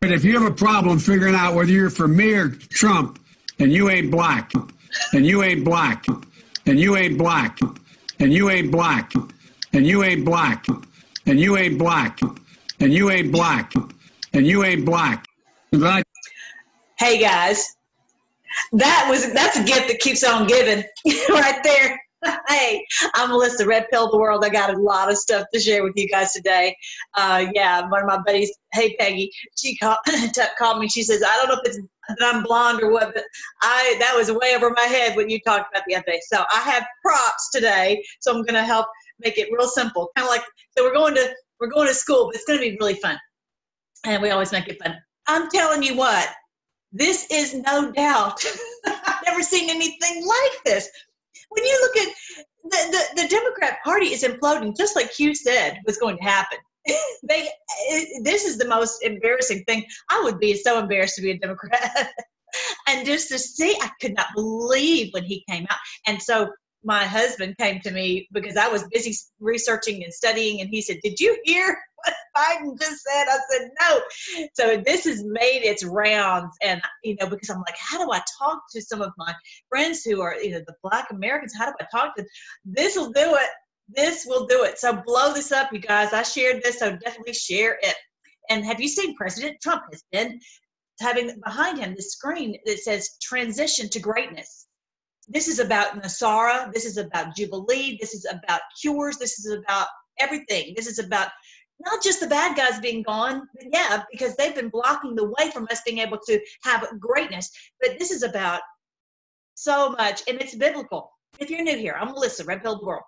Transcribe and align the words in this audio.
But 0.00 0.12
if 0.12 0.24
you 0.24 0.38
have 0.38 0.48
a 0.48 0.54
problem 0.54 1.00
figuring 1.00 1.34
out 1.34 1.54
whether 1.54 1.72
you're 1.72 1.90
for 1.90 2.06
me 2.06 2.32
or 2.32 2.50
Trump, 2.50 3.18
and 3.58 3.72
you 3.72 3.90
ain't 3.90 4.12
black, 4.12 4.52
and 5.12 5.26
you 5.26 5.42
ain't 5.42 5.64
black, 5.64 6.06
and 6.66 6.78
you 6.78 6.96
ain't 6.96 7.18
black, 7.18 7.58
and 8.20 8.32
you 8.32 8.48
ain't 8.48 8.70
black, 8.70 9.12
and 9.72 9.84
you 9.84 10.04
ain't 10.04 10.24
black, 10.24 10.66
and 11.26 11.40
you 11.40 11.56
ain't 11.56 11.78
black, 11.78 12.20
and 12.78 12.92
you 12.92 13.10
ain't 13.10 13.32
black, 13.32 13.72
and 14.32 14.46
you 14.46 14.62
ain't 14.62 14.84
black. 14.84 15.26
Hey 16.96 17.18
guys, 17.18 17.74
that 18.74 19.08
was 19.10 19.32
that's 19.32 19.58
a 19.58 19.64
gift 19.64 19.88
that 19.88 19.98
keeps 19.98 20.22
on 20.22 20.46
giving 20.46 20.84
right 21.28 21.60
there. 21.64 22.00
hey, 22.48 22.84
I'm 23.14 23.30
Melissa 23.30 23.66
Red 23.66 23.86
Pill 23.90 24.10
the 24.10 24.18
World. 24.18 24.44
I 24.44 24.48
got 24.48 24.74
a 24.74 24.78
lot 24.78 25.10
of 25.10 25.18
stuff 25.18 25.46
to 25.52 25.60
share 25.60 25.84
with 25.84 25.92
you 25.96 26.08
guys 26.08 26.32
today. 26.32 26.76
Uh, 27.14 27.46
yeah, 27.54 27.88
one 27.88 28.02
of 28.02 28.06
my 28.06 28.18
buddies, 28.26 28.52
hey 28.72 28.96
Peggy, 28.98 29.30
she 29.56 29.76
called, 29.76 29.98
called 30.58 30.80
me. 30.80 30.88
She 30.88 31.02
says, 31.02 31.22
I 31.22 31.36
don't 31.36 31.48
know 31.48 31.60
if 31.64 31.68
it's 31.68 31.78
that 32.08 32.34
I'm 32.34 32.42
blonde 32.42 32.82
or 32.82 32.90
what, 32.90 33.12
but 33.14 33.22
I 33.62 33.96
that 34.00 34.14
was 34.16 34.32
way 34.32 34.54
over 34.56 34.70
my 34.70 34.82
head 34.82 35.16
when 35.16 35.28
you 35.28 35.38
talked 35.40 35.70
about 35.72 35.84
the 35.86 35.94
other 35.94 36.04
day. 36.06 36.20
So 36.26 36.42
I 36.52 36.60
have 36.60 36.84
props 37.04 37.50
today, 37.52 38.02
so 38.20 38.32
I'm 38.34 38.42
going 38.42 38.54
to 38.54 38.64
help 38.64 38.86
make 39.20 39.38
it 39.38 39.48
real 39.52 39.68
simple. 39.68 40.10
Kind 40.16 40.26
of 40.26 40.30
like 40.30 40.44
so 40.76 40.84
we're 40.84 40.94
going 40.94 41.14
to 41.14 41.34
we're 41.60 41.70
going 41.70 41.88
to 41.88 41.94
school, 41.94 42.26
but 42.26 42.34
it's 42.34 42.44
going 42.44 42.58
to 42.58 42.70
be 42.70 42.76
really 42.80 42.94
fun, 42.94 43.16
and 44.04 44.22
we 44.22 44.30
always 44.30 44.52
make 44.52 44.68
it 44.68 44.82
fun. 44.82 44.96
I'm 45.28 45.48
telling 45.50 45.82
you 45.82 45.94
what, 45.94 46.28
this 46.90 47.30
is 47.30 47.54
no 47.54 47.92
doubt. 47.92 48.42
I've 48.86 49.22
never 49.26 49.42
seen 49.42 49.70
anything 49.70 50.26
like 50.26 50.64
this 50.64 50.88
when 51.50 51.64
you 51.64 51.78
look 51.80 51.96
at 51.96 52.14
the, 52.64 52.98
the, 53.14 53.22
the 53.22 53.28
Democrat 53.28 53.78
Party 53.84 54.06
is 54.06 54.22
imploding, 54.22 54.76
just 54.76 54.96
like 54.96 55.12
Q 55.12 55.34
said 55.34 55.78
was 55.86 55.98
going 55.98 56.16
to 56.18 56.22
happen. 56.22 56.58
they, 57.28 57.48
this 58.22 58.44
is 58.44 58.58
the 58.58 58.68
most 58.68 59.02
embarrassing 59.02 59.64
thing. 59.64 59.84
I 60.10 60.20
would 60.24 60.38
be 60.38 60.54
so 60.54 60.78
embarrassed 60.78 61.16
to 61.16 61.22
be 61.22 61.32
a 61.32 61.38
Democrat. 61.38 62.10
and 62.88 63.06
just 63.06 63.28
to 63.28 63.38
see, 63.38 63.76
I 63.80 63.90
could 64.00 64.14
not 64.14 64.28
believe 64.34 65.12
when 65.12 65.24
he 65.24 65.44
came 65.48 65.66
out. 65.70 65.78
And 66.06 66.20
so 66.20 66.48
my 66.84 67.04
husband 67.04 67.56
came 67.58 67.80
to 67.80 67.90
me 67.90 68.28
because 68.32 68.56
I 68.56 68.68
was 68.68 68.84
busy 68.92 69.14
researching 69.40 70.04
and 70.04 70.12
studying, 70.12 70.60
and 70.60 70.70
he 70.70 70.80
said, 70.80 70.98
"Did 71.02 71.18
you 71.18 71.38
hear 71.44 71.76
what 72.04 72.14
Biden 72.36 72.78
just 72.78 73.02
said?" 73.02 73.26
I 73.28 73.38
said, 73.50 73.70
"No." 73.80 74.00
So 74.54 74.82
this 74.84 75.04
has 75.04 75.24
made 75.24 75.62
its 75.62 75.84
rounds, 75.84 76.56
and 76.62 76.80
you 77.02 77.16
know, 77.20 77.28
because 77.28 77.50
I'm 77.50 77.58
like, 77.58 77.76
how 77.78 78.04
do 78.04 78.12
I 78.12 78.22
talk 78.38 78.62
to 78.72 78.80
some 78.80 79.02
of 79.02 79.12
my 79.18 79.34
friends 79.68 80.04
who 80.04 80.20
are 80.20 80.36
you 80.40 80.52
know 80.52 80.62
the 80.66 80.74
Black 80.82 81.10
Americans? 81.10 81.54
How 81.56 81.66
do 81.66 81.72
I 81.80 81.86
talk 81.90 82.16
to? 82.16 82.24
This 82.64 82.96
will 82.96 83.12
do 83.12 83.34
it. 83.34 83.50
This 83.88 84.24
will 84.26 84.46
do 84.46 84.64
it. 84.64 84.78
So 84.78 85.02
blow 85.06 85.32
this 85.32 85.50
up, 85.50 85.72
you 85.72 85.80
guys. 85.80 86.12
I 86.12 86.22
shared 86.22 86.62
this, 86.62 86.78
so 86.78 86.96
definitely 86.96 87.32
share 87.34 87.78
it. 87.82 87.94
And 88.50 88.64
have 88.64 88.80
you 88.80 88.88
seen 88.88 89.16
President 89.16 89.56
Trump 89.62 89.82
has 89.92 90.04
been 90.12 90.38
having 91.00 91.40
behind 91.44 91.78
him 91.78 91.94
the 91.94 92.02
screen 92.02 92.56
that 92.66 92.78
says 92.78 93.16
"Transition 93.20 93.88
to 93.90 93.98
Greatness." 93.98 94.67
This 95.28 95.48
is 95.48 95.58
about 95.58 96.02
NESARA. 96.02 96.72
This 96.72 96.84
is 96.84 96.96
about 96.96 97.36
Jubilee. 97.36 97.98
This 98.00 98.14
is 98.14 98.26
about 98.30 98.60
cures. 98.80 99.18
This 99.18 99.38
is 99.38 99.52
about 99.52 99.86
everything. 100.18 100.72
This 100.74 100.86
is 100.86 100.98
about 100.98 101.28
not 101.80 102.02
just 102.02 102.20
the 102.20 102.26
bad 102.26 102.56
guys 102.56 102.80
being 102.80 103.02
gone, 103.02 103.46
yeah, 103.72 104.02
because 104.10 104.34
they've 104.34 104.54
been 104.54 104.68
blocking 104.70 105.14
the 105.14 105.32
way 105.38 105.50
from 105.52 105.68
us 105.70 105.82
being 105.84 105.98
able 105.98 106.18
to 106.26 106.40
have 106.64 106.88
greatness. 106.98 107.50
But 107.80 107.98
this 107.98 108.10
is 108.10 108.22
about 108.22 108.60
so 109.54 109.90
much, 109.90 110.22
and 110.28 110.40
it's 110.40 110.54
biblical. 110.54 111.12
If 111.38 111.50
you're 111.50 111.62
new 111.62 111.76
here, 111.76 111.96
I'm 111.98 112.08
Melissa, 112.08 112.44
Red 112.44 112.62
Pill 112.62 112.80
World. 112.84 113.04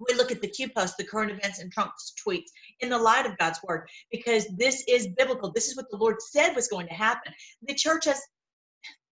We 0.00 0.14
look 0.16 0.32
at 0.32 0.42
the 0.42 0.48
Q 0.48 0.68
post, 0.76 0.96
the 0.98 1.04
current 1.04 1.30
events, 1.30 1.60
and 1.60 1.72
Trump's 1.72 2.12
tweets 2.26 2.50
in 2.80 2.90
the 2.90 2.98
light 2.98 3.26
of 3.26 3.38
God's 3.38 3.60
word 3.62 3.88
because 4.10 4.46
this 4.58 4.84
is 4.88 5.08
biblical. 5.16 5.52
This 5.52 5.68
is 5.68 5.76
what 5.76 5.86
the 5.90 5.96
Lord 5.96 6.16
said 6.20 6.54
was 6.54 6.68
going 6.68 6.88
to 6.88 6.94
happen. 6.94 7.32
The 7.66 7.74
church 7.74 8.04
has 8.06 8.20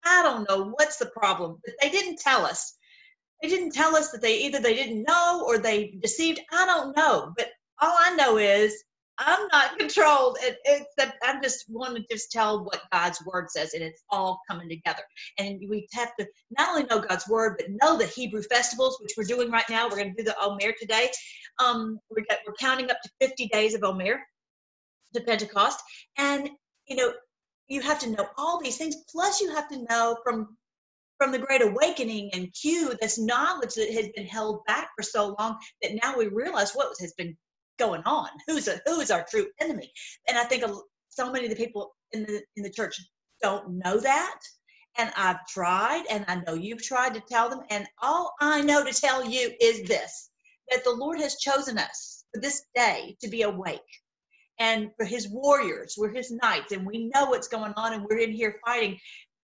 I 0.05 0.23
don't 0.23 0.49
know 0.49 0.71
what's 0.77 0.97
the 0.99 1.07
problem, 1.07 1.59
but 1.65 1.75
they 1.81 1.91
didn't 1.91 2.19
tell 2.19 2.45
us. 2.45 2.77
They 3.43 3.49
didn't 3.49 3.73
tell 3.73 3.97
us 3.97 4.11
that 4.11 4.23
they 4.23 4.39
either 4.41 4.61
they 4.61 4.75
didn't 4.75 5.05
know 5.07 5.45
or 5.47 5.59
they 5.59 5.99
deceived. 6.01 6.41
I 6.53 6.67
don't 6.67 6.97
know, 6.97 7.33
but 7.37 7.49
all 7.81 7.97
I 7.99 8.15
know 8.15 8.39
is 8.39 8.75
I'm 9.19 9.47
not 9.53 9.79
controlled. 9.79 10.39
It, 10.41 10.59
it's 10.65 11.15
I'm 11.23 11.43
just 11.43 11.65
want 11.69 11.97
to 11.97 12.05
just 12.11 12.31
tell 12.33 12.65
what 12.65 12.83
God's 12.93 13.23
word 13.25 13.51
says, 13.51 13.75
and 13.75 13.83
it's 13.83 14.03
all 14.11 14.41
coming 14.51 14.69
together. 14.69 15.03
And 15.39 15.61
we 15.69 15.87
have 15.93 16.15
to 16.19 16.27
not 16.57 16.71
only 16.71 16.85
know 16.85 17.01
God's 17.01 17.29
word, 17.29 17.57
but 17.59 17.67
know 17.83 17.99
the 17.99 18.07
Hebrew 18.07 18.43
festivals, 18.43 18.99
which 19.01 19.13
we're 19.17 19.25
doing 19.25 19.51
right 19.51 19.69
now. 19.69 19.89
We're 19.89 19.97
going 19.97 20.15
to 20.15 20.23
do 20.23 20.25
the 20.25 20.41
Omer 20.41 20.73
today. 20.81 21.11
Um, 21.63 21.99
we're, 22.11 22.25
we're 22.47 22.55
counting 22.59 22.91
up 22.91 22.99
to 23.03 23.11
50 23.21 23.49
days 23.49 23.75
of 23.75 23.85
Omer 23.85 24.21
to 25.15 25.21
Pentecost, 25.21 25.81
and 26.19 26.49
you 26.87 26.97
know 26.97 27.13
you 27.69 27.81
have 27.81 27.99
to 28.01 28.11
know 28.11 28.27
all 28.37 28.61
these 28.61 28.77
things. 28.77 28.97
Plus 29.11 29.41
you 29.41 29.55
have 29.55 29.69
to 29.69 29.85
know 29.89 30.19
from 30.25 30.57
from 31.19 31.31
the 31.31 31.39
great 31.39 31.63
awakening 31.63 32.29
and 32.35 32.53
q 32.53 32.93
this 33.01 33.19
knowledge 33.19 33.75
that 33.75 33.93
has 33.93 34.09
been 34.17 34.27
held 34.27 34.65
back 34.67 34.91
for 34.97 35.03
so 35.03 35.35
long 35.39 35.57
that 35.81 35.97
now 36.03 36.17
we 36.17 36.27
realize 36.27 36.73
what 36.73 36.95
has 37.01 37.15
been 37.15 37.37
going 37.79 38.03
on. 38.05 38.29
Who's 38.47 38.69
a, 38.69 38.81
who 38.85 39.01
is 39.01 39.11
our 39.11 39.25
true 39.31 39.47
enemy? 39.61 39.91
And 40.29 40.37
i 40.37 40.45
think 40.45 40.65
so 41.09 41.31
many 41.31 41.45
of 41.45 41.51
the 41.51 41.57
people 41.57 41.95
in 42.13 42.25
the 42.25 42.43
in 42.57 42.63
the 42.63 42.71
church 42.71 42.97
don't 43.43 43.79
know 43.79 43.99
that. 43.99 44.41
And 44.99 45.11
i've 45.17 45.47
tried 45.47 46.05
and 46.11 46.25
i 46.29 46.37
know 46.47 46.55
you've 46.55 46.83
tried 46.83 47.15
to 47.15 47.23
tell 47.29 47.49
them 47.49 47.61
and 47.71 47.87
all 48.03 48.35
i 48.41 48.61
know 48.61 48.85
to 48.85 48.93
tell 48.93 49.25
you 49.25 49.53
is 49.61 49.83
this 49.85 50.31
that 50.71 50.85
the 50.85 50.91
lord 50.93 51.21
has 51.21 51.37
chosen 51.37 51.79
us 51.79 52.25
for 52.33 52.41
this 52.41 52.65
day 52.75 53.17
to 53.21 53.29
be 53.29 53.43
awake 53.43 53.81
and 54.59 54.91
for 54.97 55.05
his 55.05 55.29
warriors 55.29 55.95
we're 55.99 56.13
his 56.13 56.31
knights 56.31 56.73
and 56.73 56.87
we 56.87 57.11
know 57.15 57.27
what's 57.27 57.49
going 57.49 57.73
on 57.77 57.93
and 57.93 58.05
we're 58.05 58.19
in 58.19 58.33
here 58.33 58.57
fighting. 58.65 58.99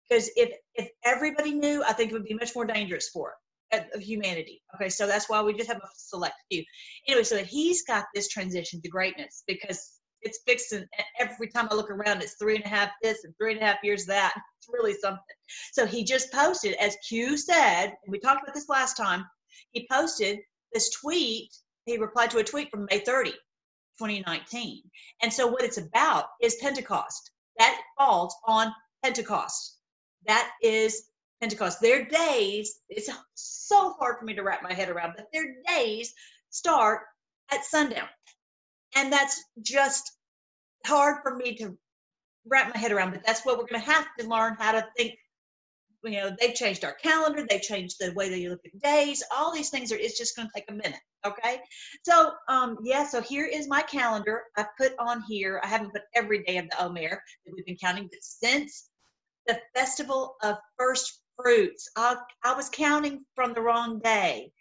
Because 0.09 0.31
if 0.37 0.50
if 0.75 0.88
everybody 1.04 1.53
knew 1.54 1.82
i 1.87 1.92
think 1.92 2.10
it 2.10 2.15
would 2.15 2.25
be 2.25 2.34
much 2.34 2.54
more 2.54 2.66
dangerous 2.66 3.09
for 3.09 3.34
uh, 3.72 3.81
humanity. 3.98 4.62
Okay 4.75 4.88
so 4.88 5.06
that's 5.06 5.28
why 5.28 5.43
we 5.43 5.54
just 5.54 5.69
have 5.69 5.78
a 5.78 5.88
select 5.97 6.37
few. 6.50 6.64
Anyway 7.09 7.25
so 7.25 7.38
he's 7.38 7.84
got 7.84 8.06
this 8.14 8.28
transition 8.28 8.81
to 8.82 8.88
greatness 8.88 9.43
because 9.47 10.00
it's 10.22 10.41
fixing 10.47 10.87
every 11.20 11.48
time 11.48 11.69
i 11.70 11.75
look 11.75 11.91
around 11.91 12.22
it's 12.22 12.37
three 12.41 12.56
and 12.56 12.64
a 12.64 12.69
half 12.69 12.91
this 13.03 13.25
and 13.25 13.34
three 13.37 13.53
and 13.53 13.62
a 13.62 13.64
half 13.64 13.78
years 13.82 14.06
that. 14.06 14.34
It's 14.64 14.72
really 14.72 14.94
something. 14.94 15.20
So 15.75 15.84
he 15.84 16.04
just 16.04 16.32
posted 16.32 16.75
as 16.81 16.97
q 17.06 17.37
said 17.37 17.88
and 17.88 18.09
we 18.09 18.19
talked 18.19 18.43
about 18.43 18.54
this 18.54 18.70
last 18.70 18.97
time 18.97 19.26
he 19.72 19.87
posted 19.91 20.38
this 20.72 20.91
tweet 20.91 21.50
he 21.84 21.98
replied 21.98 22.31
to 22.31 22.38
a 22.38 22.44
tweet 22.44 22.70
from 22.70 22.87
may 22.91 23.00
30 23.00 23.34
2019. 23.99 24.82
And 25.22 25.32
so 25.32 25.47
what 25.47 25.65
it's 25.65 25.78
about 25.78 26.27
is 26.41 26.56
Pentecost. 26.56 27.31
That 27.59 27.81
falls 27.99 28.34
on 28.47 28.72
Pentecost. 29.03 29.78
That 30.27 30.50
is 30.62 31.05
Pentecost. 31.41 31.81
Their 31.81 32.05
days, 32.06 32.81
it's 32.88 33.10
so 33.34 33.93
hard 33.99 34.19
for 34.19 34.25
me 34.25 34.34
to 34.34 34.43
wrap 34.43 34.62
my 34.62 34.72
head 34.72 34.88
around, 34.88 35.15
but 35.16 35.27
their 35.32 35.56
days 35.69 36.12
start 36.50 37.03
at 37.53 37.65
sundown. 37.65 38.09
And 38.97 39.12
that's 39.12 39.43
just 39.62 40.12
hard 40.87 41.19
for 41.22 41.34
me 41.34 41.56
to 41.56 41.76
wrap 42.47 42.72
my 42.75 42.81
head 42.81 42.93
around, 42.93 43.12
but 43.12 43.25
that's 43.25 43.44
what 43.44 43.59
we're 43.59 43.66
going 43.66 43.82
to 43.82 43.91
have 43.91 44.06
to 44.19 44.28
learn 44.28 44.56
how 44.59 44.72
to 44.72 44.87
think 44.97 45.15
you 46.05 46.21
know 46.21 46.31
they've 46.38 46.55
changed 46.55 46.84
our 46.84 46.94
calendar 46.94 47.47
they've 47.49 47.62
changed 47.62 47.97
the 47.99 48.12
way 48.12 48.28
that 48.28 48.38
you 48.38 48.50
look 48.50 48.61
at 48.65 48.78
days 48.81 49.22
all 49.34 49.53
these 49.53 49.71
things 49.71 49.91
are 49.91 49.97
it's 49.97 50.19
just 50.19 50.37
going 50.37 50.47
to 50.47 50.53
take 50.55 50.71
a 50.71 50.75
minute 50.75 51.00
okay? 51.25 51.61
So 52.05 52.33
um 52.49 52.79
yeah 52.83 53.07
so 53.07 53.21
here 53.21 53.47
is 53.47 53.69
my 53.69 53.83
calendar. 53.83 54.43
I 54.57 54.67
put 54.79 54.93
on 54.99 55.23
here 55.23 55.61
i 55.62 55.67
haven't 55.67 55.93
put 55.93 56.03
every 56.15 56.43
day 56.45 56.59
of 56.59 56.69
the 56.71 56.85
omer 56.85 57.23
that 57.45 57.55
we've 57.55 57.67
been 57.67 57.77
counting 57.77 58.09
but 58.11 58.23
since 58.23 58.89
the 59.47 59.59
festival 59.75 60.37
of 60.43 60.57
first 60.79 61.21
fruits 61.37 61.89
I, 61.97 62.17
I 62.45 62.55
was 62.55 62.69
counting 62.71 63.25
from 63.35 63.53
the 63.55 63.62
wrong 63.62 64.01
day. 64.01 64.53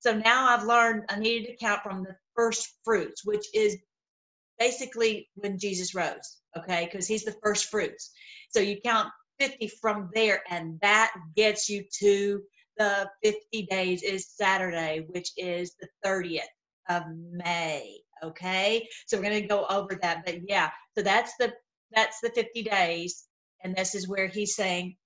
So 0.00 0.16
now 0.16 0.48
i've 0.50 0.64
learned 0.64 1.04
i 1.08 1.18
needed 1.18 1.46
to 1.46 1.56
count 1.56 1.82
from 1.82 2.02
the 2.02 2.16
first 2.34 2.68
fruits 2.84 3.24
which 3.24 3.46
is 3.54 3.76
basically 4.58 5.28
when 5.34 5.58
jesus 5.58 5.94
rose 5.94 6.40
okay? 6.56 6.88
Because 6.90 7.06
he's 7.06 7.24
the 7.24 7.36
first 7.42 7.70
fruits. 7.70 8.10
So 8.50 8.60
you 8.60 8.78
count 8.84 9.10
50 9.38 9.68
from 9.80 10.10
there, 10.14 10.42
and 10.50 10.78
that 10.82 11.12
gets 11.36 11.68
you 11.68 11.84
to 12.00 12.42
the 12.78 13.10
50 13.22 13.66
days 13.70 14.02
is 14.02 14.28
Saturday, 14.28 15.06
which 15.08 15.30
is 15.36 15.74
the 15.80 15.88
30th 16.04 16.40
of 16.88 17.04
May. 17.32 17.98
Okay, 18.22 18.86
so 19.06 19.16
we're 19.16 19.24
going 19.24 19.42
to 19.42 19.48
go 19.48 19.66
over 19.70 19.98
that, 20.02 20.24
but 20.26 20.48
yeah, 20.48 20.70
so 20.96 21.02
that's 21.02 21.32
the 21.38 21.52
that's 21.94 22.20
the 22.20 22.30
50 22.30 22.62
days, 22.64 23.24
and 23.64 23.74
this 23.74 23.94
is 23.94 24.08
where 24.08 24.28
he's 24.28 24.54
saying 24.54 24.96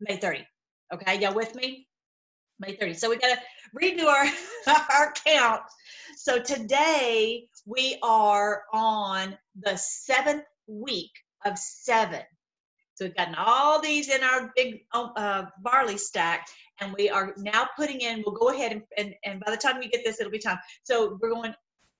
May 0.00 0.16
30. 0.18 0.46
Okay, 0.94 1.20
y'all 1.20 1.34
with 1.34 1.54
me? 1.54 1.88
May 2.60 2.76
30. 2.76 2.94
So 2.94 3.10
we 3.10 3.16
got 3.16 3.36
to 3.36 3.40
redo 3.80 4.06
our 4.06 4.26
our 4.90 5.12
count. 5.26 5.62
So 6.16 6.40
today 6.40 7.46
we 7.66 7.98
are 8.02 8.62
on 8.72 9.36
the 9.60 9.76
seventh 9.76 10.44
week 10.66 11.12
of 11.44 11.58
seven. 11.58 12.22
So 12.94 13.06
we've 13.06 13.16
gotten 13.16 13.34
all 13.36 13.80
these 13.80 14.08
in 14.08 14.22
our 14.22 14.52
big 14.54 14.80
um, 14.92 15.12
uh, 15.16 15.44
barley 15.62 15.96
stack, 15.96 16.46
and 16.80 16.94
we 16.98 17.08
are 17.08 17.34
now 17.38 17.68
putting 17.76 18.00
in, 18.00 18.22
we'll 18.24 18.34
go 18.34 18.50
ahead 18.50 18.72
and, 18.72 18.82
and, 18.98 19.14
and 19.24 19.40
by 19.44 19.50
the 19.50 19.56
time 19.56 19.78
we 19.78 19.88
get 19.88 20.04
this, 20.04 20.20
it'll 20.20 20.32
be 20.32 20.38
time. 20.38 20.58
So 20.82 21.18
we're 21.20 21.30
going 21.30 21.54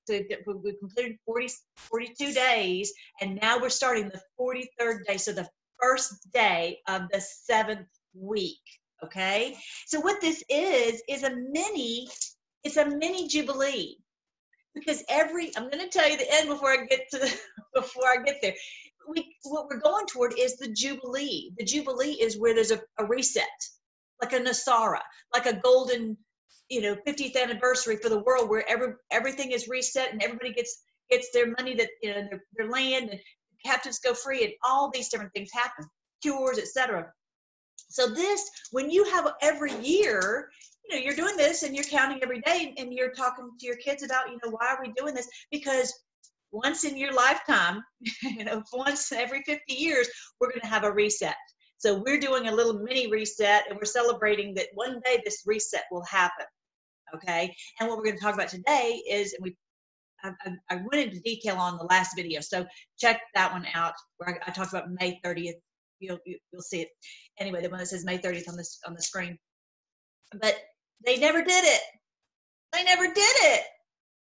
So 0.06 0.20
we've 0.62 0.78
completed 0.78 1.16
40, 1.24 1.48
42 1.76 2.32
days, 2.32 2.92
and 3.20 3.38
now 3.40 3.58
we're 3.58 3.70
starting 3.70 4.10
the 4.10 4.20
43rd 4.38 5.04
day. 5.06 5.16
So 5.16 5.32
the 5.32 5.48
first 5.80 6.30
day 6.32 6.78
of 6.88 7.02
the 7.10 7.20
seventh 7.20 7.88
week. 8.14 8.60
Okay. 9.04 9.56
So 9.86 10.00
what 10.00 10.20
this 10.20 10.44
is 10.48 11.02
is 11.08 11.24
a 11.24 11.34
mini. 11.34 12.08
It's 12.64 12.76
a 12.76 12.86
mini 12.86 13.26
jubilee 13.26 13.96
because 14.74 15.02
every 15.08 15.50
I'm 15.56 15.68
going 15.68 15.84
to 15.84 15.88
tell 15.88 16.08
you 16.08 16.16
the 16.16 16.32
end 16.32 16.48
before 16.48 16.70
I 16.70 16.86
get 16.88 17.10
to 17.10 17.18
the, 17.18 17.38
before 17.74 18.06
I 18.06 18.22
get 18.24 18.38
there. 18.40 18.54
We 19.08 19.36
what 19.44 19.66
we're 19.68 19.80
going 19.80 20.06
toward 20.06 20.34
is 20.38 20.56
the 20.56 20.68
jubilee. 20.68 21.52
The 21.58 21.64
jubilee 21.64 22.12
is 22.12 22.38
where 22.38 22.54
there's 22.54 22.70
a, 22.70 22.80
a 22.98 23.04
reset, 23.04 23.44
like 24.20 24.32
a 24.32 24.40
NESARA, 24.40 25.00
like 25.34 25.46
a 25.46 25.60
golden, 25.60 26.16
you 26.68 26.80
know, 26.82 26.96
50th 27.06 27.36
anniversary 27.36 27.96
for 27.96 28.08
the 28.08 28.22
world 28.22 28.48
where 28.48 28.68
every 28.68 28.94
everything 29.10 29.52
is 29.52 29.68
reset 29.68 30.12
and 30.12 30.22
everybody 30.22 30.52
gets 30.52 30.82
gets 31.10 31.30
their 31.32 31.48
money 31.58 31.74
that 31.74 31.90
you 32.02 32.10
know 32.10 32.26
their, 32.30 32.44
their 32.56 32.70
land 32.70 33.10
and 33.10 33.20
captives 33.64 33.98
go 33.98 34.14
free 34.14 34.44
and 34.44 34.52
all 34.64 34.90
these 34.90 35.08
different 35.08 35.32
things 35.32 35.50
happen, 35.52 35.86
cures, 36.22 36.58
etc. 36.58 37.12
So 37.88 38.08
this, 38.08 38.50
when 38.70 38.90
you 38.90 39.04
have 39.04 39.32
every 39.42 39.74
year, 39.80 40.48
you 40.88 40.96
know, 40.96 41.02
you're 41.02 41.14
doing 41.14 41.36
this 41.36 41.62
and 41.62 41.74
you're 41.74 41.84
counting 41.84 42.20
every 42.22 42.40
day 42.40 42.74
and 42.78 42.92
you're 42.92 43.12
talking 43.12 43.50
to 43.60 43.66
your 43.66 43.76
kids 43.76 44.02
about, 44.02 44.30
you 44.30 44.38
know, 44.42 44.50
why 44.50 44.68
are 44.68 44.78
we 44.82 44.92
doing 44.96 45.14
this? 45.14 45.28
Because 45.50 45.92
once 46.52 46.84
in 46.84 46.96
your 46.96 47.12
lifetime, 47.12 47.82
you 48.22 48.44
know, 48.44 48.62
once 48.72 49.10
every 49.12 49.42
50 49.44 49.60
years, 49.72 50.08
we're 50.40 50.50
going 50.50 50.60
to 50.60 50.66
have 50.66 50.84
a 50.84 50.92
reset. 50.92 51.36
So 51.78 52.02
we're 52.06 52.20
doing 52.20 52.46
a 52.46 52.54
little 52.54 52.78
mini 52.78 53.10
reset 53.10 53.64
and 53.68 53.76
we're 53.76 53.86
celebrating 53.86 54.54
that 54.54 54.68
one 54.74 55.00
day 55.04 55.20
this 55.24 55.42
reset 55.46 55.82
will 55.90 56.04
happen. 56.04 56.46
Okay. 57.14 57.54
And 57.80 57.88
what 57.88 57.98
we're 57.98 58.04
going 58.04 58.16
to 58.16 58.22
talk 58.22 58.34
about 58.34 58.48
today 58.48 59.02
is, 59.10 59.32
and 59.32 59.42
we 59.42 59.56
I, 60.24 60.30
I, 60.70 60.76
went 60.76 61.08
into 61.08 61.20
detail 61.20 61.56
on 61.56 61.78
the 61.78 61.84
last 61.84 62.14
video, 62.14 62.40
so 62.40 62.64
check 62.96 63.20
that 63.34 63.52
one 63.52 63.66
out 63.74 63.94
where 64.18 64.40
I, 64.46 64.50
I 64.50 64.52
talked 64.52 64.72
about 64.72 64.88
May 65.00 65.18
30th. 65.24 65.54
You'll 65.98 66.00
you, 66.00 66.10
will 66.12 66.18
you 66.24 66.38
will 66.52 66.62
see 66.62 66.82
it 66.82 66.88
anyway. 67.40 67.60
The 67.60 67.68
one 67.68 67.80
that 67.80 67.88
says 67.88 68.04
May 68.04 68.18
30th 68.18 68.48
on 68.48 68.56
this 68.56 68.78
on 68.86 68.94
the 68.94 69.02
screen. 69.02 69.36
But 70.40 70.56
they 71.04 71.18
never 71.18 71.42
did 71.42 71.64
it. 71.64 71.80
They 72.72 72.84
never 72.84 73.06
did 73.06 73.16
it. 73.16 73.62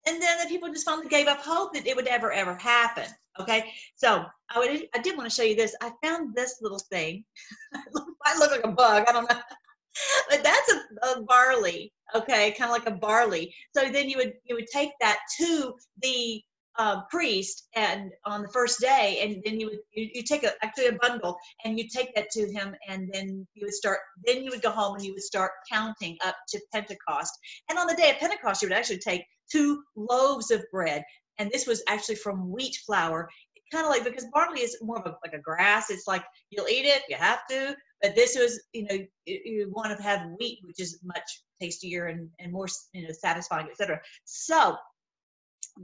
And 0.07 0.21
then 0.21 0.39
the 0.39 0.49
people 0.49 0.69
just 0.69 0.87
finally 0.87 1.09
gave 1.09 1.27
up 1.27 1.41
hope 1.41 1.75
that 1.75 1.87
it 1.87 1.95
would 1.95 2.07
ever, 2.07 2.33
ever 2.33 2.55
happen. 2.57 3.05
Okay. 3.39 3.73
So 3.97 4.25
I 4.49 4.59
would, 4.59 4.89
I 4.95 4.99
did 4.99 5.17
want 5.17 5.29
to 5.29 5.35
show 5.35 5.43
you 5.43 5.55
this. 5.55 5.75
I 5.81 5.93
found 6.03 6.35
this 6.35 6.59
little 6.61 6.79
thing. 6.79 7.25
I 8.25 8.39
look 8.39 8.51
like 8.51 8.65
a 8.65 8.73
bug. 8.73 9.05
I 9.09 9.13
don't 9.13 9.31
know. 9.31 9.39
but 10.31 10.43
that's 10.43 10.73
a, 10.73 11.07
a 11.19 11.23
barley. 11.23 11.93
Okay. 12.15 12.53
Kind 12.53 12.71
of 12.71 12.77
like 12.77 12.87
a 12.87 12.99
barley. 12.99 13.55
So 13.77 13.91
then 13.91 14.09
you 14.09 14.17
would, 14.17 14.35
you 14.45 14.55
would 14.55 14.69
take 14.69 14.93
that 15.01 15.19
to 15.39 15.75
the 16.03 16.43
uh, 16.79 17.03
priest 17.11 17.69
and 17.75 18.11
on 18.25 18.43
the 18.43 18.49
first 18.49 18.81
day 18.81 19.19
and 19.23 19.43
then 19.45 19.59
you 19.59 19.67
would 19.67 19.79
you, 19.93 20.09
you 20.15 20.23
take 20.23 20.45
a 20.45 20.53
actually 20.63 20.87
a 20.87 20.93
bundle 20.93 21.37
and 21.65 21.79
you 21.79 21.87
take 21.89 22.15
that 22.15 22.31
to 22.31 22.51
him 22.53 22.75
and 22.89 23.11
then 23.13 23.47
you 23.55 23.67
would 23.67 23.75
start 23.75 23.99
then 24.25 24.43
you 24.43 24.51
would 24.51 24.63
go 24.63 24.71
home 24.71 24.95
and 24.95 25.05
you 25.05 25.13
would 25.13 25.23
start 25.23 25.51
counting 25.71 26.17
up 26.25 26.37
to 26.49 26.61
pentecost. 26.73 27.33
And 27.69 27.79
on 27.79 27.87
the 27.87 27.95
day 27.95 28.11
of 28.11 28.19
pentecost 28.19 28.63
you 28.63 28.69
would 28.69 28.77
actually 28.77 28.99
take 28.99 29.25
two 29.51 29.83
loaves 29.97 30.51
of 30.51 30.65
bread 30.71 31.03
and 31.39 31.51
this 31.51 31.67
was 31.67 31.83
actually 31.89 32.17
from 32.17 32.51
wheat 32.51 32.77
flour. 32.87 33.29
Kind 33.73 33.87
of 33.87 33.91
like 33.91 34.05
because 34.05 34.27
barley 34.33 34.61
is 34.63 34.77
more 34.83 34.99
of 34.99 35.07
a, 35.07 35.17
like 35.25 35.33
a 35.33 35.41
grass 35.41 35.91
it's 35.91 36.09
like 36.09 36.25
you'll 36.51 36.67
eat 36.67 36.87
it 36.87 37.03
you 37.09 37.17
have 37.17 37.47
to 37.51 37.77
but 38.03 38.17
this 38.17 38.37
was 38.37 38.61
you 38.73 38.83
know 38.83 38.97
you, 39.27 39.41
you 39.45 39.73
want 39.73 39.97
to 39.97 40.03
have 40.03 40.27
wheat 40.41 40.59
which 40.65 40.81
is 40.81 40.99
much 41.05 41.23
tastier 41.63 42.07
and, 42.07 42.29
and 42.41 42.53
more 42.53 42.67
you 42.93 43.03
know 43.03 43.13
satisfying 43.13 43.69
etc 43.71 44.01
so 44.25 44.77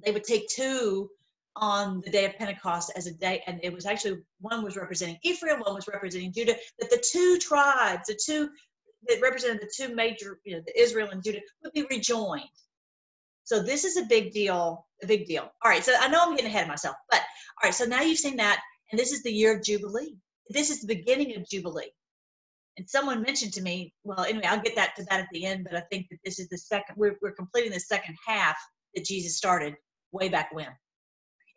they 0.05 0.12
would 0.12 0.25
take 0.25 0.49
two 0.49 1.11
on 1.56 2.02
the 2.05 2.11
day 2.11 2.26
of 2.26 2.37
Pentecost 2.37 2.93
as 2.96 3.06
a 3.06 3.14
day, 3.14 3.43
and 3.46 3.61
it 3.62 3.73
was 3.73 3.87
actually 3.87 4.19
one 4.40 4.62
was 4.62 4.76
representing 4.76 5.19
Ephraim, 5.23 5.61
one 5.61 5.75
was 5.75 5.88
representing 5.88 6.32
Judah. 6.32 6.55
That 6.78 6.90
the 6.90 7.02
two 7.11 7.38
tribes, 7.38 8.08
the 8.08 8.19
two 8.23 8.50
that 9.08 9.20
represented 9.23 9.61
the 9.61 9.70
two 9.75 9.94
major, 9.94 10.38
you 10.44 10.56
know, 10.56 10.62
the 10.67 10.81
Israel 10.81 11.08
and 11.11 11.23
Judah, 11.23 11.40
would 11.62 11.73
be 11.73 11.87
rejoined. 11.90 12.44
So 13.44 13.62
this 13.62 13.84
is 13.84 13.96
a 13.96 14.05
big 14.05 14.32
deal, 14.32 14.87
a 15.02 15.06
big 15.06 15.26
deal. 15.26 15.50
All 15.64 15.70
right, 15.70 15.84
so 15.84 15.94
I 15.99 16.08
know 16.08 16.20
I'm 16.23 16.34
getting 16.34 16.50
ahead 16.50 16.64
of 16.64 16.69
myself, 16.69 16.96
but 17.11 17.20
all 17.20 17.69
right, 17.69 17.75
so 17.75 17.84
now 17.84 18.02
you've 18.02 18.19
seen 18.19 18.37
that, 18.37 18.61
and 18.90 18.99
this 18.99 19.12
is 19.12 19.23
the 19.23 19.32
year 19.32 19.56
of 19.56 19.62
Jubilee. 19.62 20.17
This 20.50 20.69
is 20.70 20.81
the 20.81 20.94
beginning 20.94 21.37
of 21.37 21.49
Jubilee. 21.49 21.93
And 22.76 22.88
someone 22.88 23.23
mentioned 23.23 23.55
to 23.55 23.62
me, 23.62 23.94
well, 24.05 24.25
anyway, 24.25 24.46
I'll 24.46 24.61
get 24.61 24.76
that 24.76 24.94
to 24.96 25.05
that 25.05 25.20
at 25.20 25.28
the 25.32 25.46
end, 25.46 25.64
but 25.64 25.76
I 25.76 25.84
think 25.90 26.08
that 26.11 26.19
this 26.25 26.38
is 26.38 26.49
the 26.49 26.58
second, 26.58 26.96
we're, 26.96 27.17
we're 27.23 27.32
completing 27.32 27.73
the 27.73 27.81
second 27.81 28.17
half 28.26 28.56
that 28.96 29.04
Jesus 29.04 29.37
started 29.37 29.76
way 30.12 30.28
back 30.28 30.52
when. 30.52 30.69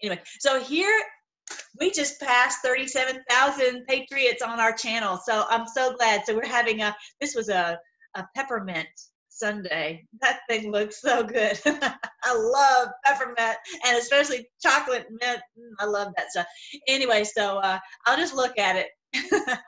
Anyway, 0.03 0.21
so 0.39 0.61
here 0.61 0.93
we 1.79 1.91
just 1.91 2.19
passed 2.19 2.59
37,000 2.63 3.85
patriots 3.87 4.41
on 4.41 4.59
our 4.59 4.71
channel. 4.71 5.19
So 5.23 5.45
I'm 5.49 5.67
so 5.67 5.95
glad. 5.95 6.25
So 6.25 6.35
we're 6.35 6.45
having 6.45 6.81
a, 6.81 6.95
this 7.19 7.35
was 7.35 7.49
a, 7.49 7.79
a 8.15 8.25
peppermint 8.35 8.87
sundae. 9.29 10.01
That 10.21 10.41
thing 10.49 10.71
looks 10.71 11.01
so 11.01 11.23
good. 11.23 11.59
I 11.65 12.35
love 12.35 12.89
peppermint 13.05 13.57
and 13.85 13.97
especially 13.97 14.47
chocolate 14.61 15.07
mint. 15.09 15.39
Mm, 15.57 15.71
I 15.79 15.85
love 15.85 16.13
that 16.17 16.31
stuff. 16.31 16.45
Anyway, 16.87 17.23
so 17.23 17.57
uh, 17.59 17.79
I'll 18.05 18.17
just 18.17 18.35
look 18.35 18.57
at 18.57 18.75
it. 18.75 18.87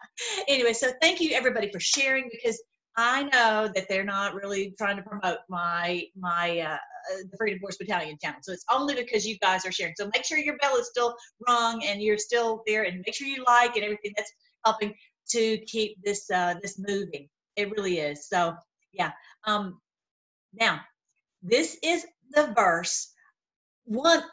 anyway, 0.47 0.73
so 0.73 0.91
thank 1.01 1.19
you 1.19 1.31
everybody 1.33 1.71
for 1.71 1.79
sharing 1.79 2.29
because 2.31 2.61
I 2.97 3.23
know 3.23 3.71
that 3.73 3.87
they're 3.87 4.03
not 4.03 4.35
really 4.35 4.73
trying 4.77 4.97
to 4.97 5.03
promote 5.03 5.39
my 5.49 6.03
my 6.17 6.59
uh, 6.59 6.73
uh, 6.73 7.17
the 7.31 7.37
Freedom 7.37 7.59
Force 7.59 7.77
Battalion 7.77 8.17
channel. 8.21 8.39
So 8.41 8.51
it's 8.51 8.65
only 8.71 8.95
because 8.95 9.25
you 9.25 9.37
guys 9.39 9.65
are 9.65 9.71
sharing. 9.71 9.93
So 9.97 10.09
make 10.13 10.25
sure 10.25 10.37
your 10.37 10.57
bell 10.57 10.75
is 10.75 10.87
still 10.87 11.15
rung 11.47 11.83
and 11.83 12.01
you're 12.01 12.17
still 12.17 12.63
there, 12.67 12.83
and 12.83 13.01
make 13.05 13.15
sure 13.15 13.27
you 13.27 13.43
like 13.45 13.75
and 13.75 13.83
everything 13.83 14.13
that's 14.17 14.31
helping 14.65 14.93
to 15.29 15.57
keep 15.59 15.97
this 16.03 16.29
uh, 16.29 16.55
this 16.61 16.79
moving. 16.79 17.29
It 17.55 17.71
really 17.71 17.99
is. 17.99 18.27
So 18.27 18.55
yeah. 18.93 19.11
Um, 19.45 19.79
now 20.53 20.81
this 21.41 21.77
is 21.83 22.05
the 22.31 22.53
verse. 22.55 23.13
One. 23.85 24.23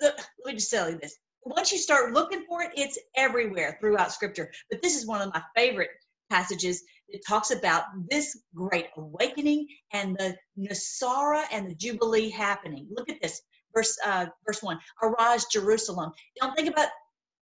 Let 0.00 0.16
me 0.46 0.54
just 0.54 0.70
tell 0.70 0.90
you 0.90 0.98
this. 0.98 1.16
Once 1.44 1.72
you 1.72 1.78
start 1.78 2.12
looking 2.12 2.44
for 2.48 2.62
it, 2.62 2.70
it's 2.76 2.98
everywhere 3.16 3.78
throughout 3.80 4.12
Scripture. 4.12 4.50
But 4.70 4.82
this 4.82 4.96
is 4.96 5.06
one 5.06 5.22
of 5.22 5.32
my 5.32 5.42
favorite 5.56 5.90
passages 6.30 6.82
it 7.12 7.24
talks 7.26 7.50
about 7.50 7.84
this 8.08 8.38
great 8.54 8.88
awakening 8.96 9.66
and 9.92 10.16
the 10.16 10.36
NESARA 10.58 11.44
and 11.52 11.70
the 11.70 11.74
Jubilee 11.74 12.30
happening. 12.30 12.86
Look 12.90 13.08
at 13.08 13.20
this, 13.20 13.42
verse 13.74 13.96
uh, 14.04 14.26
verse 14.46 14.62
one. 14.62 14.78
Arise, 15.02 15.46
Jerusalem. 15.46 16.12
Don't 16.40 16.56
think 16.56 16.68
about 16.68 16.88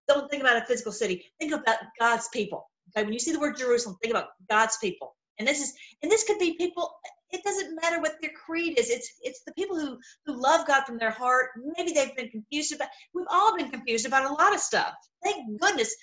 don't 0.09 0.31
think 0.31 0.43
about 0.43 0.56
a 0.56 0.67
physical 0.67 0.93
city. 0.93 1.25
Think 1.38 1.53
about 1.53 1.79
God's 2.01 2.29
people. 2.29 2.70
Okay, 2.91 3.05
when 3.05 3.13
you 3.13 3.19
see 3.19 3.32
the 3.32 3.41
word 3.41 3.56
Jerusalem, 3.56 3.96
think 4.03 4.15
about 4.15 4.29
God's 4.48 4.79
people. 4.79 5.15
And 5.39 5.46
this 5.46 5.60
is 5.60 5.75
and 6.03 6.10
this 6.10 6.25
could 6.25 6.39
be 6.39 6.55
people. 6.55 6.91
It 7.31 7.44
doesn't 7.44 7.79
matter 7.82 8.01
what 8.01 8.15
their 8.22 8.31
creed 8.32 8.79
is. 8.79 8.89
It's 8.91 9.10
it's 9.22 9.43
the 9.44 9.53
people 9.53 9.79
who 9.79 9.98
who 10.27 10.41
love 10.41 10.67
God 10.67 10.84
from 10.84 10.98
their 10.98 11.10
heart. 11.10 11.51
Maybe 11.77 11.93
they've 11.93 12.17
been 12.17 12.31
confused 12.31 12.75
about. 12.75 12.89
We've 13.15 13.27
all 13.31 13.56
been 13.56 13.70
confused 13.70 14.06
about 14.06 14.31
a 14.31 14.32
lot 14.32 14.55
of 14.55 14.60
stuff. 14.60 14.94
Thank 15.22 15.60
goodness 15.60 15.94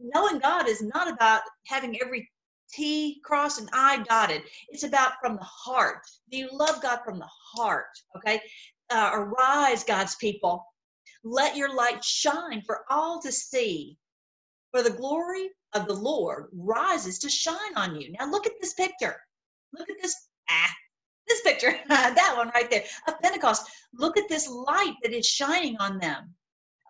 knowing 0.00 0.38
God 0.38 0.68
is 0.68 0.82
not 0.82 1.12
about 1.12 1.42
having 1.66 2.00
every 2.00 2.28
T 2.72 3.20
crossed 3.24 3.60
and 3.60 3.68
I 3.72 4.02
dotted. 4.02 4.42
It's 4.68 4.84
about 4.84 5.14
from 5.20 5.36
the 5.36 5.44
heart. 5.44 6.02
Do 6.30 6.38
you 6.38 6.48
love 6.52 6.82
God 6.82 7.00
from 7.04 7.18
the 7.18 7.28
heart? 7.28 7.90
Okay. 8.16 8.40
Uh, 8.90 9.10
arise, 9.12 9.84
God's 9.84 10.16
people. 10.16 10.64
Let 11.22 11.56
your 11.56 11.74
light 11.74 12.02
shine 12.02 12.62
for 12.66 12.84
all 12.90 13.20
to 13.22 13.30
see. 13.32 13.96
For 14.72 14.82
the 14.82 14.90
glory 14.90 15.50
of 15.74 15.86
the 15.86 15.94
Lord 15.94 16.48
rises 16.52 17.18
to 17.20 17.28
shine 17.28 17.76
on 17.76 18.00
you. 18.00 18.12
Now 18.12 18.30
look 18.30 18.46
at 18.46 18.52
this 18.60 18.74
picture. 18.74 19.16
Look 19.76 19.90
at 19.90 19.96
this. 20.00 20.14
Ah, 20.48 20.70
this 21.28 21.40
picture, 21.42 21.74
that 21.88 22.34
one 22.36 22.50
right 22.54 22.70
there 22.70 22.84
of 23.06 23.20
Pentecost. 23.20 23.70
Look 23.94 24.16
at 24.16 24.28
this 24.28 24.48
light 24.48 24.94
that 25.02 25.12
is 25.12 25.26
shining 25.26 25.76
on 25.78 25.98
them 25.98 26.34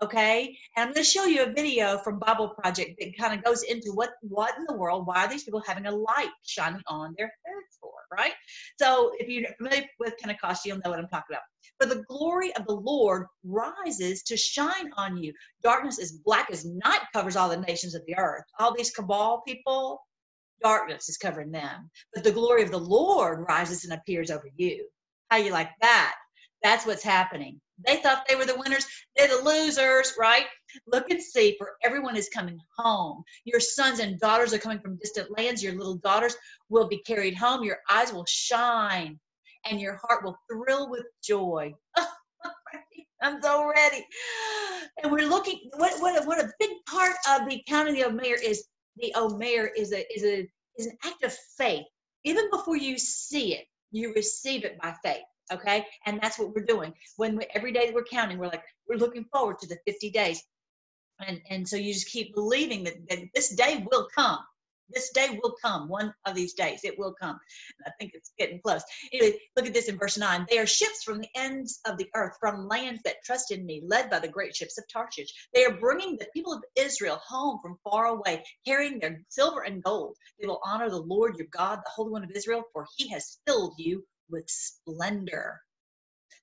okay? 0.03 0.57
And 0.77 0.89
i'm 0.89 0.95
going 0.95 1.05
to 1.05 1.11
show 1.11 1.25
you 1.25 1.43
a 1.43 1.53
video 1.53 1.99
from 1.99 2.19
bible 2.19 2.51
project 2.51 2.99
that 2.99 3.17
kind 3.19 3.39
of 3.39 3.45
goes 3.45 3.63
into 3.63 3.93
what 3.93 4.11
what 4.23 4.57
in 4.57 4.65
the 4.69 4.77
world 4.77 5.07
why 5.07 5.25
are 5.25 5.29
these 5.29 5.45
people 5.45 5.63
having 5.67 5.87
a 5.87 5.91
light 5.91 6.31
shining 6.45 6.83
on 6.87 7.15
their 7.17 7.27
heads 7.27 7.79
for 7.81 7.93
right? 8.13 8.33
So 8.79 9.13
if 9.19 9.29
you're 9.29 9.51
familiar 9.57 9.85
with 9.99 10.19
pentecost 10.19 10.65
you'll 10.65 10.79
know 10.85 10.91
what 10.91 10.99
i'm 10.99 11.09
talking 11.09 11.35
about. 11.35 11.43
For 11.81 11.87
the 11.87 12.03
glory 12.09 12.55
of 12.57 12.67
the 12.67 12.75
lord 12.75 13.27
rises 13.45 14.23
to 14.25 14.37
shine 14.37 14.91
on 14.97 15.17
you. 15.17 15.33
Darkness 15.63 15.99
is 15.99 16.21
black 16.25 16.51
as 16.51 16.65
night 16.65 17.01
covers 17.15 17.37
all 17.37 17.49
the 17.49 17.57
nations 17.57 17.95
of 17.95 18.03
the 18.07 18.17
earth. 18.19 18.45
All 18.59 18.75
these 18.75 18.91
cabal 18.91 19.43
people 19.47 20.01
darkness 20.63 21.09
is 21.09 21.17
covering 21.17 21.51
them. 21.51 21.91
But 22.15 22.25
the 22.25 22.33
glory 22.33 22.63
of 22.63 22.71
the 22.71 22.79
lord 22.79 23.47
rises 23.49 23.85
and 23.85 23.95
appears 23.95 24.31
over 24.31 24.49
you. 24.57 24.87
How 25.31 25.39
you 25.39 25.53
like 25.53 25.71
that? 25.81 26.15
That's 26.63 26.85
what's 26.87 27.03
happening 27.03 27.61
they 27.87 27.97
thought 27.97 28.27
they 28.29 28.37
were 28.37 28.47
the 28.47 28.59
winners. 28.59 28.87
They're 29.17 29.29
the 29.29 29.45
losers, 29.45 30.15
right? 30.19 30.47
Look 30.87 31.11
and 31.11 31.23
see, 31.23 31.57
for 31.59 31.77
everyone 31.83 32.17
is 32.17 32.29
coming 32.29 32.59
home. 32.77 33.23
Your 33.45 33.61
sons 33.61 33.99
and 33.99 34.19
daughters 34.21 34.53
are 34.53 34.59
coming 34.59 34.81
from 34.81 34.97
distant 34.97 35.37
lands. 35.37 35.63
Your 35.63 35.75
little 35.75 35.97
daughters 35.97 36.37
will 36.69 36.89
be 36.89 37.03
carried 37.03 37.35
home. 37.35 37.65
Your 37.65 37.79
eyes 37.91 38.13
will 38.13 38.27
shine, 38.27 39.19
and 39.65 39.81
your 39.81 40.01
heart 40.03 40.25
will 40.25 40.37
thrill 40.51 40.91
with 40.91 41.05
joy. 41.23 41.75
I'm 43.23 43.43
so 43.43 43.71
ready. 43.71 44.07
And 45.03 45.13
we're 45.13 45.29
looking. 45.29 45.71
What 45.77 46.01
what 46.01 46.27
what 46.27 46.41
a 46.41 46.51
big 46.59 46.71
part 46.89 47.15
of 47.29 47.49
the 47.49 47.63
counting 47.69 47.95
the 47.95 48.05
Omer 48.05 48.37
is 48.43 48.65
the 48.97 49.13
oh, 49.15 49.35
Omer 49.35 49.69
is 49.77 49.93
a 49.93 50.05
is 50.15 50.25
a 50.25 50.49
is 50.79 50.87
an 50.87 50.97
act 51.05 51.23
of 51.25 51.35
faith. 51.57 51.85
Even 52.25 52.51
before 52.51 52.77
you 52.77 52.99
see 52.99 53.55
it, 53.55 53.67
you 53.91 54.13
receive 54.15 54.65
it 54.65 54.79
by 54.81 54.95
faith. 55.03 55.23
Okay, 55.53 55.85
and 56.07 56.21
that's 56.23 56.39
what 56.39 56.55
we're 56.55 56.65
doing. 56.65 56.95
When 57.17 57.37
we, 57.37 57.47
every 57.55 57.73
day 57.73 57.91
we're 57.93 58.05
counting, 58.05 58.39
we're 58.39 58.47
like 58.49 58.65
we're 58.89 58.99
looking 58.99 59.25
forward 59.33 59.59
to 59.61 59.67
the 59.67 59.79
50 59.87 60.11
days, 60.11 60.43
and 61.27 61.41
and 61.51 61.69
so 61.69 61.77
you 61.77 61.93
just 61.93 62.09
keep 62.09 62.35
believing 62.35 62.85
that, 62.85 62.95
that 63.09 63.19
this 63.35 63.55
day 63.55 63.85
will 63.91 64.09
come. 64.15 64.39
This 64.93 65.11
day 65.11 65.39
will 65.43 65.55
come. 65.63 65.89
One 65.89 66.13
of 66.27 66.35
these 66.35 66.55
days 66.55 66.81
it 66.83 66.99
will 66.99 67.15
come. 67.21 67.39
I 67.87 67.91
think 67.99 68.13
it's 68.15 68.33
getting 68.39 68.61
close. 68.61 68.83
Anyway 69.13 69.39
look 69.57 69.67
at 69.67 69.75
this 69.75 69.89
in 69.89 69.99
verse 69.99 70.19
9 70.19 70.47
they 70.51 70.59
are 70.59 70.67
ships 70.67 71.03
from 71.05 71.21
the 71.21 71.29
ends 71.37 71.81
of 71.87 71.97
the 71.97 72.09
earth 72.15 72.37
from 72.41 72.67
lands 72.67 73.01
that 73.05 73.23
trust 73.25 73.53
in 73.53 73.65
me 73.65 73.83
led 73.87 74.11
by 74.11 74.19
the 74.19 74.29
great 74.29 74.55
ships 74.57 74.79
of 74.79 74.85
tarshish. 74.93 75.33
They 75.55 75.65
are 75.65 75.79
bringing 75.79 76.17
the 76.17 76.27
people 76.35 76.53
of 76.53 76.65
israel 76.77 77.21
home 77.25 77.61
from 77.63 77.79
far 77.85 78.07
away 78.07 78.45
carrying 78.67 78.99
their 78.99 79.23
silver 79.29 79.63
and 79.63 79.83
gold. 79.83 80.17
They 80.41 80.47
will 80.49 80.61
honor 80.65 80.91
the 80.91 80.97
lord 80.97 81.37
your 81.37 81.47
god 81.53 81.79
the 81.85 81.91
holy 81.91 82.11
one 82.11 82.25
of 82.25 82.31
israel 82.33 82.65
for 82.73 82.87
he 82.97 83.09
has 83.11 83.39
filled 83.47 83.75
you 83.79 84.05
with 84.31 84.45
splendor 84.49 85.61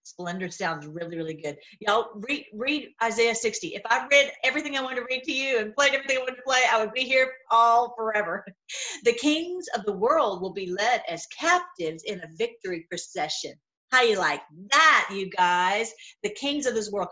Splendor 0.07 0.49
sounds 0.49 0.87
really, 0.87 1.17
really 1.17 1.33
good. 1.33 1.57
Y'all 1.81 2.11
read 2.15 2.45
read 2.53 2.89
Isaiah 3.03 3.35
60. 3.35 3.75
If 3.75 3.81
I 3.85 4.07
read 4.09 4.31
everything 4.41 4.77
I 4.77 4.81
want 4.81 4.95
to 4.95 5.03
read 5.03 5.23
to 5.23 5.33
you 5.33 5.59
and 5.59 5.75
played 5.75 5.93
everything 5.93 6.17
I 6.17 6.21
want 6.21 6.37
to 6.37 6.43
play, 6.43 6.61
I 6.71 6.79
would 6.79 6.93
be 6.93 7.03
here 7.03 7.29
all 7.51 7.93
forever. 7.97 8.45
The 9.03 9.13
kings 9.13 9.65
of 9.75 9.83
the 9.85 9.93
world 9.93 10.41
will 10.41 10.53
be 10.53 10.71
led 10.71 11.03
as 11.09 11.27
captives 11.37 12.03
in 12.03 12.19
a 12.19 12.29
victory 12.37 12.85
procession. 12.89 13.53
How 13.91 14.01
you 14.01 14.17
like 14.17 14.41
that, 14.71 15.09
you 15.13 15.29
guys? 15.29 15.93
The 16.23 16.29
kings 16.29 16.65
of 16.65 16.73
this 16.73 16.89
world. 16.89 17.09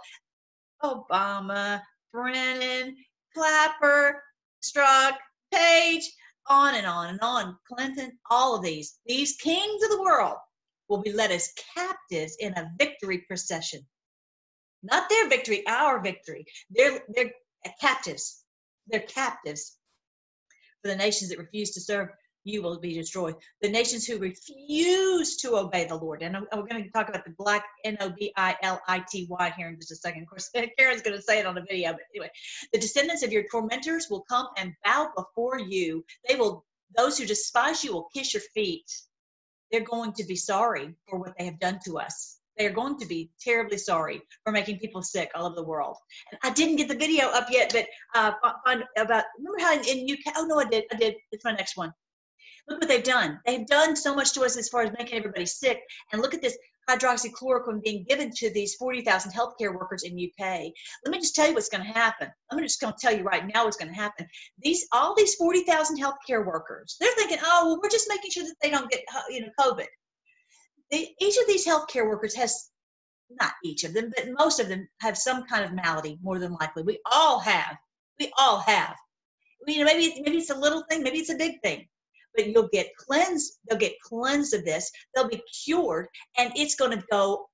Obama, 0.83 1.81
Brennan, 2.13 2.95
Clapper, 3.33 4.21
Strzok, 4.63 5.13
Page, 5.53 6.09
on 6.47 6.75
and 6.75 6.87
on 6.87 7.09
and 7.09 7.19
on. 7.21 7.57
Clinton, 7.67 8.17
all 8.29 8.55
of 8.55 8.63
these. 8.63 8.99
These 9.05 9.35
kings 9.35 9.83
of 9.83 9.89
the 9.89 10.01
world 10.01 10.37
will 10.87 11.01
be 11.01 11.11
led 11.11 11.31
as 11.31 11.53
captives 11.75 12.35
in 12.39 12.53
a 12.53 12.71
victory 12.77 13.19
procession. 13.19 13.85
Not 14.83 15.09
their 15.09 15.27
victory, 15.29 15.65
our 15.67 16.01
victory. 16.01 16.45
They're, 16.69 17.03
they're 17.09 17.31
captives. 17.81 18.43
They're 18.87 18.99
captives. 19.01 19.77
For 20.81 20.89
the 20.89 20.95
nations 20.95 21.29
that 21.31 21.39
refuse 21.39 21.71
to 21.71 21.81
serve, 21.81 22.09
you 22.45 22.61
will 22.61 22.79
be 22.79 22.93
destroyed. 22.93 23.35
The 23.61 23.69
nations 23.69 24.05
who 24.05 24.19
refuse 24.19 25.35
to 25.37 25.57
obey 25.57 25.85
the 25.85 25.95
Lord, 25.95 26.21
and 26.21 26.37
we're 26.55 26.67
going 26.67 26.83
to 26.83 26.89
talk 26.91 27.09
about 27.09 27.25
the 27.25 27.33
black 27.37 27.65
N 27.83 27.97
O 27.99 28.09
B 28.11 28.31
I 28.37 28.55
L 28.61 28.79
I 28.87 29.03
T 29.09 29.25
Y 29.27 29.53
here 29.57 29.69
in 29.69 29.75
just 29.77 29.91
a 29.91 29.95
second. 29.95 30.21
Of 30.21 30.29
course, 30.29 30.51
Karen's 30.77 31.01
going 31.01 31.17
to 31.17 31.23
say 31.23 31.39
it 31.39 31.47
on 31.47 31.55
the 31.55 31.61
video, 31.61 31.91
but 31.93 32.01
anyway, 32.13 32.29
the 32.71 32.79
descendants 32.79 33.23
of 33.23 33.31
your 33.31 33.45
tormentors 33.51 34.07
will 34.11 34.21
come 34.29 34.47
and 34.57 34.73
bow 34.85 35.11
before 35.17 35.59
you. 35.59 36.05
They 36.29 36.35
will, 36.35 36.63
those 36.95 37.17
who 37.17 37.25
despise 37.25 37.83
you 37.83 37.93
will 37.93 38.09
kiss 38.13 38.35
your 38.35 38.43
feet 38.53 38.91
they're 39.71 39.81
going 39.81 40.13
to 40.13 40.23
be 40.23 40.35
sorry 40.35 40.93
for 41.09 41.19
what 41.19 41.33
they 41.37 41.45
have 41.45 41.59
done 41.59 41.79
to 41.85 41.99
us. 41.99 42.39
They're 42.57 42.71
going 42.71 42.97
to 42.99 43.05
be 43.05 43.31
terribly 43.39 43.77
sorry 43.77 44.21
for 44.43 44.51
making 44.51 44.79
people 44.79 45.01
sick 45.01 45.29
all 45.35 45.45
over 45.45 45.55
the 45.55 45.63
world. 45.63 45.97
And 46.31 46.39
I 46.43 46.53
didn't 46.53 46.77
get 46.77 46.87
the 46.87 46.95
video 46.95 47.25
up 47.27 47.47
yet, 47.51 47.71
but 47.73 47.85
uh, 48.17 48.31
find 48.65 48.83
about 48.97 49.25
remember 49.37 49.59
how 49.59 49.73
in, 49.73 49.83
in 49.83 50.09
UK? 50.09 50.33
Oh 50.37 50.45
no, 50.45 50.59
I 50.59 50.65
did. 50.65 50.85
I 50.91 50.95
did. 50.95 51.15
It's 51.31 51.43
my 51.43 51.51
next 51.51 51.75
one. 51.75 51.91
Look 52.67 52.79
what 52.79 52.87
they've 52.87 53.03
done. 53.03 53.39
They've 53.45 53.67
done 53.67 53.95
so 53.95 54.15
much 54.15 54.33
to 54.33 54.41
us 54.41 54.57
as 54.57 54.69
far 54.69 54.81
as 54.81 54.91
making 54.97 55.17
everybody 55.17 55.45
sick. 55.45 55.81
And 56.11 56.21
look 56.21 56.33
at 56.33 56.41
this 56.41 56.57
hydroxychloroquine 56.89 57.81
being 57.83 58.05
given 58.07 58.31
to 58.35 58.51
these 58.51 58.75
40,000 58.75 59.31
healthcare 59.31 59.73
workers 59.73 60.03
in 60.03 60.13
UK. 60.13 60.71
Let 61.03 61.11
me 61.11 61.19
just 61.19 61.35
tell 61.35 61.47
you 61.47 61.53
what's 61.53 61.69
going 61.69 61.83
to 61.83 61.91
happen. 61.91 62.29
I'm 62.51 62.59
just 62.59 62.81
going 62.81 62.93
to 62.93 62.99
tell 62.99 63.15
you 63.15 63.23
right 63.23 63.45
now 63.53 63.65
what's 63.65 63.77
going 63.77 63.93
to 63.93 63.99
happen. 63.99 64.27
These 64.61 64.87
all 64.91 65.15
these 65.15 65.35
40,000 65.35 65.97
healthcare 65.97 66.45
workers, 66.45 66.95
they're 66.99 67.13
thinking, 67.15 67.39
oh, 67.43 67.65
well, 67.65 67.79
we're 67.81 67.89
just 67.89 68.09
making 68.09 68.31
sure 68.31 68.43
that 68.43 68.55
they 68.61 68.69
don't 68.69 68.89
get 68.89 69.01
uh, 69.15 69.21
you 69.29 69.41
know 69.41 69.49
COVID. 69.59 69.87
They, 70.91 71.15
each 71.19 71.37
of 71.37 71.47
these 71.47 71.65
healthcare 71.65 72.07
workers 72.07 72.35
has 72.35 72.69
not 73.41 73.53
each 73.63 73.83
of 73.83 73.93
them, 73.93 74.11
but 74.15 74.27
most 74.37 74.59
of 74.59 74.69
them 74.69 74.87
have 75.01 75.17
some 75.17 75.45
kind 75.45 75.65
of 75.65 75.73
malady. 75.73 76.19
More 76.21 76.37
than 76.39 76.53
likely, 76.53 76.83
we 76.83 76.99
all 77.11 77.39
have. 77.39 77.75
We 78.19 78.31
all 78.37 78.59
have. 78.59 78.95
You 79.67 79.79
know, 79.79 79.85
maybe 79.85 80.21
maybe 80.21 80.37
it's 80.37 80.51
a 80.51 80.57
little 80.57 80.83
thing, 80.89 81.01
maybe 81.01 81.17
it's 81.17 81.31
a 81.31 81.37
big 81.37 81.59
thing 81.63 81.87
but 82.35 82.47
you'll 82.47 82.69
get 82.71 82.95
cleansed 82.97 83.57
they'll 83.67 83.77
get 83.77 83.99
cleansed 84.01 84.53
of 84.53 84.65
this 84.65 84.91
they'll 85.13 85.29
be 85.29 85.41
cured 85.63 86.07
and 86.37 86.51
it's 86.55 86.75
going 86.75 86.91
to 86.91 87.03
go 87.11 87.47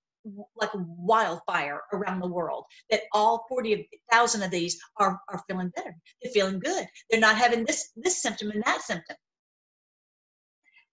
like 0.56 0.70
wildfire 0.76 1.82
around 1.94 2.20
the 2.20 2.28
world 2.28 2.64
that 2.92 3.02
all 3.12 3.46
40,000 3.50 4.44
of 4.44 4.52
these 4.52 4.80
are, 4.98 5.20
are 5.30 5.42
feeling 5.50 5.72
better 5.76 5.96
they're 6.22 6.32
feeling 6.32 6.60
good 6.60 6.86
they're 7.10 7.20
not 7.20 7.38
having 7.38 7.66
this 7.66 7.90
this 7.96 8.22
symptom 8.22 8.52
and 8.52 8.64
that 8.64 8.82
symptom. 8.82 9.16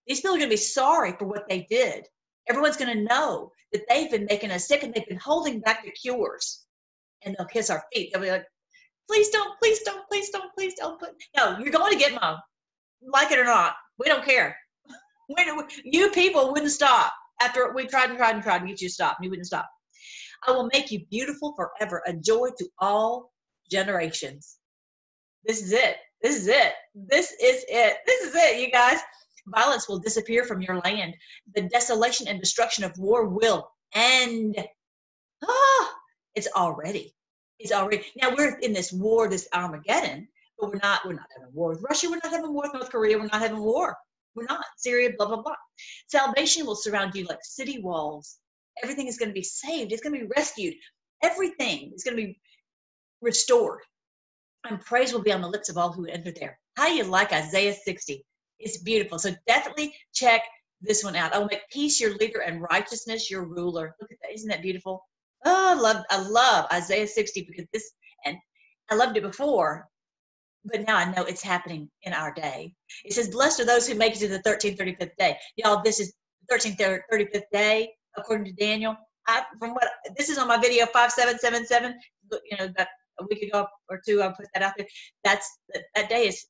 These 0.07 0.21
people 0.21 0.35
are 0.35 0.39
going 0.39 0.49
to 0.49 0.53
be 0.53 0.57
sorry 0.57 1.13
for 1.19 1.25
what 1.25 1.47
they 1.47 1.67
did. 1.69 2.07
Everyone's 2.49 2.77
going 2.77 2.97
to 2.97 3.03
know 3.03 3.51
that 3.71 3.83
they've 3.87 4.09
been 4.09 4.25
making 4.27 4.51
us 4.51 4.67
sick 4.67 4.83
and 4.83 4.93
they've 4.93 5.07
been 5.07 5.17
holding 5.17 5.59
back 5.59 5.83
the 5.83 5.91
cures 5.91 6.65
and 7.23 7.35
they'll 7.37 7.47
kiss 7.47 7.69
our 7.69 7.83
feet 7.93 8.09
they'll 8.11 8.21
be 8.21 8.31
like 8.31 8.45
please 9.07 9.29
don't 9.29 9.57
please 9.59 9.79
don't 9.81 10.07
please 10.09 10.29
don't 10.29 10.51
please 10.55 10.73
don't 10.75 10.99
put 10.99 11.11
no 11.37 11.57
you're 11.59 11.71
going 11.71 11.91
to 11.91 11.99
get 11.99 12.13
mo 12.13 12.37
like 13.01 13.31
it 13.31 13.39
or 13.39 13.45
not, 13.45 13.73
we 13.97 14.07
don't 14.07 14.25
care. 14.25 14.55
We, 15.37 15.45
you 15.83 16.09
people 16.09 16.51
wouldn't 16.51 16.71
stop 16.71 17.13
after 17.39 17.71
we 17.73 17.85
tried 17.85 18.09
and 18.09 18.17
tried 18.17 18.33
and 18.33 18.43
tried 18.43 18.59
to 18.59 18.65
get 18.65 18.81
you 18.81 18.87
to 18.87 18.93
stop. 18.93 19.17
You 19.21 19.29
wouldn't 19.29 19.45
stop. 19.45 19.69
I 20.47 20.51
will 20.51 20.69
make 20.73 20.89
you 20.89 21.05
beautiful 21.11 21.53
forever, 21.55 22.01
a 22.07 22.13
joy 22.13 22.49
to 22.57 22.67
all 22.79 23.31
generations. 23.69 24.57
This 25.45 25.61
is 25.61 25.71
it. 25.71 25.97
This 26.21 26.35
is 26.35 26.47
it. 26.47 26.73
This 26.95 27.31
is 27.31 27.65
it. 27.69 27.97
This 28.05 28.21
is 28.25 28.35
it, 28.35 28.59
you 28.59 28.71
guys. 28.71 28.99
Violence 29.47 29.87
will 29.87 29.99
disappear 29.99 30.43
from 30.43 30.61
your 30.61 30.79
land. 30.79 31.15
The 31.55 31.63
desolation 31.69 32.27
and 32.27 32.39
destruction 32.39 32.83
of 32.83 32.97
war 32.97 33.27
will 33.27 33.69
end. 33.93 34.55
Ah, 35.43 35.93
it's 36.35 36.47
already. 36.55 37.15
It's 37.59 37.71
already. 37.71 38.03
Now 38.21 38.35
we're 38.35 38.57
in 38.59 38.73
this 38.73 38.91
war, 38.91 39.29
this 39.29 39.47
Armageddon, 39.53 40.27
but 40.59 40.69
we're 40.69 40.79
not 40.83 41.05
we're 41.05 41.13
not 41.13 41.27
having 41.35 41.53
war 41.53 41.69
with 41.69 41.83
Russia, 41.87 42.07
we're 42.09 42.19
not 42.23 42.33
having 42.33 42.53
war 42.53 42.63
with 42.63 42.73
North 42.73 42.91
Korea, 42.91 43.17
we're 43.17 43.23
not 43.23 43.41
having 43.41 43.59
war. 43.59 43.95
We're 44.35 44.45
not. 44.45 44.63
Syria, 44.77 45.11
blah, 45.17 45.27
blah, 45.27 45.41
blah. 45.41 45.55
Salvation 46.07 46.65
will 46.65 46.75
surround 46.75 47.15
you 47.15 47.25
like 47.25 47.39
city 47.41 47.79
walls. 47.79 48.37
Everything 48.83 49.07
is 49.07 49.17
going 49.17 49.29
to 49.29 49.33
be 49.33 49.43
saved. 49.43 49.91
It's 49.91 50.01
going 50.01 50.13
to 50.13 50.25
be 50.25 50.31
rescued. 50.35 50.75
Everything 51.23 51.91
is 51.93 52.03
going 52.03 52.15
to 52.15 52.23
be 52.23 52.39
restored. 53.21 53.81
And 54.69 54.79
praise 54.81 55.11
will 55.11 55.21
be 55.21 55.33
on 55.33 55.41
the 55.41 55.47
lips 55.47 55.69
of 55.69 55.77
all 55.77 55.91
who 55.91 56.05
enter 56.05 56.31
there. 56.31 56.59
How 56.77 56.87
you 56.87 57.03
like 57.03 57.33
Isaiah 57.33 57.73
60? 57.73 58.25
It's 58.59 58.77
beautiful. 58.77 59.19
So 59.19 59.31
definitely 59.47 59.93
check 60.13 60.41
this 60.81 61.03
one 61.03 61.15
out. 61.15 61.33
I 61.33 61.39
will 61.39 61.47
make 61.47 61.69
peace 61.71 61.99
your 61.99 62.15
leader 62.15 62.39
and 62.39 62.61
righteousness 62.61 63.29
your 63.29 63.43
ruler. 63.43 63.95
Look 63.99 64.11
at 64.11 64.17
that. 64.21 64.33
Isn't 64.33 64.49
that 64.49 64.61
beautiful? 64.61 65.03
Oh, 65.45 65.71
I 65.71 65.73
love, 65.73 66.03
I 66.09 66.21
love 66.21 66.65
Isaiah 66.71 67.07
60 67.07 67.47
because 67.49 67.65
this, 67.73 67.91
and 68.25 68.37
I 68.89 68.95
loved 68.95 69.17
it 69.17 69.23
before, 69.23 69.87
but 70.65 70.85
now 70.85 70.97
I 70.97 71.11
know 71.11 71.23
it's 71.23 71.41
happening 71.41 71.89
in 72.03 72.13
our 72.13 72.33
day. 72.33 72.73
It 73.05 73.13
says, 73.13 73.29
Blessed 73.29 73.61
are 73.61 73.65
those 73.65 73.87
who 73.87 73.95
make 73.95 74.15
it 74.15 74.19
to 74.19 74.27
the 74.27 74.39
13th, 74.39 74.77
35th 74.77 75.15
day. 75.17 75.37
Y'all, 75.55 75.81
this 75.83 75.99
is 75.99 76.13
13th, 76.51 76.99
35th 77.11 77.41
day, 77.51 77.91
according 78.17 78.45
to 78.45 78.51
Daniel. 78.53 78.95
I, 79.27 79.43
from 79.59 79.71
what 79.71 79.87
this 80.17 80.29
is 80.29 80.37
on 80.37 80.47
my 80.47 80.57
video 80.57 80.85
5777, 80.87 81.95
you 82.49 82.57
know, 82.57 82.65
about 82.65 82.87
a 83.19 83.25
week 83.29 83.43
ago 83.43 83.67
or 83.89 84.01
two, 84.05 84.21
I 84.21 84.29
put 84.29 84.47
that 84.53 84.63
out 84.63 84.73
there. 84.77 84.87
That's 85.23 85.47
that 85.95 86.09
day 86.09 86.27
is 86.27 86.45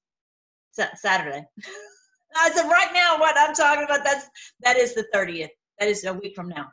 Saturday. 0.96 1.44
I 2.36 2.52
said 2.52 2.70
right 2.70 2.92
now 2.94 3.20
what 3.20 3.36
I'm 3.38 3.54
talking 3.54 3.84
about. 3.84 4.04
That's 4.04 4.28
that 4.62 4.78
is 4.78 4.94
the 4.94 5.08
30th. 5.14 5.50
That 5.80 5.90
is 5.90 6.06
a 6.06 6.14
week 6.14 6.36
from 6.36 6.50
now. 6.50 6.68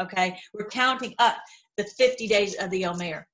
Okay, 0.00 0.38
we're 0.54 0.68
counting 0.68 1.14
up 1.18 1.36
the 1.76 1.84
50 1.84 2.28
days 2.28 2.54
of 2.56 2.70
the 2.70 2.86
Omer. 2.86 3.26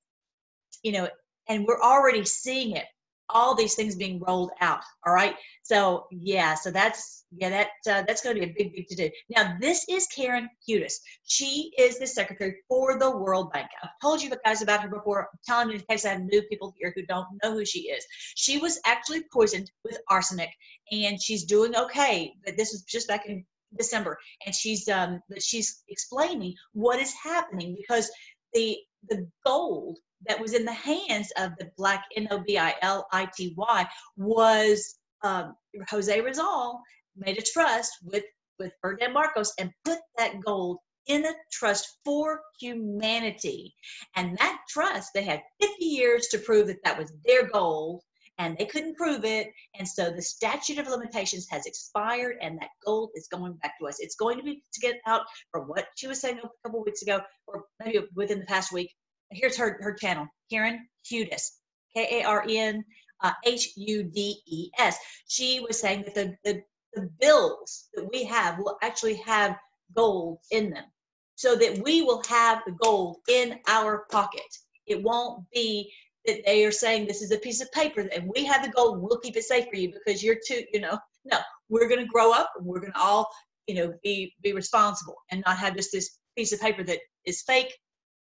You 0.83 0.93
know, 0.93 1.09
and 1.47 1.65
we're 1.65 1.81
already 1.81 2.25
seeing 2.25 2.75
it 2.75 2.85
all 3.29 3.55
these 3.55 3.75
things 3.75 3.95
being 3.95 4.19
rolled 4.19 4.51
out 4.61 4.81
all 5.05 5.13
right? 5.13 5.35
So 5.63 6.07
yeah 6.11 6.53
so 6.55 6.71
that's 6.71 7.25
yeah 7.31 7.49
that 7.49 7.67
uh, 7.89 8.03
that's 8.07 8.21
going 8.21 8.35
to 8.35 8.41
be 8.41 8.51
a 8.51 8.55
big 8.57 8.73
big 8.73 8.87
to 8.87 8.95
do. 8.95 9.09
Now 9.29 9.57
this 9.59 9.85
is 9.89 10.07
karen 10.07 10.49
hudes 10.67 10.93
she 11.23 11.71
is 11.77 11.99
the 11.99 12.07
secretary 12.07 12.57
for 12.67 12.99
the 12.99 13.17
world 13.17 13.51
bank. 13.51 13.67
I've 13.83 13.89
told 14.01 14.21
you 14.21 14.31
guys 14.43 14.61
about 14.61 14.81
her 14.81 14.89
before. 14.89 15.29
I'm 15.31 15.39
telling 15.45 15.69
you 15.69 15.75
in 15.75 15.83
case 15.89 16.05
i 16.05 16.09
have 16.09 16.21
new 16.21 16.41
people 16.43 16.73
here 16.77 16.93
who 16.95 17.05
don't 17.05 17.27
know 17.43 17.53
who 17.53 17.65
she 17.65 17.89
is. 17.89 18.05
She 18.35 18.57
was 18.57 18.79
actually 18.85 19.23
poisoned 19.33 19.71
with 19.83 19.97
arsenic 20.09 20.49
and 20.91 21.21
she's 21.21 21.45
doing 21.45 21.75
okay 21.75 22.33
but 22.45 22.57
this 22.57 22.71
was 22.71 22.83
just 22.83 23.07
back 23.07 23.25
in 23.25 23.45
december. 23.77 24.17
And 24.45 24.53
she's 24.53 24.87
um 24.87 25.19
but 25.29 25.41
she's 25.41 25.83
explaining 25.89 26.53
what 26.73 26.99
is 26.99 27.13
happening 27.13 27.75
because 27.75 28.09
the 28.53 28.77
the 29.09 29.27
gold 29.45 29.99
that 30.27 30.39
was 30.39 30.53
in 30.53 30.65
the 30.65 30.73
hands 30.73 31.31
of 31.37 31.51
the 31.59 31.69
black 31.77 32.05
N-O-B-I-L-I-T-Y 32.15 33.87
was 34.17 34.95
um, 35.23 35.55
Jose 35.89 36.21
Rizal 36.21 36.81
made 37.17 37.37
a 37.37 37.41
trust 37.41 37.91
with 38.03 38.23
with 38.59 38.71
Ferdinand 38.81 39.13
Marcos 39.13 39.53
and 39.59 39.69
put 39.83 39.99
that 40.17 40.39
gold 40.45 40.77
in 41.07 41.25
a 41.25 41.33
trust 41.51 41.97
for 42.03 42.41
humanity. 42.59 43.73
And 44.15 44.37
that 44.37 44.59
trust, 44.69 45.11
they 45.13 45.23
had 45.23 45.41
50 45.61 45.85
years 45.85 46.27
to 46.27 46.39
prove 46.39 46.67
that 46.67 46.83
that 46.83 46.97
was 46.97 47.11
their 47.25 47.47
gold 47.49 48.01
and 48.37 48.57
they 48.57 48.65
couldn't 48.65 48.97
prove 48.97 49.23
it. 49.23 49.47
And 49.77 49.87
so 49.87 50.11
the 50.11 50.21
statute 50.21 50.77
of 50.77 50.87
limitations 50.87 51.47
has 51.49 51.65
expired, 51.65 52.35
and 52.41 52.59
that 52.59 52.69
gold 52.85 53.11
is 53.15 53.27
going 53.27 53.53
back 53.53 53.77
to 53.79 53.87
us. 53.87 53.99
It's 53.99 54.15
going 54.15 54.37
to 54.37 54.43
be 54.43 54.61
to 54.73 54.79
get 54.81 54.95
out 55.07 55.21
from 55.51 55.63
what 55.63 55.85
she 55.95 56.07
was 56.07 56.19
saying 56.19 56.39
a 56.43 56.67
couple 56.67 56.83
weeks 56.83 57.01
ago, 57.01 57.21
or 57.47 57.63
maybe 57.83 57.99
within 58.15 58.39
the 58.39 58.45
past 58.45 58.73
week. 58.73 58.91
Here's 59.35 59.57
her 59.57 59.77
her 59.81 59.93
channel, 59.93 60.27
Karen 60.49 60.87
Hudes, 61.09 61.51
K 61.95 62.21
A 62.21 62.25
R 62.25 62.45
N 62.47 62.83
uh, 63.21 63.33
H 63.45 63.73
U 63.75 64.03
D 64.03 64.41
E 64.47 64.69
S. 64.77 64.97
She 65.27 65.59
was 65.59 65.79
saying 65.79 66.03
that 66.03 66.15
the, 66.15 66.35
the 66.43 66.61
the 66.93 67.09
bills 67.19 67.89
that 67.93 68.09
we 68.11 68.23
have 68.23 68.57
will 68.57 68.77
actually 68.81 69.15
have 69.15 69.57
gold 69.95 70.39
in 70.51 70.69
them, 70.69 70.85
so 71.35 71.55
that 71.55 71.79
we 71.83 72.01
will 72.01 72.23
have 72.29 72.61
the 72.65 72.71
gold 72.71 73.17
in 73.29 73.59
our 73.67 74.05
pocket. 74.09 74.41
It 74.85 75.01
won't 75.01 75.43
be 75.53 75.91
that 76.25 76.45
they 76.45 76.65
are 76.65 76.71
saying 76.71 77.05
this 77.05 77.21
is 77.21 77.31
a 77.31 77.37
piece 77.37 77.61
of 77.61 77.71
paper 77.71 78.01
and 78.01 78.31
we 78.35 78.45
have 78.45 78.63
the 78.63 78.71
gold 78.71 78.99
we'll 79.01 79.19
keep 79.19 79.37
it 79.37 79.43
safe 79.43 79.67
for 79.69 79.75
you 79.75 79.91
because 79.93 80.23
you're 80.23 80.39
too 80.47 80.63
you 80.73 80.79
know 80.79 80.97
no 81.23 81.37
we're 81.69 81.87
going 81.87 81.99
to 81.99 82.11
grow 82.11 82.33
up 82.33 82.51
and 82.57 82.65
we're 82.65 82.79
going 82.79 82.91
to 82.91 82.99
all 82.99 83.29
you 83.67 83.75
know 83.75 83.93
be 84.03 84.33
be 84.41 84.53
responsible 84.53 85.15
and 85.31 85.43
not 85.45 85.57
have 85.57 85.75
just 85.75 85.91
this 85.91 86.17
piece 86.35 86.51
of 86.51 86.59
paper 86.59 86.83
that 86.83 86.99
is 87.25 87.43
fake 87.43 87.77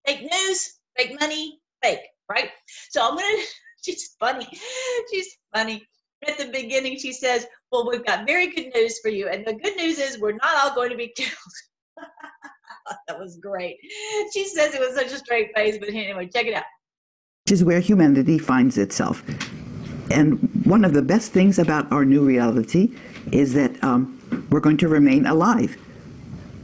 fake 0.07 0.23
news 0.23 0.81
fake 0.97 1.19
money 1.21 1.61
fake 1.83 2.01
right 2.31 2.51
so 2.91 3.09
i'm 3.09 3.17
to 3.17 3.43
she's 3.85 4.15
funny 4.21 4.47
she's 5.11 5.37
funny 5.55 5.83
at 6.27 6.39
the 6.39 6.47
beginning 6.47 6.97
she 6.97 7.13
says 7.13 7.47
well 7.71 7.89
we've 7.89 8.05
got 8.05 8.27
very 8.27 8.49
good 8.49 8.73
news 8.75 8.99
for 9.01 9.09
you 9.09 9.29
and 9.29 9.45
the 9.45 9.55
good 9.55 9.77
news 9.77 9.99
is 9.99 10.21
we're 10.21 10.33
not 10.33 10.57
all 10.57 10.75
going 10.75 10.91
to 10.91 10.97
be 10.97 11.09
killed 11.17 11.31
that 13.09 13.19
was 13.19 13.39
great 13.39 13.77
she 14.33 14.45
says 14.47 14.75
it 14.75 14.81
was 14.81 14.95
such 14.95 15.13
a 15.13 15.19
straight 15.19 15.51
face 15.55 15.79
but 15.79 15.89
anyway 15.89 16.29
check 16.33 16.47
it 16.47 16.55
out 16.55 16.65
Which 17.45 17.53
is 17.53 17.65
where 17.65 17.81
humanity 17.81 18.39
finds 18.39 18.79
itself. 18.79 19.23
And 20.11 20.39
one 20.65 20.85
of 20.85 20.93
the 20.93 21.03
best 21.03 21.33
things 21.33 21.59
about 21.59 21.91
our 21.91 22.05
new 22.05 22.25
reality 22.25 22.95
is 23.33 23.55
that 23.55 23.83
um, 23.83 24.21
we're 24.51 24.61
going 24.61 24.77
to 24.79 24.89
remain 24.89 25.27
alive. 25.27 25.77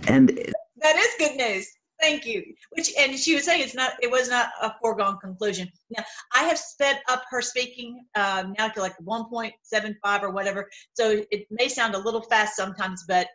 And 0.07 0.29
that 0.77 0.97
is 0.97 1.09
good 1.19 1.37
news. 1.37 1.67
Thank 2.01 2.27
you. 2.27 2.45
Which 2.71 2.93
and 2.99 3.19
she 3.19 3.35
was 3.35 3.45
saying 3.45 3.63
it's 3.63 3.75
not. 3.75 3.93
It 4.03 4.11
was 4.11 4.29
not 4.29 4.51
a 4.61 4.75
foregone 4.81 5.19
conclusion. 5.19 5.71
Now 5.97 6.05
I 6.35 6.45
have 6.45 6.59
sped 6.59 7.01
up 7.09 7.25
her 7.31 7.41
speaking 7.41 8.05
um, 8.15 8.55
now 8.59 8.69
to 8.69 8.81
like 8.81 8.95
1.75 8.99 10.23
or 10.23 10.31
whatever. 10.31 10.69
So 10.93 11.25
it 11.31 11.47
may 11.51 11.69
sound 11.69 11.95
a 11.95 11.99
little 11.99 12.23
fast 12.23 12.57
sometimes, 12.57 13.05
but 13.09 13.29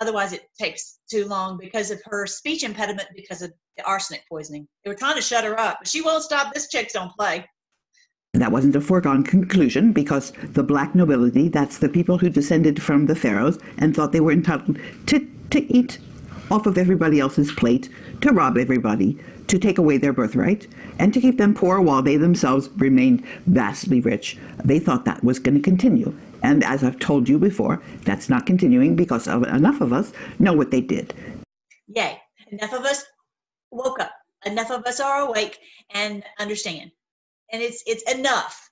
otherwise 0.00 0.32
it 0.32 0.42
takes 0.58 0.98
too 1.10 1.26
long 1.26 1.58
because 1.58 1.90
of 1.90 2.00
her 2.04 2.26
speech 2.26 2.64
impediment 2.64 3.08
because 3.16 3.42
of 3.42 3.52
the 3.76 3.84
arsenic 3.84 4.24
poisoning. 4.28 4.68
They 4.84 4.90
were 4.90 4.96
trying 4.96 5.16
to 5.16 5.22
shut 5.22 5.44
her 5.44 5.58
up, 5.58 5.78
but 5.80 5.88
she 5.88 6.02
won't 6.02 6.22
stop. 6.22 6.52
This 6.52 6.68
chick's 6.68 6.92
don't 6.92 7.12
play. 7.16 7.46
That 8.34 8.52
wasn't 8.52 8.76
a 8.76 8.82
foregone 8.82 9.24
conclusion 9.24 9.92
because 9.92 10.32
the 10.42 10.62
black 10.62 10.94
nobility, 10.94 11.48
that's 11.48 11.78
the 11.78 11.88
people 11.88 12.18
who 12.18 12.28
descended 12.28 12.82
from 12.82 13.06
the 13.06 13.16
pharaohs 13.16 13.58
and 13.78 13.96
thought 13.96 14.12
they 14.12 14.20
were 14.20 14.32
entitled 14.32 14.78
to, 15.06 15.26
to 15.50 15.72
eat 15.72 15.98
off 16.50 16.66
of 16.66 16.76
everybody 16.76 17.18
else's 17.18 17.50
plate, 17.52 17.88
to 18.20 18.32
rob 18.32 18.56
everybody, 18.56 19.18
to 19.48 19.58
take 19.58 19.78
away 19.78 19.98
their 19.98 20.12
birthright, 20.12 20.66
and 20.98 21.12
to 21.14 21.20
keep 21.20 21.38
them 21.38 21.54
poor 21.54 21.80
while 21.80 22.02
they 22.02 22.16
themselves 22.16 22.68
remained 22.76 23.24
vastly 23.46 24.00
rich. 24.00 24.36
They 24.64 24.78
thought 24.78 25.04
that 25.04 25.22
was 25.22 25.38
going 25.38 25.54
to 25.56 25.60
continue. 25.60 26.16
And 26.42 26.62
as 26.64 26.84
I've 26.84 26.98
told 26.98 27.28
you 27.28 27.38
before, 27.38 27.82
that's 28.02 28.28
not 28.28 28.46
continuing 28.46 28.96
because 28.96 29.26
enough 29.26 29.80
of 29.80 29.92
us 29.92 30.12
know 30.38 30.52
what 30.52 30.70
they 30.70 30.80
did. 30.80 31.14
Yay. 31.88 32.20
Enough 32.52 32.72
of 32.72 32.84
us 32.84 33.04
woke 33.70 34.00
up. 34.00 34.12
Enough 34.44 34.70
of 34.70 34.84
us 34.86 35.00
are 35.00 35.22
awake 35.22 35.58
and 35.90 36.22
understand. 36.38 36.90
And 37.52 37.62
it's 37.62 37.82
it's 37.86 38.02
enough. 38.12 38.70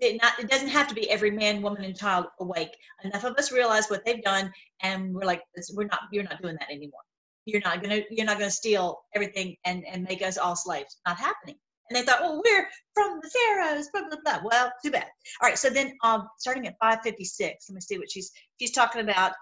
It, 0.00 0.20
not, 0.22 0.38
it 0.38 0.48
doesn't 0.48 0.68
have 0.68 0.88
to 0.88 0.94
be 0.94 1.08
every 1.10 1.30
man, 1.30 1.62
woman, 1.62 1.84
and 1.84 1.96
child 1.96 2.26
awake. 2.40 2.74
Enough 3.04 3.24
of 3.24 3.36
us 3.36 3.52
realize 3.52 3.88
what 3.88 4.04
they've 4.04 4.22
done, 4.22 4.50
and 4.80 5.14
we're 5.14 5.24
like, 5.24 5.42
we're 5.74 5.86
not. 5.86 6.00
You're 6.10 6.24
not 6.24 6.40
doing 6.40 6.56
that 6.58 6.70
anymore. 6.70 7.02
You're 7.44 7.62
not 7.64 7.82
gonna. 7.82 8.02
You're 8.10 8.26
not 8.26 8.38
gonna 8.38 8.50
steal 8.50 9.00
everything 9.14 9.56
and 9.64 9.84
and 9.86 10.04
make 10.04 10.22
us 10.22 10.38
all 10.38 10.56
slaves. 10.56 10.98
Not 11.06 11.18
happening. 11.18 11.56
And 11.90 12.00
they 12.00 12.06
thought, 12.06 12.22
well, 12.22 12.40
we're 12.42 12.66
from 12.94 13.20
the 13.22 13.28
pharaohs, 13.28 13.88
blah, 13.92 14.08
blah, 14.08 14.18
blah. 14.24 14.40
Well, 14.50 14.72
too 14.82 14.90
bad. 14.90 15.08
All 15.42 15.48
right, 15.48 15.58
so 15.58 15.68
then 15.68 15.92
um, 16.02 16.26
starting 16.38 16.66
at 16.66 16.76
556, 16.80 17.66
let 17.68 17.74
me 17.74 17.80
see 17.82 17.98
what 17.98 18.10
she's, 18.10 18.30
she's 18.58 18.72
talking 18.72 19.02
about 19.02 19.32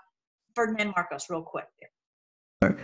Ferdinand 0.57 0.95
Marcos 0.97 1.27
real 1.31 1.43
quick 1.43 1.67
there. 2.61 2.77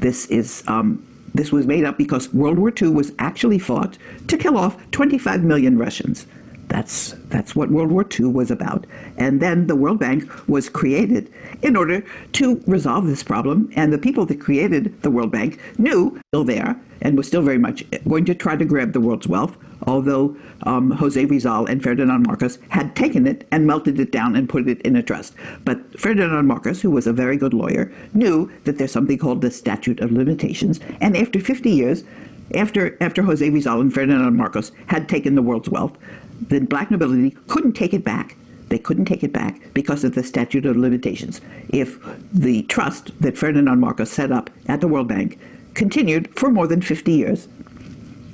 This 0.00 0.26
is, 0.26 0.64
um, 0.66 1.06
this 1.34 1.52
was 1.52 1.66
made 1.66 1.84
up 1.84 1.96
because 1.96 2.34
World 2.34 2.58
War 2.58 2.72
II 2.80 2.88
was 2.88 3.12
actually 3.18 3.58
fought 3.58 3.96
to 4.26 4.36
kill 4.36 4.58
off 4.58 4.76
25 4.90 5.44
million 5.44 5.78
Russians. 5.78 6.26
That's, 6.72 7.14
that's 7.28 7.54
what 7.54 7.70
World 7.70 7.92
War 7.92 8.06
II 8.18 8.28
was 8.28 8.50
about. 8.50 8.86
And 9.18 9.42
then 9.42 9.66
the 9.66 9.76
World 9.76 9.98
Bank 9.98 10.24
was 10.48 10.70
created 10.70 11.30
in 11.60 11.76
order 11.76 12.02
to 12.32 12.62
resolve 12.66 13.06
this 13.06 13.22
problem. 13.22 13.70
And 13.76 13.92
the 13.92 13.98
people 13.98 14.24
that 14.24 14.40
created 14.40 15.02
the 15.02 15.10
World 15.10 15.30
Bank 15.30 15.60
knew 15.76 16.18
still 16.28 16.44
there 16.44 16.80
and 17.02 17.18
was 17.18 17.26
still 17.26 17.42
very 17.42 17.58
much 17.58 17.84
going 18.08 18.24
to 18.24 18.34
try 18.34 18.56
to 18.56 18.64
grab 18.64 18.94
the 18.94 19.00
world's 19.00 19.28
wealth, 19.28 19.58
although 19.86 20.34
um, 20.62 20.92
Jose 20.92 21.22
Rizal 21.22 21.66
and 21.66 21.82
Ferdinand 21.82 22.26
Marcos 22.26 22.58
had 22.70 22.96
taken 22.96 23.26
it 23.26 23.46
and 23.52 23.66
melted 23.66 24.00
it 24.00 24.10
down 24.10 24.34
and 24.34 24.48
put 24.48 24.66
it 24.66 24.80
in 24.80 24.96
a 24.96 25.02
trust. 25.02 25.34
But 25.66 26.00
Ferdinand 26.00 26.46
Marcos, 26.46 26.80
who 26.80 26.90
was 26.90 27.06
a 27.06 27.12
very 27.12 27.36
good 27.36 27.52
lawyer, 27.52 27.92
knew 28.14 28.50
that 28.64 28.78
there's 28.78 28.92
something 28.92 29.18
called 29.18 29.42
the 29.42 29.50
statute 29.50 30.00
of 30.00 30.10
limitations. 30.10 30.80
And 31.02 31.18
after 31.18 31.38
50 31.38 31.70
years, 31.70 32.04
after, 32.54 32.96
after 33.00 33.22
Jose 33.22 33.48
Rizal 33.48 33.80
and 33.80 33.92
Ferdinand 33.92 34.36
Marcos 34.36 34.72
had 34.86 35.08
taken 35.08 35.34
the 35.34 35.42
world's 35.42 35.68
wealth, 35.68 35.96
the 36.48 36.60
black 36.60 36.90
nobility 36.90 37.30
couldn't 37.48 37.72
take 37.72 37.94
it 37.94 38.04
back. 38.04 38.36
They 38.68 38.78
couldn't 38.78 39.04
take 39.04 39.22
it 39.22 39.32
back 39.32 39.60
because 39.74 40.02
of 40.02 40.14
the 40.14 40.22
statute 40.22 40.64
of 40.64 40.76
limitations. 40.76 41.40
If 41.68 41.98
the 42.32 42.62
trust 42.64 43.12
that 43.20 43.36
Ferdinand 43.36 43.80
Marcos 43.80 44.10
set 44.10 44.32
up 44.32 44.50
at 44.66 44.80
the 44.80 44.88
World 44.88 45.08
Bank 45.08 45.38
continued 45.74 46.34
for 46.38 46.50
more 46.50 46.66
than 46.66 46.80
50 46.80 47.12
years, 47.12 47.48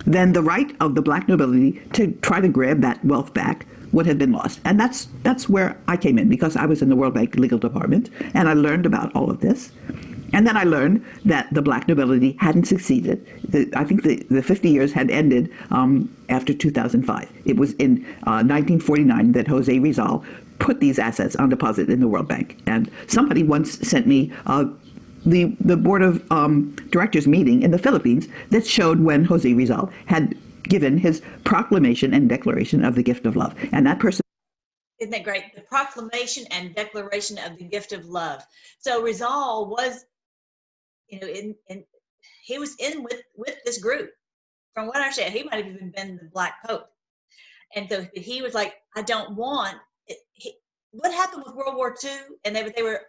then 0.07 0.33
the 0.33 0.43
right 0.43 0.75
of 0.81 0.95
the 0.95 1.03
black 1.03 1.29
nobility 1.29 1.83
to 1.93 2.13
try 2.23 2.41
to 2.41 2.49
grab 2.49 2.81
that 2.81 3.05
wealth 3.05 3.35
back 3.35 3.67
would 3.93 4.07
have 4.07 4.19
been 4.19 4.33
lost. 4.33 4.61
And 4.65 4.79
that's 4.79 5.09
that's 5.23 5.49
where 5.49 5.77
I 5.89 5.97
came 5.97 6.19
in 6.19 6.29
because 6.29 6.57
I 6.57 6.67
was 6.67 6.83
in 6.83 6.89
the 6.89 6.97
World 6.97 7.15
Bank 7.15 7.37
legal 7.37 7.59
department 7.59 8.11
and 8.35 8.49
I 8.49 8.53
learned 8.55 8.87
about 8.87 9.15
all 9.15 9.31
of 9.31 9.41
this. 9.41 9.71
And 10.33 10.47
then 10.47 10.57
I 10.57 10.65
learned 10.65 11.05
that 11.25 11.53
the 11.53 11.63
black 11.63 11.89
nobility 11.89 12.37
hadn't 12.41 12.65
succeeded. 12.65 13.27
The, 13.51 13.71
I 13.75 13.85
think 13.85 14.03
the, 14.03 14.17
the 14.31 14.43
50 14.43 14.69
years 14.69 14.93
had 14.93 15.11
ended 15.11 15.51
um, 15.71 16.15
after 16.29 16.53
2005. 16.53 17.31
It 17.45 17.57
was 17.57 17.73
in 17.75 18.05
uh, 18.27 18.45
1949 18.45 19.33
that 19.33 19.49
Jose 19.49 19.79
Rizal 19.79 20.25
put 20.59 20.81
these 20.81 20.99
assets 20.99 21.37
on 21.37 21.49
deposit 21.49 21.89
in 21.89 22.01
the 22.01 22.09
World 22.09 22.29
Bank. 22.29 22.61
And 22.67 22.91
somebody 23.07 23.43
once 23.43 23.79
sent 23.87 24.07
me 24.07 24.33
uh, 24.47 24.67
the, 25.25 25.57
the 25.61 25.77
board 25.77 26.03
of 26.03 26.25
um, 26.31 26.75
directors 26.91 27.27
meeting 27.27 27.63
in 27.63 27.71
the 27.71 27.79
Philippines 27.79 28.29
that 28.51 28.67
showed 28.67 29.01
when 29.01 29.25
Jose 29.25 29.53
Rizal 29.53 29.91
had 30.07 30.37
given 30.65 30.99
his 30.99 31.23
proclamation 31.45 32.13
and 32.13 32.29
declaration 32.29 32.85
of 32.85 32.95
the 32.95 33.03
gift 33.03 33.25
of 33.25 33.37
love. 33.37 33.55
And 33.73 33.87
that 33.87 33.99
person 33.99 34.23
isn't 34.99 35.13
that 35.13 35.23
great? 35.23 35.55
The 35.55 35.61
proclamation 35.61 36.45
and 36.51 36.75
declaration 36.75 37.39
of 37.39 37.57
the 37.57 37.65
gift 37.65 37.93
of 37.93 38.07
love. 38.07 38.45
So 38.81 39.01
Rizal 39.01 39.69
was 39.71 40.07
you 41.09 41.21
know, 41.21 41.27
in, 41.27 41.55
in 41.69 41.85
he 42.45 42.59
was 42.59 42.75
in 42.79 43.03
with 43.03 43.21
with 43.37 43.57
this 43.65 43.79
group. 43.79 44.11
From 44.75 44.87
what 44.87 44.97
I 44.97 45.03
understand, 45.03 45.35
he 45.35 45.43
might 45.43 45.65
have 45.65 45.75
even 45.75 45.91
been 45.91 46.17
the 46.17 46.31
Black 46.33 46.63
Pope. 46.65 46.87
And 47.75 47.89
so 47.91 48.07
he 48.15 48.43
was 48.43 48.55
like, 48.55 48.75
I 48.97 49.03
don't 49.03 49.37
want. 49.37 49.77
He, 50.33 50.55
what 50.93 51.13
happened 51.13 51.43
with 51.45 51.55
World 51.55 51.77
War 51.77 51.95
II? 52.03 52.11
And 52.45 52.55
they, 52.55 52.71
they 52.75 52.83
were 52.83 53.03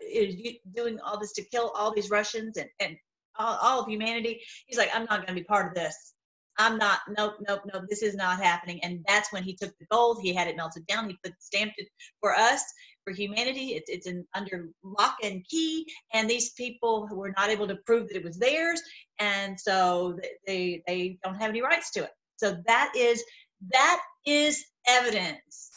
doing 0.76 1.00
all 1.00 1.20
this 1.20 1.34
to 1.34 1.44
kill 1.44 1.72
all 1.76 1.94
these 1.94 2.10
Russians 2.10 2.58
and, 2.58 2.70
and 2.80 2.98
all, 3.38 3.58
all 3.62 3.80
of 3.82 3.88
humanity. 3.88 4.42
He's 4.66 4.78
like, 4.78 4.90
I'm 4.94 5.06
not 5.06 5.26
going 5.26 5.28
to 5.28 5.34
be 5.34 5.44
part 5.44 5.68
of 5.68 5.76
this. 5.76 6.14
I'm 6.58 6.78
not, 6.78 7.00
nope, 7.18 7.36
nope, 7.48 7.62
nope, 7.74 7.86
this 7.90 8.04
is 8.04 8.16
not 8.16 8.44
happening. 8.44 8.84
And 8.84 9.04
that's 9.08 9.32
when 9.32 9.44
he 9.44 9.56
took 9.56 9.72
the 9.80 9.86
gold, 9.90 10.20
he 10.22 10.34
had 10.34 10.50
it 10.50 10.58
melted 10.58 10.86
down, 10.88 11.08
he 11.08 11.18
put 11.24 11.34
stamped 11.40 11.76
it 11.78 11.88
for 12.20 12.36
us, 12.36 12.62
for 13.04 13.14
humanity. 13.14 13.74
It's, 13.76 13.90
it's 13.90 14.08
an, 14.08 14.26
under 14.36 14.70
lock 14.84 15.16
and 15.24 15.46
key, 15.48 15.86
and 16.14 16.30
these 16.30 16.52
people 16.52 17.08
were 17.12 17.34
not 17.38 17.50
able 17.50 17.68
to 17.68 17.76
prove 17.86 18.08
that 18.08 18.18
it 18.18 18.24
was 18.24 18.38
theirs, 18.38 18.82
and 19.20 19.60
so 19.60 20.18
they, 20.46 20.84
they 20.88 21.18
don't 21.24 21.36
have 21.36 21.50
any 21.50 21.62
rights 21.62 21.92
to 21.92 22.04
it. 22.04 22.12
So 22.38 22.58
that 22.68 22.92
is, 22.96 23.24
that 23.72 24.02
is 24.26 24.64
evidence. 24.88 25.72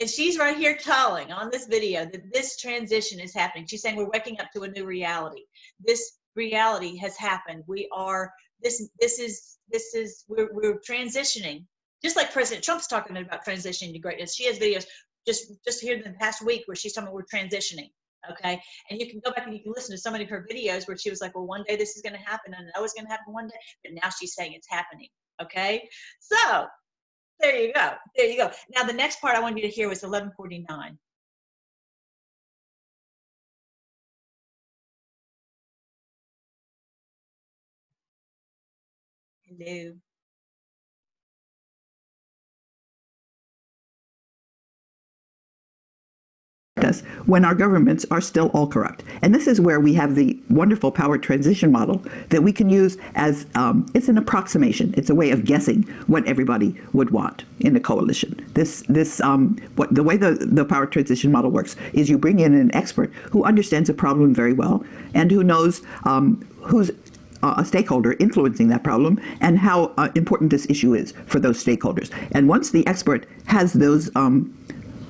And 0.00 0.08
she's 0.10 0.38
right 0.38 0.56
here 0.56 0.76
telling 0.76 1.30
on 1.30 1.50
this 1.50 1.66
video 1.66 2.04
that 2.06 2.32
this 2.32 2.58
transition 2.58 3.20
is 3.20 3.34
happening. 3.34 3.66
She's 3.66 3.82
saying 3.82 3.96
we're 3.96 4.10
waking 4.10 4.40
up 4.40 4.50
to 4.54 4.62
a 4.62 4.68
new 4.68 4.84
reality. 4.84 5.42
This 5.84 6.18
reality 6.34 6.96
has 6.96 7.16
happened. 7.16 7.62
We 7.68 7.88
are 7.92 8.32
this 8.62 8.88
this 9.00 9.18
is 9.18 9.58
this 9.70 9.94
is 9.94 10.24
we're, 10.28 10.50
we're 10.52 10.80
transitioning 10.80 11.64
just 12.02 12.16
like 12.16 12.32
president 12.32 12.64
trump's 12.64 12.86
talking 12.86 13.16
about 13.16 13.44
transitioning 13.44 13.92
to 13.92 13.98
greatness 13.98 14.34
she 14.34 14.46
has 14.46 14.58
videos 14.58 14.86
just 15.26 15.52
just 15.64 15.80
here 15.80 15.96
in 15.96 16.02
the 16.02 16.18
past 16.18 16.44
week 16.44 16.62
where 16.66 16.74
she's 16.74 16.92
telling 16.92 17.08
me 17.08 17.14
we're 17.14 17.24
transitioning 17.24 17.90
Okay. 18.30 18.60
And 18.90 19.00
you 19.00 19.08
can 19.08 19.20
go 19.24 19.32
back 19.32 19.46
and 19.46 19.54
you 19.54 19.62
can 19.62 19.72
listen 19.72 19.94
to 19.94 20.00
so 20.00 20.10
many 20.10 20.24
of 20.24 20.30
her 20.30 20.46
videos 20.50 20.86
where 20.86 20.96
she 20.96 21.10
was 21.10 21.20
like, 21.20 21.34
well, 21.34 21.46
one 21.46 21.64
day 21.66 21.76
this 21.76 21.96
is 21.96 22.02
going 22.02 22.12
to 22.12 22.18
happen 22.20 22.54
and 22.54 22.68
I 22.68 22.78
know 22.78 22.84
it's 22.84 22.94
going 22.94 23.06
to 23.06 23.10
happen 23.10 23.32
one 23.32 23.48
day. 23.48 23.56
But 23.84 23.94
now 23.94 24.10
she's 24.10 24.34
saying 24.34 24.52
it's 24.54 24.68
happening. 24.70 25.08
Okay. 25.40 25.88
So 26.20 26.66
there 27.40 27.56
you 27.56 27.72
go. 27.72 27.92
There 28.16 28.26
you 28.26 28.36
go. 28.36 28.50
Now, 28.74 28.84
the 28.84 28.92
next 28.92 29.20
part 29.20 29.36
I 29.36 29.40
want 29.40 29.56
you 29.56 29.62
to 29.62 29.68
hear 29.68 29.88
was 29.88 30.02
1149. 30.02 30.98
Hello. 39.44 39.94
Us 46.84 47.00
when 47.26 47.44
our 47.44 47.54
governments 47.54 48.04
are 48.10 48.20
still 48.20 48.48
all 48.48 48.66
corrupt. 48.66 49.02
And 49.22 49.34
this 49.34 49.46
is 49.46 49.60
where 49.60 49.80
we 49.80 49.94
have 49.94 50.14
the 50.14 50.38
wonderful 50.50 50.90
power 50.90 51.18
transition 51.18 51.72
model 51.72 52.04
that 52.28 52.42
we 52.42 52.52
can 52.52 52.68
use 52.70 52.96
as 53.14 53.46
um, 53.54 53.86
it's 53.94 54.08
an 54.08 54.18
approximation. 54.18 54.94
It's 54.96 55.10
a 55.10 55.14
way 55.14 55.30
of 55.30 55.44
guessing 55.44 55.82
what 56.06 56.26
everybody 56.26 56.78
would 56.92 57.10
want 57.10 57.44
in 57.60 57.76
a 57.76 57.80
coalition. 57.80 58.44
This 58.54 58.82
this 58.88 59.20
um, 59.20 59.56
what 59.76 59.94
the 59.94 60.02
way 60.02 60.16
the 60.16 60.32
the 60.32 60.64
power 60.64 60.86
transition 60.86 61.32
model 61.32 61.50
works 61.50 61.76
is 61.92 62.08
you 62.10 62.18
bring 62.18 62.40
in 62.40 62.54
an 62.54 62.74
expert 62.74 63.12
who 63.30 63.44
understands 63.44 63.88
a 63.88 63.94
problem 63.94 64.34
very 64.34 64.52
well 64.52 64.84
and 65.14 65.30
who 65.30 65.42
knows 65.42 65.82
um, 66.04 66.46
who's 66.60 66.90
uh, 67.42 67.54
a 67.58 67.64
stakeholder 67.64 68.14
influencing 68.20 68.68
that 68.68 68.82
problem 68.84 69.20
and 69.40 69.58
how 69.58 69.92
uh, 69.96 70.08
important 70.14 70.50
this 70.50 70.66
issue 70.70 70.94
is 70.94 71.12
for 71.26 71.40
those 71.40 71.62
stakeholders. 71.62 72.10
And 72.32 72.48
once 72.48 72.70
the 72.70 72.86
expert 72.86 73.26
has 73.46 73.72
those 73.72 74.14
um, 74.16 74.56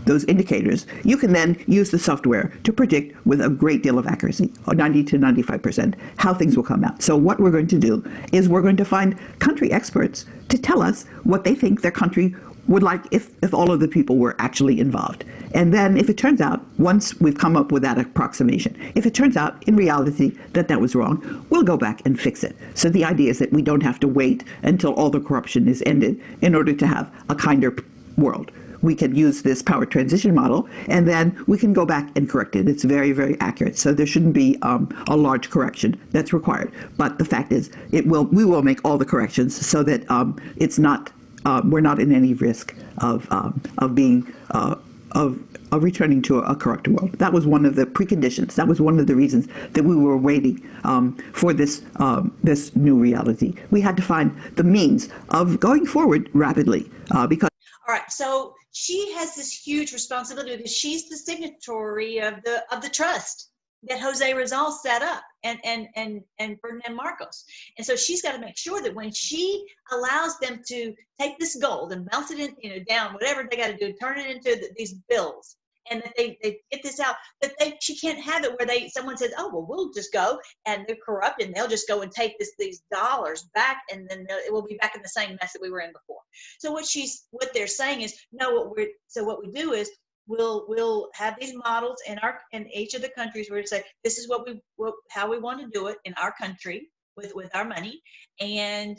those 0.05 0.25
indicators, 0.25 0.87
you 1.05 1.17
can 1.17 1.33
then 1.33 1.63
use 1.67 1.91
the 1.91 1.99
software 1.99 2.53
to 2.65 2.73
predict 2.73 3.15
with 3.27 3.41
a 3.41 3.49
great 3.49 3.83
deal 3.83 3.99
of 3.99 4.07
accuracy, 4.07 4.53
90 4.67 5.05
to 5.05 5.19
95%, 5.19 5.95
how 6.17 6.35
things 6.35 6.57
will 6.57 6.65
come 6.65 6.85
out. 6.85 7.03
So 7.03 7.17
what 7.17 7.41
we're 7.41 7.51
going 7.51 7.69
to 7.69 7.79
do 7.79 8.05
is 8.33 8.49
we're 8.49 8.63
going 8.63 8.77
to 8.77 8.85
find 8.85 9.19
country 9.39 9.73
experts 9.73 10.27
to 10.49 10.59
tell 10.59 10.83
us 10.83 11.05
what 11.25 11.45
they 11.45 11.55
think 11.55 11.83
their 11.83 11.91
country 11.91 12.35
would 12.69 12.83
like 12.83 13.05
if, 13.11 13.31
if 13.43 13.53
all 13.53 13.73
of 13.73 13.81
the 13.81 13.89
people 13.89 14.19
were 14.19 14.37
actually 14.39 14.79
involved. 14.79 15.25
And 15.55 15.75
then 15.75 15.97
if 15.97 16.09
it 16.09 16.17
turns 16.17 16.41
out, 16.41 16.65
once 16.79 17.19
we've 17.21 17.37
come 17.37 17.57
up 17.57 17.73
with 17.73 17.83
that 17.83 17.99
approximation, 17.99 18.79
if 18.95 19.05
it 19.05 19.15
turns 19.15 19.37
out 19.37 19.63
in 19.67 19.77
reality 19.77 20.31
that 20.53 20.69
that 20.69 20.81
was 20.81 20.95
wrong, 20.95 21.45
we'll 21.51 21.65
go 21.65 21.77
back 21.77 22.03
and 22.07 22.19
fix 22.19 22.45
it. 22.45 22.57
So 22.75 22.89
the 22.89 23.05
idea 23.05 23.31
is 23.31 23.41
that 23.41 23.53
we 23.53 23.63
don't 23.63 23.83
have 23.83 23.99
to 24.01 24.09
wait 24.09 24.45
until 24.63 24.95
all 24.95 25.11
the 25.11 25.21
corruption 25.21 25.69
is 25.69 25.83
ended 25.87 26.21
in 26.41 26.55
order 26.55 26.73
to 26.73 26.87
have 26.87 27.13
a 27.29 27.35
kinder 27.35 27.77
world 28.17 28.53
we 28.83 28.95
can 28.95 29.15
use 29.15 29.43
this 29.43 29.63
power 29.63 29.87
transition 29.87 30.35
model, 30.35 30.69
and 30.89 31.09
then 31.09 31.43
we 31.47 31.57
can 31.57 31.73
go 31.73 31.87
back 31.87 32.11
and 32.17 32.29
correct 32.29 32.57
it. 32.57 32.69
It's 32.69 32.85
very, 32.85 33.13
very 33.13 33.39
accurate. 33.41 33.79
So 33.79 33.95
there 33.95 34.07
shouldn't 34.07 34.35
be 34.35 34.59
um, 34.63 34.89
a 35.09 35.17
large 35.17 35.51
correction 35.51 36.01
that's 36.11 36.33
required. 36.33 36.73
But 36.97 37.19
the 37.19 37.25
fact 37.25 37.53
is, 37.53 37.71
it 37.93 38.07
will 38.07 38.25
we 38.25 38.45
will 38.45 38.63
make 38.63 38.81
all 38.85 38.99
the 38.99 39.05
corrections 39.05 39.55
so 39.55 39.83
that 39.85 40.09
um, 40.11 40.37
it's 40.57 40.79
not 40.79 41.11
uh, 41.45 41.63
we're 41.65 41.81
not 41.81 41.99
in 41.99 42.13
any 42.13 42.35
risk 42.35 42.75
of 42.99 43.31
um, 43.33 43.61
of 43.79 43.95
being 43.95 44.33
uh, 44.51 44.77
of 45.13 45.39
of 45.73 45.83
returning 45.83 46.21
to 46.21 46.39
a, 46.39 46.55
corrupt 46.55 46.87
world. 46.87 47.13
That 47.13 47.33
was 47.33 47.47
one 47.47 47.65
of 47.65 47.77
the 47.77 47.87
preconditions. 47.87 48.55
That 48.57 48.69
was 48.69 48.81
one 48.81 49.01
of 49.01 49.07
the 49.07 49.17
reasons 49.17 49.49
that 49.73 49.85
we 49.85 49.97
were 49.97 50.19
waiting 50.19 50.63
um, 50.85 51.17
for 51.33 51.53
this 51.53 51.83
um, 51.97 52.37
this 52.43 52.75
new 52.77 52.97
reality. 52.97 53.55
We 53.71 53.81
had 53.81 53.97
to 53.97 54.03
find 54.03 54.37
the 54.57 54.65
means 54.65 55.09
of 55.31 55.59
going 55.61 55.87
forward 55.87 56.29
rapidly 56.35 56.91
uh, 57.11 57.27
because. 57.27 57.49
All 57.89 57.95
right. 57.95 58.11
So 58.11 58.55
she 58.73 59.13
has 59.15 59.35
this 59.35 59.53
huge 59.53 59.93
responsibility 59.93 60.57
because 60.57 60.77
she's 60.77 61.09
the 61.09 61.17
signatory 61.17 62.19
of 62.19 62.43
the 62.45 62.65
of 62.75 62.83
the 62.83 62.89
trust 62.89 63.51
that 63.85 64.01
Jose 64.01 64.33
Rizal 64.33 64.71
set 64.71 65.03
up 65.03 65.23
and 65.45 65.59
and 65.65 65.89
and 65.97 66.23
and 66.39 66.59
Ferdinand 66.61 66.95
Marcos. 66.95 67.45
And 67.77 67.87
so 67.87 67.97
she's 67.97 68.23
got 68.23 68.33
to 68.33 68.41
make 68.41 68.57
sure 68.57 68.81
that 68.83 68.95
when 68.95 69.13
she 69.13 69.65
allows 69.91 70.39
them 70.39 70.63
to 70.69 70.95
take 71.21 71.39
this 71.39 71.57
gold 71.57 71.93
and 71.93 72.09
bounce 72.11 72.31
it 72.31 72.39
in, 72.39 72.57
you 72.61 72.71
know, 72.71 72.85
down, 72.89 73.15
whatever 73.15 73.47
they 73.49 73.57
got 73.57 73.69
to 73.69 73.77
do, 73.77 73.93
turn 73.95 74.19
it 74.19 74.31
into 74.31 74.57
the, 74.61 74.71
these 74.77 74.95
bills, 75.09 75.57
and 75.91 76.03
that 76.03 76.13
they, 76.17 76.39
they 76.43 76.59
get 76.71 76.83
this 76.83 77.01
out 77.01 77.17
that 77.41 77.53
they 77.59 77.77
she 77.81 77.97
can't 77.97 78.21
have 78.21 78.45
it 78.45 78.57
where 78.59 78.67
they 78.67 78.89
someone 78.89 79.17
says 79.17 79.33
oh 79.39 79.51
well 79.53 79.67
we'll 79.69 79.93
just 79.93 80.13
go 80.13 80.39
and 80.67 80.85
they're 80.87 80.97
corrupt 81.05 81.43
and 81.43 81.55
they'll 81.55 81.69
just 81.69 81.89
go 81.89 82.03
and 82.03 82.13
take 82.13 82.39
this 82.39 82.53
these 82.59 82.83
dollars 82.93 83.49
back 83.55 83.83
and 83.93 84.09
then 84.09 84.27
it 84.29 84.53
will 84.53 84.67
be 84.67 84.79
back 84.81 84.95
in 84.95 85.03
the 85.03 85.09
same 85.09 85.37
mess 85.41 85.53
that 85.53 85.63
we 85.63 85.71
were 85.71 85.81
in 85.81 85.93
before. 85.93 86.21
So 86.59 86.73
what 86.73 86.87
she's 86.87 87.27
what 87.31 87.53
they're 87.53 87.67
saying 87.67 88.03
is 88.03 88.15
no 88.33 88.53
what 88.53 88.77
we're 88.77 88.89
so 89.09 89.25
what 89.25 89.41
we 89.45 89.51
do 89.51 89.73
is 89.73 89.91
we'll 90.27 90.65
we'll 90.69 91.09
have 91.15 91.37
these 91.41 91.55
models 91.55 91.99
in 92.07 92.19
our 92.19 92.41
in 92.53 92.67
each 92.73 92.95
of 92.95 93.03
the 93.03 93.11
countries 93.11 93.51
where 93.51 93.61
we 93.61 93.67
say 93.67 93.83
this 94.05 94.19
is 94.19 94.29
what 94.29 94.47
we 94.47 94.61
what, 94.77 94.95
how 95.11 95.29
we 95.29 95.39
want 95.39 95.61
to 95.61 95.79
do 95.79 95.89
it 95.89 95.99
in 96.05 96.15
our 96.15 96.33
country 96.41 96.89
with 97.17 97.35
with 97.35 97.55
our 97.55 97.65
money 97.65 98.01
and 98.41 98.99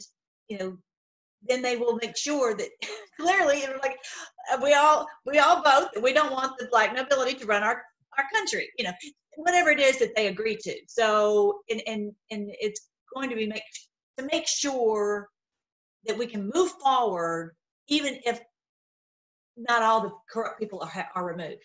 you 0.50 0.58
know 0.58 0.78
then 1.48 1.62
they 1.62 1.76
will 1.78 1.96
make 2.02 2.18
sure 2.18 2.56
that 2.56 2.70
clearly 3.20 3.64
like 3.82 3.98
uh, 4.52 4.60
we 4.62 4.74
all 4.74 5.08
we 5.26 5.40
all 5.40 5.62
vote 5.62 5.90
we 6.02 6.14
don't 6.14 6.32
want 6.32 6.58
the 6.58 6.68
black 6.72 6.96
nobility 6.96 7.34
to 7.34 7.46
run 7.46 7.64
our 7.64 7.84
our 8.18 8.26
country 8.34 8.70
you 8.78 8.86
know 8.86 8.94
whatever 9.36 9.70
it 9.70 9.80
is 9.80 10.00
that 10.00 10.16
they 10.16 10.28
agree 10.28 10.58
to. 10.58 10.76
So 10.88 11.60
and 11.70 11.82
and 11.88 12.12
and 12.32 12.52
it's 12.60 12.90
going 13.14 13.30
to 13.30 13.36
be 13.36 13.48
make 13.48 13.64
to 14.18 14.28
make 14.32 14.48
sure 14.48 15.30
that 16.06 16.18
we 16.18 16.28
can 16.28 16.50
move 16.54 16.72
forward 16.84 17.56
even 17.88 18.20
if 18.26 18.40
not 19.56 19.82
all 19.82 20.02
the 20.02 20.12
corrupt 20.32 20.60
people 20.60 20.82
are, 20.82 21.10
are 21.16 21.26
removed 21.26 21.64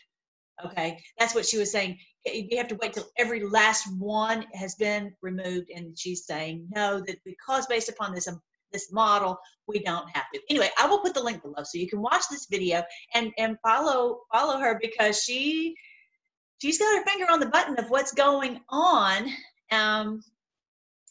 okay? 0.64 0.98
That's 1.18 1.34
what 1.36 1.46
she 1.46 1.56
was 1.56 1.70
saying. 1.70 1.98
You 2.24 2.58
have 2.58 2.68
to 2.68 2.78
wait 2.82 2.92
till 2.92 3.08
every 3.16 3.44
last 3.44 3.86
one 3.96 4.44
has 4.54 4.74
been 4.74 5.14
removed 5.22 5.70
and 5.74 5.96
she's 5.96 6.26
saying 6.26 6.66
no 6.74 7.00
that 7.06 7.18
because 7.24 7.66
based 7.66 7.88
upon 7.88 8.12
this 8.12 8.26
um, 8.28 8.40
this 8.72 8.92
model, 8.92 9.38
we 9.66 9.80
don't 9.80 10.08
have 10.14 10.24
to. 10.34 10.40
Anyway, 10.50 10.70
I 10.78 10.86
will 10.86 11.00
put 11.00 11.14
the 11.14 11.22
link 11.22 11.42
below 11.42 11.62
so 11.64 11.78
you 11.78 11.88
can 11.88 12.00
watch 12.00 12.22
this 12.30 12.46
video 12.50 12.82
and 13.14 13.32
and 13.38 13.56
follow 13.62 14.20
follow 14.32 14.58
her 14.58 14.78
because 14.80 15.22
she 15.22 15.74
she's 16.60 16.78
got 16.78 16.98
her 16.98 17.04
finger 17.04 17.30
on 17.30 17.40
the 17.40 17.46
button 17.46 17.78
of 17.78 17.90
what's 17.90 18.12
going 18.12 18.60
on, 18.68 19.30
um, 19.70 20.22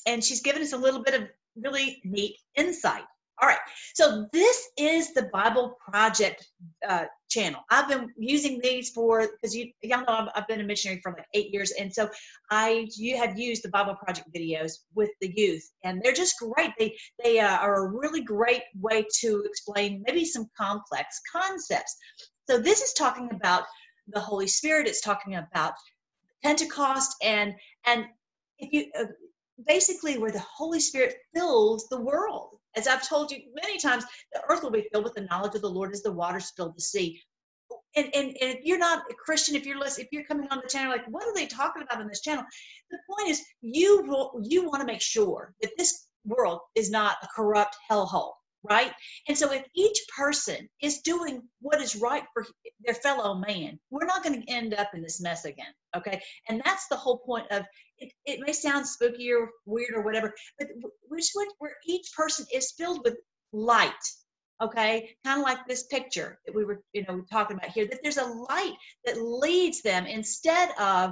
and 0.05 0.23
she's 0.23 0.41
given 0.41 0.61
us 0.61 0.73
a 0.73 0.77
little 0.77 1.03
bit 1.03 1.13
of 1.13 1.27
really 1.55 2.01
neat 2.03 2.35
insight. 2.55 3.03
All 3.39 3.47
right, 3.47 3.59
so 3.93 4.27
this 4.33 4.69
is 4.77 5.13
the 5.13 5.29
Bible 5.31 5.77
Project 5.87 6.47
uh, 6.89 7.05
channel. 7.29 7.61
I've 7.69 7.87
been 7.87 8.09
using 8.17 8.59
these 8.63 8.89
for 8.89 9.27
because 9.27 9.55
you 9.55 9.71
y'all 9.83 9.99
know 9.99 10.05
I've, 10.07 10.29
I've, 10.33 10.47
been 10.47 10.59
a 10.59 10.63
missionary 10.63 10.99
for 11.03 11.11
like 11.11 11.27
eight 11.35 11.53
years, 11.53 11.71
and 11.79 11.93
so 11.93 12.09
I 12.49 12.87
you 12.95 13.15
have 13.15 13.37
used 13.37 13.63
the 13.63 13.69
Bible 13.69 13.93
Project 13.93 14.27
videos 14.35 14.79
with 14.95 15.11
the 15.21 15.31
youth, 15.35 15.69
and 15.83 16.01
they're 16.01 16.13
just 16.13 16.39
great. 16.39 16.71
They 16.79 16.97
they 17.23 17.39
uh, 17.39 17.57
are 17.57 17.85
a 17.85 17.87
really 17.87 18.23
great 18.23 18.63
way 18.81 19.05
to 19.19 19.43
explain 19.45 20.03
maybe 20.07 20.25
some 20.25 20.49
complex 20.57 21.21
concepts. 21.31 21.95
So 22.49 22.57
this 22.57 22.81
is 22.81 22.93
talking 22.93 23.29
about 23.31 23.65
the 24.07 24.19
Holy 24.19 24.47
Spirit. 24.47 24.87
It's 24.87 25.01
talking 25.01 25.35
about 25.35 25.73
Pentecost, 26.41 27.15
and 27.21 27.53
and 27.85 28.05
if 28.57 28.73
you 28.73 28.91
uh, 28.99 29.05
basically 29.65 30.17
where 30.17 30.31
the 30.31 30.39
Holy 30.39 30.79
Spirit 30.79 31.15
fills 31.33 31.87
the 31.89 31.99
world 31.99 32.57
as 32.77 32.87
I've 32.87 33.07
told 33.07 33.31
you 33.31 33.39
many 33.55 33.77
times, 33.79 34.05
the 34.31 34.41
earth 34.47 34.61
will 34.61 34.71
be 34.71 34.87
filled 34.91 35.03
with 35.03 35.15
the 35.15 35.27
knowledge 35.29 35.55
of 35.55 35.61
the 35.61 35.69
Lord 35.69 35.91
as 35.91 36.03
the 36.03 36.11
waters 36.11 36.51
fill 36.55 36.71
the 36.71 36.81
sea. 36.81 37.19
And, 37.95 38.05
and, 38.13 38.27
and 38.27 38.57
if 38.57 38.59
you're 38.63 38.77
not 38.77 39.03
a 39.09 39.15
Christian, 39.15 39.55
if 39.55 39.65
you're 39.65 39.79
listening, 39.79 40.05
if 40.05 40.13
you're 40.13 40.25
coming 40.25 40.47
on 40.51 40.61
the 40.61 40.69
channel, 40.69 40.91
like 40.91 41.07
what 41.07 41.27
are 41.27 41.33
they 41.33 41.47
talking 41.47 41.81
about 41.81 41.99
on 41.99 42.07
this 42.07 42.21
channel? 42.21 42.45
The 42.91 42.99
point 43.09 43.31
is, 43.31 43.43
you 43.61 44.03
will, 44.05 44.39
you 44.43 44.63
want 44.63 44.81
to 44.81 44.85
make 44.85 45.01
sure 45.01 45.55
that 45.61 45.71
this 45.77 46.07
world 46.23 46.59
is 46.75 46.91
not 46.91 47.17
a 47.23 47.27
corrupt 47.35 47.75
hellhole 47.89 48.33
right? 48.69 48.91
And 49.27 49.37
so 49.37 49.51
if 49.51 49.63
each 49.75 49.99
person 50.15 50.67
is 50.81 50.99
doing 50.99 51.41
what 51.61 51.81
is 51.81 51.95
right 51.95 52.23
for 52.33 52.45
their 52.83 52.95
fellow 52.95 53.35
man, 53.35 53.79
we're 53.89 54.05
not 54.05 54.23
going 54.23 54.41
to 54.41 54.51
end 54.51 54.73
up 54.73 54.89
in 54.93 55.01
this 55.01 55.21
mess 55.21 55.45
again, 55.45 55.73
okay? 55.95 56.21
And 56.49 56.61
that's 56.65 56.87
the 56.87 56.95
whole 56.95 57.19
point 57.19 57.47
of 57.51 57.63
it. 57.99 58.11
It 58.25 58.39
may 58.39 58.53
sound 58.53 58.87
spooky 58.87 59.31
or 59.31 59.49
weird 59.65 59.93
or 59.95 60.01
whatever, 60.01 60.33
but 60.59 60.67
which 61.07 61.29
one 61.33 61.47
where 61.59 61.75
each 61.85 62.11
person 62.15 62.45
is 62.53 62.73
filled 62.77 63.01
with 63.03 63.15
light, 63.51 63.91
okay? 64.61 65.15
Kind 65.23 65.41
of 65.41 65.45
like 65.45 65.65
this 65.67 65.83
picture 65.87 66.39
that 66.45 66.55
we 66.55 66.65
were, 66.65 66.81
you 66.93 67.05
know, 67.07 67.23
talking 67.31 67.57
about 67.57 67.71
here. 67.71 67.87
That 67.87 67.99
there's 68.03 68.17
a 68.17 68.25
light 68.25 68.73
that 69.05 69.21
leads 69.21 69.81
them 69.81 70.05
instead 70.05 70.69
of, 70.79 71.11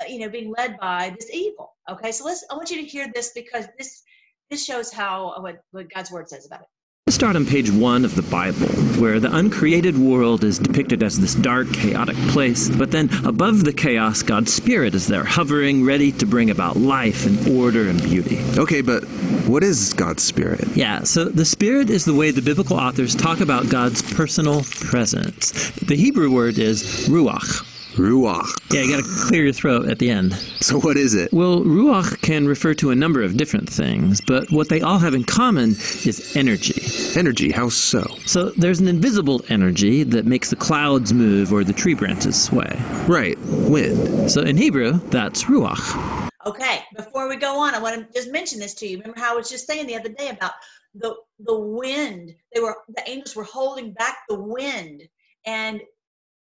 uh, 0.00 0.06
you 0.08 0.20
know, 0.20 0.28
being 0.28 0.52
led 0.56 0.78
by 0.78 1.14
this 1.18 1.30
evil. 1.32 1.74
Okay, 1.90 2.12
so 2.12 2.24
let's. 2.24 2.44
I 2.50 2.54
want 2.54 2.70
you 2.70 2.80
to 2.82 2.86
hear 2.86 3.10
this 3.14 3.32
because 3.34 3.66
this 3.78 4.02
this 4.50 4.64
shows 4.64 4.92
how 4.92 5.40
what, 5.40 5.60
what 5.72 5.92
God's 5.92 6.10
word 6.10 6.28
says 6.28 6.46
about 6.46 6.62
it. 6.62 6.68
Let's 7.08 7.16
start 7.16 7.36
on 7.36 7.46
page 7.46 7.70
one 7.70 8.04
of 8.04 8.16
the 8.16 8.22
Bible, 8.30 8.68
where 9.00 9.18
the 9.18 9.34
uncreated 9.34 9.96
world 9.96 10.44
is 10.44 10.58
depicted 10.58 11.02
as 11.02 11.18
this 11.18 11.34
dark, 11.34 11.66
chaotic 11.72 12.16
place, 12.28 12.68
but 12.68 12.90
then 12.90 13.08
above 13.24 13.64
the 13.64 13.72
chaos, 13.72 14.22
God's 14.22 14.52
Spirit 14.52 14.94
is 14.94 15.06
there, 15.06 15.24
hovering, 15.24 15.86
ready 15.86 16.12
to 16.12 16.26
bring 16.26 16.50
about 16.50 16.76
life 16.76 17.24
and 17.24 17.48
order 17.48 17.88
and 17.88 18.02
beauty. 18.02 18.38
Okay, 18.58 18.82
but 18.82 19.04
what 19.46 19.64
is 19.64 19.94
God's 19.94 20.22
Spirit? 20.22 20.68
Yeah, 20.76 21.02
so 21.04 21.24
the 21.24 21.46
Spirit 21.46 21.88
is 21.88 22.04
the 22.04 22.12
way 22.12 22.30
the 22.30 22.42
biblical 22.42 22.76
authors 22.76 23.14
talk 23.14 23.40
about 23.40 23.70
God's 23.70 24.02
personal 24.12 24.64
presence. 24.64 25.70
The 25.80 25.96
Hebrew 25.96 26.30
word 26.30 26.58
is 26.58 27.08
ruach. 27.08 27.64
Ruach. 27.98 28.46
Yeah, 28.72 28.82
you 28.82 28.96
got 28.96 29.04
to 29.04 29.26
clear 29.26 29.44
your 29.44 29.52
throat 29.52 29.88
at 29.88 29.98
the 29.98 30.10
end. 30.10 30.34
So 30.60 30.78
what 30.80 30.96
is 30.96 31.14
it? 31.14 31.32
Well, 31.32 31.60
ruach 31.60 32.20
can 32.22 32.46
refer 32.46 32.74
to 32.74 32.90
a 32.90 32.94
number 32.94 33.22
of 33.22 33.36
different 33.36 33.68
things, 33.68 34.20
but 34.20 34.50
what 34.50 34.68
they 34.68 34.80
all 34.80 34.98
have 34.98 35.14
in 35.14 35.24
common 35.24 35.70
is 35.70 36.36
energy. 36.36 36.80
Energy. 37.18 37.50
How 37.50 37.68
so? 37.68 38.06
So 38.24 38.50
there's 38.50 38.80
an 38.80 38.88
invisible 38.88 39.42
energy 39.48 40.04
that 40.04 40.26
makes 40.26 40.50
the 40.50 40.56
clouds 40.56 41.12
move 41.12 41.52
or 41.52 41.64
the 41.64 41.72
tree 41.72 41.94
branches 41.94 42.40
sway. 42.40 42.80
Right. 43.06 43.36
Wind. 43.40 44.30
So 44.30 44.42
in 44.42 44.56
Hebrew, 44.56 44.92
that's 45.10 45.44
ruach. 45.44 46.28
Okay, 46.46 46.82
before 46.96 47.28
we 47.28 47.36
go 47.36 47.58
on, 47.58 47.74
I 47.74 47.78
want 47.78 47.96
to 47.96 48.12
just 48.14 48.32
mention 48.32 48.58
this 48.58 48.74
to 48.74 48.86
you. 48.86 48.98
Remember 48.98 49.20
how 49.20 49.34
I 49.34 49.36
was 49.36 49.50
just 49.50 49.66
saying 49.66 49.86
the 49.86 49.96
other 49.96 50.08
day 50.08 50.28
about 50.28 50.52
the 50.94 51.14
the 51.40 51.58
wind. 51.58 52.34
They 52.54 52.60
were 52.60 52.76
the 52.88 53.02
angels 53.08 53.36
were 53.36 53.44
holding 53.44 53.92
back 53.92 54.18
the 54.28 54.38
wind, 54.38 55.02
and 55.44 55.82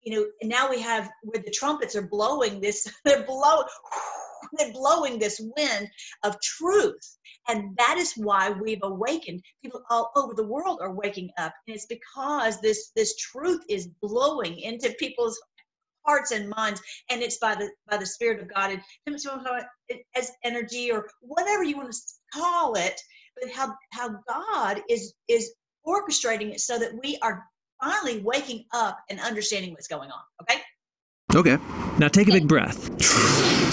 you 0.07 0.15
know, 0.15 0.25
and 0.39 0.49
now 0.49 0.69
we 0.69 0.79
have 0.79 1.09
where 1.23 1.43
the 1.43 1.51
trumpets 1.51 1.93
are 1.93 2.07
blowing 2.07 2.61
this. 2.61 2.87
They're 3.05 3.25
blowing. 3.25 3.65
They're 4.57 4.71
blowing 4.71 5.19
this 5.19 5.41
wind 5.57 5.89
of 6.23 6.39
truth, 6.39 7.17
and 7.49 7.75
that 7.77 7.97
is 7.97 8.13
why 8.15 8.51
we've 8.51 8.79
awakened. 8.83 9.41
People 9.61 9.81
all 9.89 10.11
over 10.15 10.33
the 10.33 10.47
world 10.47 10.79
are 10.81 10.93
waking 10.93 11.29
up, 11.37 11.51
and 11.67 11.75
it's 11.75 11.87
because 11.87 12.61
this 12.61 12.91
this 12.95 13.17
truth 13.17 13.59
is 13.67 13.89
blowing 14.01 14.57
into 14.59 14.95
people's 14.97 15.37
hearts 16.05 16.31
and 16.31 16.47
minds 16.47 16.81
and 17.09 17.21
it's 17.21 17.37
by 17.39 17.53
the 17.53 17.69
by 17.91 17.97
the 17.97 18.05
spirit 18.05 18.41
of 18.41 18.47
god 18.53 18.71
and 19.09 19.99
as 20.15 20.31
energy 20.45 20.89
or 20.89 21.05
whatever 21.19 21.63
you 21.63 21.75
want 21.75 21.91
to 21.91 21.97
call 22.33 22.75
it 22.75 22.97
but 23.41 23.51
how 23.51 23.75
how 23.91 24.07
god 24.25 24.81
is 24.89 25.13
is 25.27 25.53
orchestrating 25.85 26.53
it 26.53 26.61
so 26.61 26.79
that 26.79 26.93
we 27.03 27.17
are 27.21 27.43
finally 27.81 28.19
waking 28.19 28.65
up 28.73 28.99
and 29.09 29.19
understanding 29.19 29.71
what's 29.71 29.87
going 29.87 30.09
on 30.11 30.21
okay 30.41 30.61
Okay. 31.35 31.57
Now 31.99 32.07
take 32.07 32.29
a 32.29 32.31
big 32.31 32.47
breath. 32.47 33.01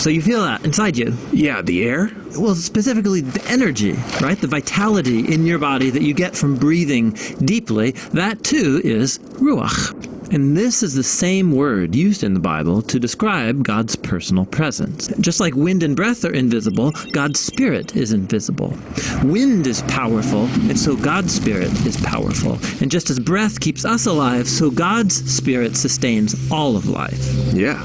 So 0.00 0.10
you 0.10 0.20
feel 0.20 0.42
that 0.42 0.64
inside 0.64 0.96
you. 0.96 1.14
Yeah, 1.32 1.62
the 1.62 1.84
air? 1.84 2.10
Well, 2.36 2.56
specifically 2.56 3.20
the 3.20 3.42
energy, 3.48 3.92
right? 4.20 4.36
The 4.36 4.48
vitality 4.48 5.32
in 5.32 5.46
your 5.46 5.60
body 5.60 5.90
that 5.90 6.02
you 6.02 6.14
get 6.14 6.34
from 6.34 6.56
breathing 6.56 7.10
deeply. 7.44 7.92
That 8.12 8.42
too 8.42 8.80
is 8.82 9.20
ruach. 9.38 10.13
And 10.34 10.56
this 10.56 10.82
is 10.82 10.94
the 10.94 11.04
same 11.04 11.52
word 11.52 11.94
used 11.94 12.24
in 12.24 12.34
the 12.34 12.40
Bible 12.40 12.82
to 12.82 12.98
describe 12.98 13.62
God's 13.62 13.94
personal 13.94 14.44
presence. 14.44 15.06
Just 15.20 15.38
like 15.38 15.54
wind 15.54 15.84
and 15.84 15.94
breath 15.94 16.24
are 16.24 16.32
invisible, 16.32 16.90
God's 17.12 17.38
Spirit 17.38 17.94
is 17.94 18.12
invisible. 18.12 18.76
Wind 19.22 19.68
is 19.68 19.82
powerful, 19.82 20.46
and 20.68 20.76
so 20.76 20.96
God's 20.96 21.32
Spirit 21.32 21.70
is 21.86 21.96
powerful. 21.98 22.58
And 22.80 22.90
just 22.90 23.10
as 23.10 23.20
breath 23.20 23.60
keeps 23.60 23.84
us 23.84 24.06
alive, 24.06 24.48
so 24.48 24.72
God's 24.72 25.14
Spirit 25.32 25.76
sustains 25.76 26.34
all 26.50 26.76
of 26.76 26.88
life. 26.88 27.24
Yeah. 27.54 27.80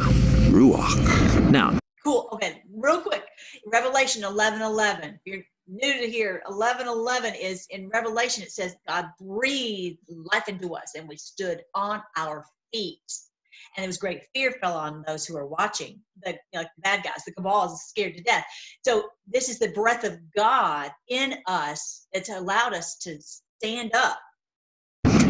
Ruach. 0.49 1.51
Now, 1.51 1.77
cool 2.03 2.29
okay 2.33 2.63
real 2.75 3.01
quick 3.01 3.23
revelation 3.71 4.23
11 4.23 4.61
11 4.61 5.19
you're 5.25 5.43
new 5.69 6.01
to 6.01 6.09
here 6.09 6.41
11 6.49 6.87
11 6.87 7.35
is 7.35 7.67
in 7.69 7.89
revelation. 7.89 8.43
It 8.43 8.51
says 8.51 8.75
god 8.87 9.09
breathed 9.21 9.99
life 10.09 10.47
into 10.47 10.75
us 10.75 10.93
and 10.95 11.07
we 11.07 11.17
stood 11.17 11.61
on 11.75 12.01
our 12.17 12.45
feet. 12.73 12.99
And 13.77 13.83
it 13.83 13.87
was 13.87 13.97
great. 13.97 14.23
Fear 14.33 14.53
fell 14.61 14.77
on 14.77 15.03
those 15.05 15.25
who 15.25 15.35
were 15.35 15.45
watching 15.45 15.99
the 16.23 16.31
you 16.53 16.61
know, 16.61 16.65
bad 16.79 17.03
guys 17.03 17.23
the 17.25 17.33
cabal 17.33 17.71
is 17.71 17.81
scared 17.87 18.15
to 18.15 18.23
death. 18.23 18.45
So 18.83 19.09
this 19.27 19.49
is 19.49 19.59
the 19.59 19.71
breath 19.71 20.03
of 20.03 20.19
god 20.35 20.91
in 21.07 21.35
us. 21.45 22.07
That's 22.13 22.29
allowed 22.29 22.73
us 22.73 22.97
to 22.99 23.19
stand 23.61 23.91
up 23.93 24.19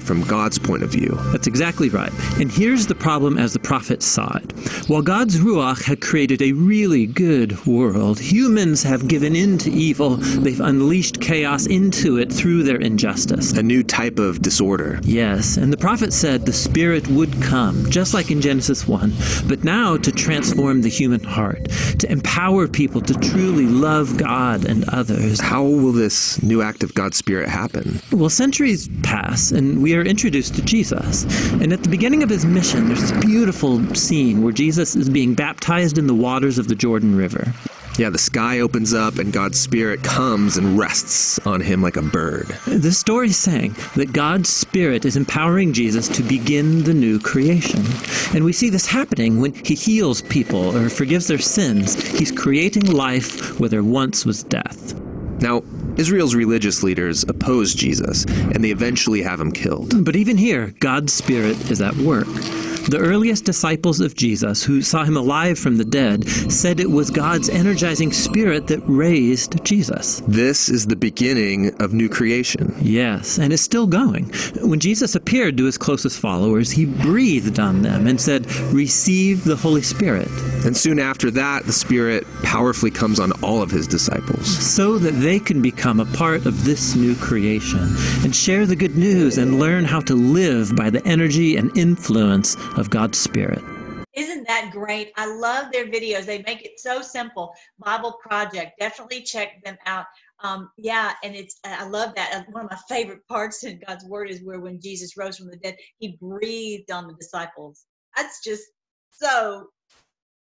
from 0.00 0.22
God's 0.22 0.58
point 0.58 0.82
of 0.82 0.90
view. 0.90 1.16
That's 1.32 1.46
exactly 1.46 1.88
right. 1.88 2.12
And 2.40 2.50
here's 2.50 2.86
the 2.86 2.94
problem 2.94 3.38
as 3.38 3.52
the 3.52 3.58
prophets 3.58 4.06
saw 4.06 4.36
it. 4.36 4.52
While 4.88 5.02
God's 5.02 5.38
Ruach 5.38 5.82
had 5.82 6.00
created 6.00 6.42
a 6.42 6.52
really 6.52 7.06
good 7.06 7.66
world, 7.66 8.18
humans 8.18 8.82
have 8.82 9.08
given 9.08 9.36
in 9.36 9.58
to 9.58 9.70
evil. 9.70 10.16
They've 10.16 10.60
unleashed 10.60 11.20
chaos 11.20 11.66
into 11.66 12.18
it 12.18 12.32
through 12.32 12.62
their 12.62 12.80
injustice. 12.80 13.52
A 13.52 13.62
new 13.62 13.82
type 13.82 14.18
of 14.18 14.42
disorder. 14.42 15.00
Yes, 15.02 15.56
and 15.56 15.72
the 15.72 15.76
prophet 15.76 16.12
said 16.12 16.46
the 16.46 16.52
Spirit 16.52 17.06
would 17.08 17.42
come, 17.42 17.88
just 17.90 18.14
like 18.14 18.30
in 18.30 18.40
Genesis 18.40 18.88
1, 18.88 19.12
but 19.46 19.64
now 19.64 19.96
to 19.96 20.12
transform 20.12 20.82
the 20.82 20.88
human 20.88 21.22
heart, 21.22 21.68
to 21.98 22.10
empower 22.10 22.66
people 22.66 23.00
to 23.02 23.14
truly 23.14 23.66
love 23.66 24.16
God 24.16 24.64
and 24.64 24.88
others. 24.88 25.40
How 25.40 25.62
will 25.62 25.92
this 25.92 26.42
new 26.42 26.62
act 26.62 26.82
of 26.82 26.94
God's 26.94 27.16
Spirit 27.16 27.48
happen? 27.48 28.00
Well, 28.12 28.30
centuries 28.30 28.88
pass, 29.02 29.50
and 29.58 29.82
we 29.82 29.96
are 29.96 30.02
introduced 30.02 30.54
to 30.54 30.62
Jesus. 30.62 31.24
And 31.54 31.72
at 31.72 31.82
the 31.82 31.88
beginning 31.88 32.22
of 32.22 32.30
his 32.30 32.46
mission, 32.46 32.86
there's 32.86 33.10
this 33.10 33.24
beautiful 33.24 33.84
scene 33.94 34.42
where 34.42 34.52
Jesus 34.52 34.94
is 34.94 35.10
being 35.10 35.34
baptized 35.34 35.98
in 35.98 36.06
the 36.06 36.14
waters 36.14 36.58
of 36.58 36.68
the 36.68 36.76
Jordan 36.76 37.16
River. 37.16 37.52
Yeah, 37.98 38.10
the 38.10 38.18
sky 38.18 38.60
opens 38.60 38.94
up 38.94 39.18
and 39.18 39.32
God's 39.32 39.58
Spirit 39.58 40.04
comes 40.04 40.56
and 40.56 40.78
rests 40.78 41.44
on 41.44 41.60
him 41.60 41.82
like 41.82 41.96
a 41.96 42.02
bird. 42.02 42.46
The 42.66 42.92
story 42.92 43.26
is 43.26 43.36
saying 43.36 43.74
that 43.96 44.12
God's 44.12 44.48
Spirit 44.48 45.04
is 45.04 45.16
empowering 45.16 45.72
Jesus 45.72 46.06
to 46.10 46.22
begin 46.22 46.84
the 46.84 46.94
new 46.94 47.18
creation. 47.18 47.82
And 48.32 48.44
we 48.44 48.52
see 48.52 48.70
this 48.70 48.86
happening 48.86 49.40
when 49.40 49.52
he 49.52 49.74
heals 49.74 50.22
people 50.22 50.76
or 50.76 50.88
forgives 50.88 51.26
their 51.26 51.38
sins. 51.38 52.00
He's 52.16 52.30
creating 52.30 52.84
life 52.92 53.58
where 53.58 53.68
there 53.68 53.82
once 53.82 54.24
was 54.24 54.44
death. 54.44 54.94
Now, 55.40 55.62
Israel's 55.98 56.34
religious 56.34 56.84
leaders 56.84 57.24
oppose 57.24 57.74
Jesus, 57.74 58.24
and 58.24 58.62
they 58.62 58.70
eventually 58.70 59.20
have 59.22 59.40
him 59.40 59.50
killed. 59.50 60.04
But 60.04 60.14
even 60.14 60.36
here, 60.36 60.72
God's 60.78 61.12
Spirit 61.12 61.70
is 61.70 61.80
at 61.80 61.96
work. 61.96 62.28
The 62.88 62.98
earliest 62.98 63.44
disciples 63.44 64.00
of 64.00 64.14
Jesus, 64.14 64.62
who 64.64 64.80
saw 64.80 65.04
him 65.04 65.16
alive 65.18 65.58
from 65.58 65.76
the 65.76 65.84
dead, 65.84 66.26
said 66.50 66.80
it 66.80 66.90
was 66.90 67.10
God's 67.10 67.50
energizing 67.50 68.12
spirit 68.12 68.66
that 68.68 68.80
raised 68.86 69.62
Jesus. 69.62 70.22
This 70.26 70.70
is 70.70 70.86
the 70.86 70.96
beginning 70.96 71.74
of 71.82 71.92
new 71.92 72.08
creation. 72.08 72.74
Yes, 72.80 73.38
and 73.38 73.52
it's 73.52 73.62
still 73.62 73.86
going. 73.86 74.32
When 74.62 74.80
Jesus 74.80 75.14
appeared 75.14 75.58
to 75.58 75.66
his 75.66 75.76
closest 75.76 76.18
followers, 76.18 76.70
he 76.70 76.86
breathed 76.86 77.60
on 77.60 77.82
them 77.82 78.06
and 78.06 78.18
said, 78.18 78.50
Receive 78.72 79.44
the 79.44 79.56
Holy 79.56 79.82
Spirit, 79.82 80.28
And 80.64 80.74
soon 80.74 80.98
after 80.98 81.30
that, 81.32 81.66
the 81.66 81.74
Spirit 81.74 82.26
powerfully 82.42 82.90
comes 82.90 83.20
on 83.20 83.32
all 83.42 83.60
of 83.60 83.70
his 83.70 83.86
disciples. 83.86 84.46
so 84.48 84.96
that 84.98 85.12
they 85.12 85.38
can 85.38 85.60
become 85.60 86.00
a 86.00 86.06
part 86.16 86.46
of 86.46 86.64
this 86.64 86.94
new 86.94 87.14
creation 87.16 87.94
and 88.24 88.34
share 88.34 88.64
the 88.64 88.76
good 88.76 88.96
news 88.96 89.36
and 89.36 89.58
learn 89.60 89.84
how 89.84 90.00
to 90.00 90.14
live 90.14 90.74
by 90.74 90.88
the 90.88 91.06
energy 91.06 91.56
and 91.56 91.76
influence 91.76 92.56
of 92.78 92.90
God's 92.90 93.18
Spirit. 93.18 93.62
Isn't 94.14 94.48
that 94.48 94.70
great? 94.72 95.12
I 95.16 95.32
love 95.32 95.70
their 95.72 95.86
videos. 95.86 96.24
They 96.24 96.42
make 96.42 96.64
it 96.64 96.80
so 96.80 97.02
simple. 97.02 97.52
Bible 97.78 98.18
Project, 98.20 98.72
definitely 98.80 99.22
check 99.22 99.62
them 99.64 99.76
out. 99.86 100.06
Um, 100.40 100.70
yeah, 100.76 101.12
and 101.22 101.34
it's 101.34 101.60
I 101.64 101.86
love 101.86 102.14
that. 102.16 102.32
Uh, 102.34 102.50
One 102.50 102.64
of 102.64 102.70
my 102.70 102.78
favorite 102.88 103.26
parts 103.28 103.64
in 103.64 103.80
God's 103.86 104.04
Word 104.04 104.30
is 104.30 104.42
where 104.42 104.60
when 104.60 104.80
Jesus 104.80 105.16
rose 105.16 105.36
from 105.36 105.48
the 105.48 105.56
dead, 105.56 105.76
He 105.98 106.16
breathed 106.20 106.90
on 106.90 107.06
the 107.06 107.14
disciples. 107.14 107.84
That's 108.16 108.42
just 108.42 108.64
so 109.12 109.68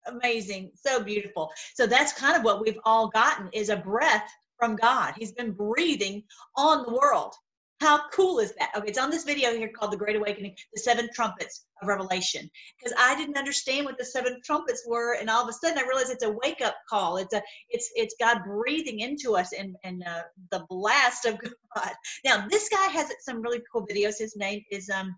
amazing, 0.07 0.73
so 0.75 1.03
beautiful. 1.03 1.51
So 1.75 1.87
that's 1.87 2.13
kind 2.13 2.37
of 2.37 2.43
what 2.43 2.61
we've 2.61 2.81
all 2.85 3.09
gotten 3.09 3.49
is 3.53 3.69
a 3.69 3.77
breath 3.77 4.29
from 4.59 4.77
God. 4.77 5.15
He's 5.17 5.33
been 5.33 5.53
breathing 5.53 6.23
on 6.57 6.85
the 6.85 6.93
world. 6.93 7.35
How 7.81 8.09
cool 8.11 8.39
is 8.39 8.55
that? 8.59 8.71
Okay, 8.77 8.89
it's 8.89 8.99
on 8.99 9.11
this 9.11 9.25
video 9.25 9.51
here 9.51 9.69
called 9.69 9.93
The 9.93 9.97
Great 9.97 10.17
Awakening, 10.17 10.55
the 10.73 10.81
seven 10.81 11.09
trumpets 11.13 11.67
of 11.83 11.89
Revelation. 11.89 12.49
Because 12.79 12.97
I 12.99 13.17
didn't 13.17 13.37
understand 13.37 13.85
what 13.85 13.99
the 13.99 14.05
seven 14.05 14.41
trumpets 14.45 14.85
were, 14.87 15.15
and 15.15 15.29
all 15.29 15.43
of 15.43 15.49
a 15.49 15.53
sudden 15.53 15.79
I 15.79 15.87
realized 15.87 16.11
it's 16.11 16.25
a 16.25 16.31
wake-up 16.45 16.77
call. 16.89 17.17
It's 17.17 17.35
a 17.35 17.43
it's 17.69 17.91
it's 17.95 18.15
God 18.21 18.43
breathing 18.45 19.01
into 19.01 19.37
us 19.37 19.53
and 19.53 19.77
and 19.83 20.05
uh, 20.07 20.23
the 20.51 20.65
blast 20.69 21.27
of 21.27 21.39
God. 21.77 21.93
Now 22.25 22.47
this 22.49 22.69
guy 22.69 22.87
has 22.87 23.13
some 23.21 23.43
really 23.43 23.63
cool 23.73 23.87
videos. 23.87 24.19
His 24.19 24.37
name 24.37 24.63
is 24.71 24.89
um 24.89 25.15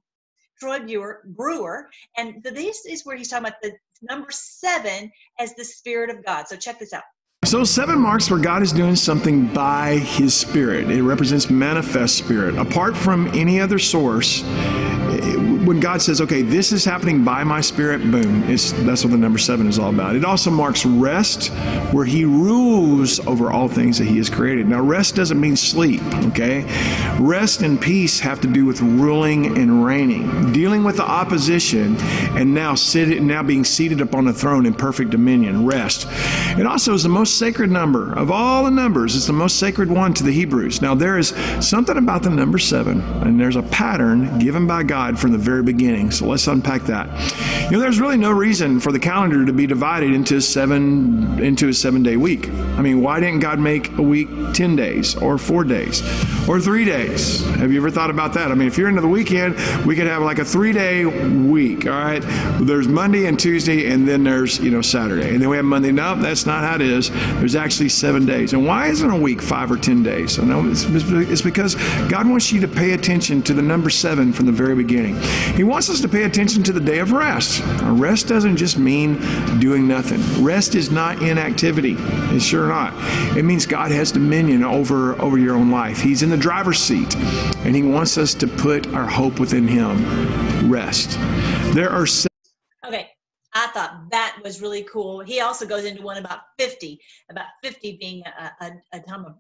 Troy 0.58 0.80
Brewer, 0.80 1.22
Brewer, 1.26 1.90
and 2.16 2.42
this 2.42 2.86
is 2.86 3.04
where 3.04 3.16
he's 3.16 3.28
talking 3.28 3.46
about 3.46 3.60
the 3.62 3.72
number 4.02 4.28
seven 4.30 5.10
as 5.38 5.54
the 5.54 5.64
Spirit 5.64 6.10
of 6.10 6.24
God. 6.24 6.48
So 6.48 6.56
check 6.56 6.78
this 6.78 6.92
out. 6.92 7.02
So, 7.46 7.62
seven 7.62 8.00
marks 8.00 8.28
where 8.28 8.40
God 8.40 8.64
is 8.64 8.72
doing 8.72 8.96
something 8.96 9.46
by 9.46 9.98
His 9.98 10.34
Spirit. 10.34 10.90
It 10.90 11.04
represents 11.04 11.48
manifest 11.48 12.16
Spirit. 12.16 12.58
Apart 12.58 12.96
from 12.96 13.28
any 13.28 13.60
other 13.60 13.78
source, 13.78 14.42
when 15.66 15.80
God 15.80 16.00
says, 16.00 16.20
okay, 16.20 16.42
this 16.42 16.72
is 16.72 16.84
happening 16.84 17.24
by 17.24 17.42
my 17.42 17.60
spirit, 17.60 18.00
boom, 18.10 18.44
it's, 18.44 18.70
that's 18.72 19.04
what 19.04 19.10
the 19.10 19.18
number 19.18 19.38
seven 19.38 19.66
is 19.66 19.80
all 19.80 19.90
about. 19.90 20.14
It 20.14 20.24
also 20.24 20.50
marks 20.50 20.86
rest, 20.86 21.48
where 21.92 22.04
He 22.04 22.24
rules 22.24 23.18
over 23.26 23.50
all 23.50 23.68
things 23.68 23.98
that 23.98 24.04
He 24.04 24.16
has 24.18 24.30
created. 24.30 24.68
Now, 24.68 24.80
rest 24.80 25.16
doesn't 25.16 25.40
mean 25.40 25.56
sleep, 25.56 26.02
okay? 26.28 26.62
Rest 27.18 27.62
and 27.62 27.80
peace 27.80 28.20
have 28.20 28.40
to 28.42 28.48
do 28.48 28.64
with 28.64 28.80
ruling 28.80 29.58
and 29.58 29.84
reigning, 29.84 30.52
dealing 30.52 30.84
with 30.84 30.98
the 30.98 31.06
opposition, 31.06 31.96
and 32.36 32.54
now 32.54 32.76
sit, 32.76 33.20
now 33.20 33.42
being 33.42 33.64
seated 33.64 34.00
upon 34.00 34.28
a 34.28 34.32
throne 34.32 34.66
in 34.66 34.74
perfect 34.74 35.10
dominion, 35.10 35.66
rest. 35.66 36.06
It 36.58 36.66
also 36.66 36.94
is 36.94 37.02
the 37.02 37.08
most 37.08 37.38
sacred 37.38 37.70
number 37.70 38.12
of 38.12 38.30
all 38.30 38.64
the 38.64 38.70
numbers. 38.70 39.16
It's 39.16 39.26
the 39.26 39.32
most 39.32 39.58
sacred 39.58 39.90
one 39.90 40.14
to 40.14 40.22
the 40.22 40.32
Hebrews. 40.32 40.80
Now, 40.80 40.94
there 40.94 41.18
is 41.18 41.34
something 41.60 41.96
about 41.96 42.22
the 42.22 42.30
number 42.30 42.58
seven, 42.58 43.00
and 43.22 43.40
there's 43.40 43.56
a 43.56 43.62
pattern 43.62 44.38
given 44.38 44.68
by 44.68 44.84
God 44.84 45.18
from 45.18 45.32
the 45.32 45.38
very 45.38 45.55
beginning. 45.62 46.10
So 46.10 46.26
let's 46.26 46.46
unpack 46.46 46.82
that. 46.82 47.06
You 47.64 47.72
know, 47.72 47.80
there's 47.80 48.00
really 48.00 48.16
no 48.16 48.30
reason 48.30 48.80
for 48.80 48.92
the 48.92 48.98
calendar 48.98 49.44
to 49.44 49.52
be 49.52 49.66
divided 49.66 50.12
into 50.12 50.40
seven 50.40 51.42
into 51.42 51.68
a 51.68 51.74
seven 51.74 52.02
day 52.02 52.16
week. 52.16 52.48
I 52.48 52.82
mean, 52.82 53.02
why 53.02 53.20
didn't 53.20 53.40
God 53.40 53.58
make 53.58 53.96
a 53.98 54.02
week 54.02 54.28
ten 54.52 54.76
days 54.76 55.16
or 55.16 55.38
four 55.38 55.64
days 55.64 56.02
or 56.48 56.60
three 56.60 56.84
days? 56.84 57.44
Have 57.56 57.72
you 57.72 57.80
ever 57.80 57.90
thought 57.90 58.10
about 58.10 58.34
that? 58.34 58.50
I 58.50 58.54
mean, 58.54 58.68
if 58.68 58.78
you're 58.78 58.88
into 58.88 59.00
the 59.00 59.08
weekend, 59.08 59.56
we 59.84 59.96
could 59.96 60.06
have 60.06 60.22
like 60.22 60.38
a 60.38 60.44
three 60.44 60.72
day 60.72 61.04
week. 61.04 61.86
All 61.86 61.92
right, 61.92 62.22
there's 62.60 62.88
Monday 62.88 63.26
and 63.26 63.38
Tuesday, 63.38 63.90
and 63.90 64.06
then 64.06 64.24
there's 64.24 64.58
you 64.58 64.70
know 64.70 64.82
Saturday, 64.82 65.30
and 65.30 65.40
then 65.40 65.48
we 65.48 65.56
have 65.56 65.64
Monday. 65.64 65.92
No, 65.92 66.14
that's 66.14 66.46
not 66.46 66.62
how 66.62 66.76
it 66.76 66.82
is. 66.82 67.10
There's 67.10 67.56
actually 67.56 67.88
seven 67.88 68.26
days. 68.26 68.52
And 68.52 68.66
why 68.66 68.88
isn't 68.88 69.10
a 69.10 69.18
week 69.18 69.42
five 69.42 69.70
or 69.70 69.76
ten 69.76 70.02
days? 70.02 70.38
I 70.38 70.44
know 70.44 70.68
it's, 70.68 70.84
it's 70.88 71.42
because 71.42 71.74
God 72.08 72.28
wants 72.28 72.52
you 72.52 72.60
to 72.60 72.68
pay 72.68 72.92
attention 72.92 73.42
to 73.42 73.54
the 73.54 73.62
number 73.62 73.90
seven 73.90 74.32
from 74.32 74.46
the 74.46 74.52
very 74.52 74.74
beginning. 74.74 75.16
He 75.54 75.64
wants 75.64 75.88
us 75.88 76.00
to 76.00 76.08
pay 76.08 76.24
attention 76.24 76.62
to 76.64 76.72
the 76.72 76.80
day 76.80 76.98
of 76.98 77.12
rest. 77.12 77.62
Rest 77.82 78.26
doesn't 78.26 78.56
just 78.56 78.78
mean 78.78 79.18
doing 79.60 79.86
nothing. 79.86 80.20
Rest 80.42 80.74
is 80.74 80.90
not 80.90 81.22
inactivity. 81.22 81.96
It's 82.34 82.44
sure 82.44 82.68
not. 82.68 82.92
It 83.36 83.44
means 83.44 83.66
God 83.66 83.90
has 83.92 84.12
dominion 84.12 84.64
over 84.64 85.20
over 85.20 85.38
your 85.38 85.56
own 85.56 85.70
life. 85.70 86.00
He's 86.00 86.22
in 86.22 86.30
the 86.30 86.36
driver's 86.36 86.78
seat, 86.78 87.14
and 87.64 87.74
He 87.74 87.82
wants 87.82 88.18
us 88.18 88.34
to 88.34 88.46
put 88.46 88.86
our 88.94 89.06
hope 89.06 89.38
within 89.38 89.68
Him. 89.68 90.70
Rest. 90.70 91.18
There 91.74 91.90
are. 91.90 92.06
Okay, 92.86 93.08
I 93.54 93.66
thought 93.68 94.10
that 94.10 94.38
was 94.44 94.60
really 94.60 94.82
cool. 94.84 95.20
He 95.20 95.40
also 95.40 95.66
goes 95.66 95.84
into 95.84 96.02
one 96.02 96.18
about 96.18 96.40
50, 96.58 97.00
about 97.30 97.46
50 97.62 97.96
being 98.00 98.22
a, 98.26 98.64
a, 98.64 98.72
a 98.92 99.00
time 99.00 99.24
of, 99.24 99.34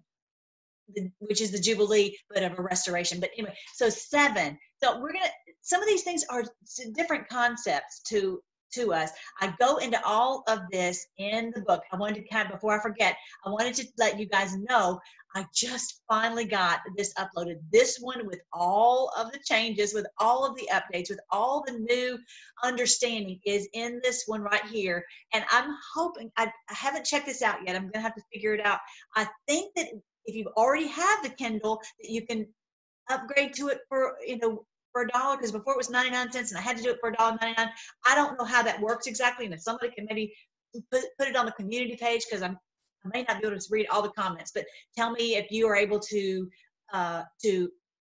which 1.18 1.40
is 1.40 1.50
the 1.50 1.58
Jubilee, 1.58 2.16
but 2.30 2.42
of 2.42 2.58
a 2.58 2.62
restoration. 2.62 3.20
But 3.20 3.30
anyway, 3.36 3.54
so 3.74 3.88
seven. 3.88 4.58
So 4.82 5.00
we're 5.00 5.12
going 5.12 5.24
to, 5.24 5.45
some 5.66 5.82
of 5.82 5.88
these 5.88 6.04
things 6.04 6.24
are 6.30 6.44
different 6.94 7.28
concepts 7.28 8.00
to 8.08 8.40
to 8.74 8.92
us. 8.92 9.10
I 9.40 9.54
go 9.60 9.76
into 9.76 9.98
all 10.04 10.42
of 10.48 10.60
this 10.72 11.06
in 11.18 11.52
the 11.54 11.62
book. 11.62 11.82
I 11.92 11.96
wanted 11.96 12.16
to 12.16 12.28
kind 12.28 12.46
of, 12.46 12.52
before 12.52 12.78
I 12.78 12.82
forget, 12.82 13.16
I 13.44 13.50
wanted 13.50 13.74
to 13.74 13.86
let 13.96 14.18
you 14.18 14.26
guys 14.26 14.56
know 14.56 14.98
I 15.34 15.46
just 15.54 16.02
finally 16.08 16.44
got 16.44 16.80
this 16.96 17.14
uploaded. 17.14 17.58
This 17.72 17.98
one 18.00 18.26
with 18.26 18.40
all 18.52 19.12
of 19.16 19.32
the 19.32 19.38
changes, 19.44 19.94
with 19.94 20.06
all 20.18 20.44
of 20.44 20.56
the 20.56 20.68
updates, 20.72 21.10
with 21.10 21.20
all 21.30 21.64
the 21.66 21.78
new 21.78 22.18
understanding 22.64 23.38
is 23.44 23.68
in 23.72 24.00
this 24.02 24.24
one 24.26 24.40
right 24.40 24.64
here. 24.66 25.04
And 25.32 25.44
I'm 25.50 25.74
hoping, 25.94 26.30
I, 26.36 26.46
I 26.46 26.74
haven't 26.74 27.06
checked 27.06 27.26
this 27.26 27.42
out 27.42 27.58
yet. 27.66 27.76
I'm 27.76 27.82
going 27.82 27.92
to 27.92 28.00
have 28.00 28.14
to 28.16 28.22
figure 28.32 28.54
it 28.54 28.64
out. 28.64 28.80
I 29.14 29.26
think 29.46 29.74
that 29.76 29.86
if 30.24 30.34
you 30.34 30.50
already 30.56 30.88
have 30.88 31.22
the 31.22 31.30
Kindle, 31.30 31.80
that 32.00 32.10
you 32.10 32.26
can 32.26 32.46
upgrade 33.10 33.54
to 33.54 33.68
it 33.68 33.78
for, 33.88 34.16
you 34.26 34.38
know, 34.38 34.64
for 34.96 35.02
a 35.02 35.08
dollar 35.08 35.36
because 35.36 35.52
before 35.52 35.74
it 35.74 35.76
was 35.76 35.90
99 35.90 36.32
cents 36.32 36.50
and 36.50 36.58
I 36.58 36.62
had 36.62 36.78
to 36.78 36.82
do 36.82 36.88
it 36.88 36.96
for 37.00 37.10
a 37.10 37.12
dollar 37.12 37.36
99. 37.42 37.68
I 38.06 38.14
don't 38.14 38.38
know 38.38 38.46
how 38.46 38.62
that 38.62 38.80
works 38.80 39.06
exactly. 39.06 39.44
And 39.44 39.52
if 39.52 39.60
somebody 39.60 39.92
can 39.92 40.06
maybe 40.08 40.34
put, 40.90 41.02
put 41.18 41.28
it 41.28 41.36
on 41.36 41.44
the 41.44 41.52
community 41.52 41.96
page 42.00 42.24
because 42.26 42.42
I'm 42.42 42.58
I 43.04 43.08
may 43.12 43.24
not 43.28 43.40
be 43.40 43.46
able 43.46 43.58
to 43.58 43.66
read 43.70 43.88
all 43.88 44.00
the 44.00 44.08
comments, 44.08 44.52
but 44.54 44.64
tell 44.96 45.10
me 45.10 45.36
if 45.36 45.50
you 45.50 45.68
are 45.68 45.76
able 45.76 46.00
to 46.00 46.48
uh, 46.94 47.22
to 47.42 47.68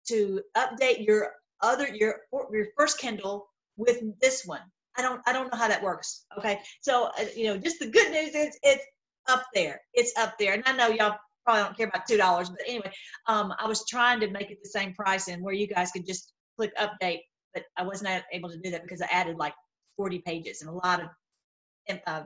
to 0.07 0.39
update 0.55 1.05
your 1.05 1.31
other 1.61 1.87
your 1.87 2.21
your 2.51 2.67
first 2.77 2.99
Kindle 2.99 3.47
with 3.75 3.99
this 4.21 4.45
one. 4.45 4.61
I 4.97 5.01
don't 5.01 5.19
I 5.25 5.33
don't 5.33 5.51
know 5.51 5.57
how 5.57 5.67
that 5.67 5.83
works. 5.83 6.25
Okay, 6.37 6.59
so 6.79 7.09
uh, 7.19 7.25
you 7.35 7.45
know, 7.45 7.57
just 7.57 7.79
the 7.79 7.87
good 7.87 8.11
news 8.11 8.35
is 8.35 8.57
it's 8.61 8.85
up 9.27 9.43
there. 9.53 9.81
It's 9.93 10.15
up 10.15 10.35
there, 10.37 10.53
and 10.53 10.63
I 10.67 10.73
know 10.73 10.87
y'all 10.87 11.17
probably 11.43 11.63
don't 11.63 11.75
care 11.75 11.87
about 11.87 12.07
two 12.07 12.17
dollars, 12.17 12.49
but 12.49 12.61
anyway, 12.67 12.91
um, 13.25 13.51
I 13.59 13.67
was 13.67 13.85
trying 13.87 14.19
to 14.21 14.29
make 14.29 14.51
it 14.51 14.59
the 14.63 14.69
same 14.69 14.93
price 14.93 15.27
and 15.27 15.43
where 15.43 15.55
you 15.55 15.67
guys 15.67 15.91
could 15.91 16.05
just 16.05 16.33
click 16.57 16.73
update, 16.77 17.21
but 17.53 17.63
I 17.77 17.83
wasn't 17.83 18.23
able 18.33 18.49
to 18.49 18.57
do 18.57 18.71
that 18.71 18.83
because 18.83 19.01
I 19.01 19.07
added 19.11 19.37
like 19.37 19.53
40 19.95 20.19
pages 20.19 20.61
and 20.61 20.69
a 20.69 20.73
lot 20.73 21.01
of 21.01 21.99
uh, 22.05 22.23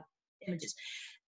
images. 0.48 0.74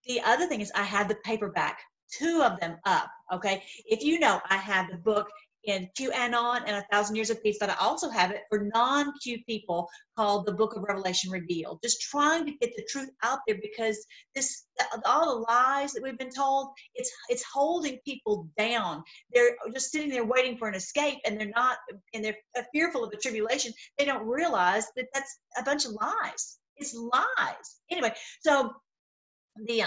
The 0.06 0.20
other 0.22 0.46
thing 0.46 0.60
is 0.60 0.72
I 0.74 0.82
have 0.82 1.08
the 1.08 1.16
paperback, 1.24 1.78
two 2.10 2.42
of 2.42 2.58
them 2.60 2.76
up. 2.84 3.08
Okay. 3.32 3.62
If 3.86 4.02
you 4.02 4.18
know, 4.18 4.40
I 4.48 4.56
have 4.56 4.90
the 4.90 4.98
book 4.98 5.28
in 5.66 5.88
QAnon 5.98 6.62
and 6.66 6.76
A 6.76 6.84
Thousand 6.90 7.16
Years 7.16 7.30
of 7.30 7.42
Peace, 7.42 7.56
but 7.60 7.70
I 7.70 7.76
also 7.80 8.08
have 8.10 8.30
it 8.30 8.42
for 8.48 8.68
non 8.74 9.12
Q 9.22 9.38
people 9.46 9.88
called 10.16 10.46
the 10.46 10.52
Book 10.52 10.76
of 10.76 10.82
Revelation 10.82 11.30
Revealed. 11.30 11.80
Just 11.82 12.00
trying 12.02 12.44
to 12.46 12.52
get 12.60 12.74
the 12.76 12.86
truth 12.90 13.10
out 13.22 13.40
there 13.46 13.58
because 13.60 14.04
this 14.34 14.66
all 15.04 15.34
the 15.34 15.40
lies 15.52 15.92
that 15.92 16.02
we've 16.02 16.18
been 16.18 16.30
told, 16.30 16.68
it's 16.94 17.10
it's 17.28 17.44
holding 17.52 17.98
people 18.04 18.48
down. 18.58 19.02
They're 19.32 19.56
just 19.72 19.90
sitting 19.90 20.10
there 20.10 20.24
waiting 20.24 20.56
for 20.56 20.68
an 20.68 20.74
escape, 20.74 21.18
and 21.26 21.38
they're 21.38 21.52
not, 21.54 21.78
and 22.12 22.24
they're 22.24 22.36
fearful 22.72 23.04
of 23.04 23.10
the 23.10 23.16
tribulation. 23.16 23.72
They 23.98 24.04
don't 24.04 24.26
realize 24.26 24.86
that 24.96 25.06
that's 25.14 25.38
a 25.58 25.62
bunch 25.62 25.84
of 25.84 25.92
lies. 25.92 26.58
It's 26.76 26.94
lies. 26.94 27.80
Anyway, 27.90 28.12
so 28.40 28.72
the 29.66 29.82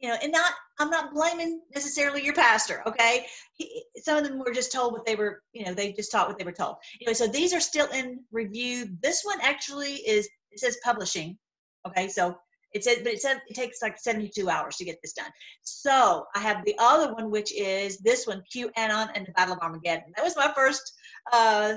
you 0.00 0.08
know 0.08 0.16
and 0.22 0.32
not 0.32 0.52
i'm 0.78 0.90
not 0.90 1.14
blaming 1.14 1.60
necessarily 1.74 2.24
your 2.24 2.34
pastor 2.34 2.82
okay? 2.86 3.26
He, 3.54 3.84
some 3.96 4.18
of 4.18 4.24
them 4.24 4.38
were 4.38 4.52
just 4.52 4.72
told 4.72 4.92
what 4.92 5.06
they 5.06 5.16
were 5.16 5.42
you 5.52 5.64
know 5.64 5.74
they 5.74 5.92
just 5.92 6.12
taught 6.12 6.28
what 6.28 6.38
they 6.38 6.44
were 6.44 6.52
told. 6.52 6.76
Anyway 7.00 7.14
so 7.14 7.26
these 7.26 7.54
are 7.54 7.60
still 7.60 7.88
in 7.88 8.20
review. 8.32 8.88
This 9.02 9.22
one 9.24 9.38
actually 9.42 9.94
is 9.94 10.28
it 10.50 10.60
says 10.60 10.78
publishing 10.84 11.38
okay? 11.86 12.08
So 12.08 12.36
it 12.72 12.84
says 12.84 12.98
but 13.02 13.12
it 13.12 13.22
said 13.22 13.40
it 13.48 13.54
takes 13.54 13.80
like 13.80 13.98
72 13.98 14.48
hours 14.48 14.76
to 14.76 14.84
get 14.84 14.98
this 15.02 15.12
done. 15.14 15.30
So 15.62 16.26
i 16.34 16.40
have 16.40 16.64
the 16.64 16.76
other 16.78 17.14
one 17.14 17.30
which 17.30 17.52
is 17.54 17.98
this 17.98 18.26
one 18.26 18.42
qanon 18.54 19.08
and 19.14 19.26
the 19.26 19.32
battle 19.32 19.54
of 19.54 19.60
armageddon. 19.60 20.12
That 20.16 20.24
was 20.24 20.36
my 20.36 20.52
first 20.54 20.92
uh, 21.32 21.74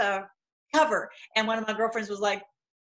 uh 0.00 0.20
cover. 0.74 1.10
And 1.36 1.46
one 1.46 1.58
of 1.58 1.66
my 1.66 1.74
girlfriends 1.74 2.08
was 2.08 2.20
like 2.20 2.42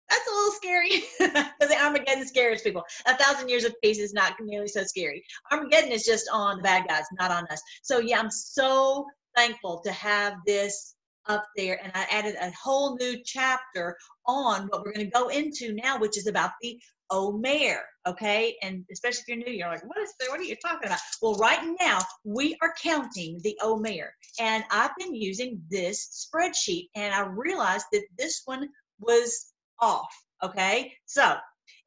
that's 0.09 0.29
a 0.29 0.35
little 0.35 0.53
scary 0.53 1.05
because 1.59 1.75
Armageddon 1.75 2.27
scares 2.27 2.63
people. 2.63 2.83
A 3.07 3.17
thousand 3.17 3.49
years 3.49 3.65
of 3.65 3.75
peace 3.83 3.99
is 3.99 4.13
not 4.13 4.35
nearly 4.41 4.69
so 4.69 4.85
scary. 4.85 5.25
Armageddon 5.51 5.93
is 5.93 6.05
just 6.05 6.29
on 6.33 6.59
the 6.59 6.63
bad 6.63 6.87
guys, 6.89 7.05
not 7.19 7.31
on 7.31 7.47
us. 7.49 7.61
So 7.83 7.99
yeah, 7.99 8.19
I'm 8.21 8.31
so 8.31 9.07
thankful 9.37 9.81
to 9.85 9.93
have 9.93 10.35
this 10.47 10.95
up 11.29 11.45
there 11.57 11.81
and 11.83 11.93
I 11.95 12.07
added 12.11 12.37
a 12.41 12.53
whole 12.53 12.97
new 12.97 13.17
chapter 13.25 13.97
on 14.27 14.69
what 14.69 14.85
we're 14.85 14.93
going 14.93 15.07
to 15.07 15.13
go 15.13 15.29
into 15.29 15.75
now, 15.75 15.99
which 15.99 16.17
is 16.17 16.27
about 16.27 16.53
the 16.63 16.81
Omer. 17.11 17.81
Okay. 18.07 18.57
And 18.63 18.85
especially 18.91 19.21
if 19.21 19.29
you're 19.29 19.37
new, 19.37 19.53
you're 19.53 19.69
like, 19.69 19.89
what 19.89 19.99
is 19.99 20.13
there? 20.19 20.31
What 20.31 20.41
are 20.41 20.45
you 20.45 20.57
talking 20.57 20.87
about? 20.87 20.99
Well, 21.23 21.35
right 21.35 21.61
now 21.81 22.01
we 22.25 22.57
are 22.63 22.75
counting 22.83 23.41
the 23.43 23.59
Omer 23.63 24.13
and 24.41 24.65
I've 24.71 24.97
been 24.99 25.15
using 25.15 25.61
this 25.71 26.29
spreadsheet 26.35 26.89
and 26.95 27.15
I 27.15 27.21
realized 27.27 27.87
that 27.93 28.05
this 28.19 28.43
one 28.45 28.69
was 29.01 29.53
off. 29.81 30.09
Okay. 30.43 30.93
So, 31.07 31.23